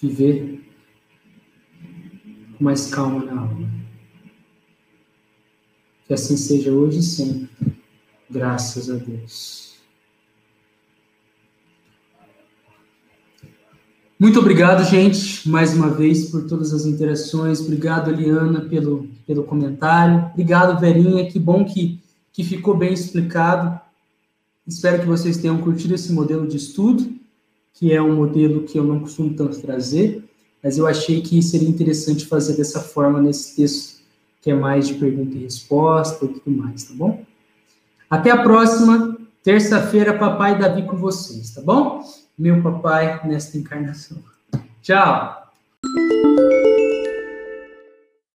viver 0.00 0.64
com 2.56 2.64
mais 2.64 2.86
calma 2.86 3.24
na 3.24 3.40
alma. 3.40 3.70
Que 6.06 6.14
assim 6.14 6.36
seja 6.36 6.72
hoje 6.72 6.98
e 6.98 7.02
sempre. 7.02 7.48
Graças 8.28 8.88
a 8.88 8.96
Deus. 8.96 9.70
Muito 14.18 14.38
obrigado, 14.38 14.84
gente, 14.84 15.48
mais 15.48 15.74
uma 15.74 15.88
vez 15.88 16.30
por 16.30 16.46
todas 16.46 16.74
as 16.74 16.84
interações. 16.84 17.60
Obrigado, 17.60 18.10
Eliana, 18.10 18.60
pelo, 18.60 19.08
pelo 19.26 19.44
comentário. 19.44 20.30
Obrigado, 20.32 20.78
Verinha. 20.78 21.30
Que 21.30 21.38
bom 21.38 21.64
que, 21.64 22.02
que 22.32 22.44
ficou 22.44 22.76
bem 22.76 22.92
explicado. 22.92 23.80
Espero 24.66 25.00
que 25.00 25.06
vocês 25.06 25.38
tenham 25.38 25.58
curtido 25.58 25.94
esse 25.94 26.12
modelo 26.12 26.46
de 26.46 26.58
estudo 26.58 27.19
que 27.80 27.94
é 27.94 28.02
um 28.02 28.14
modelo 28.14 28.64
que 28.64 28.78
eu 28.78 28.84
não 28.84 29.00
costumo 29.00 29.32
tanto 29.32 29.58
trazer, 29.58 30.22
mas 30.62 30.76
eu 30.76 30.86
achei 30.86 31.22
que 31.22 31.42
seria 31.42 31.66
interessante 31.66 32.26
fazer 32.26 32.54
dessa 32.54 32.78
forma 32.78 33.22
nesse 33.22 33.56
texto, 33.56 34.02
que 34.42 34.50
é 34.50 34.54
mais 34.54 34.86
de 34.86 34.94
pergunta 34.94 35.34
e 35.34 35.44
resposta 35.44 36.26
e 36.26 36.28
tudo 36.28 36.50
mais, 36.58 36.84
tá 36.84 36.92
bom? 36.94 37.24
Até 38.10 38.30
a 38.30 38.42
próxima, 38.42 39.16
terça-feira, 39.42 40.18
papai 40.18 40.58
Davi 40.58 40.82
com 40.82 40.98
vocês, 40.98 41.54
tá 41.54 41.62
bom? 41.62 42.04
Meu 42.38 42.62
papai 42.62 43.26
nesta 43.26 43.56
encarnação. 43.56 44.18
Tchau! 44.82 45.50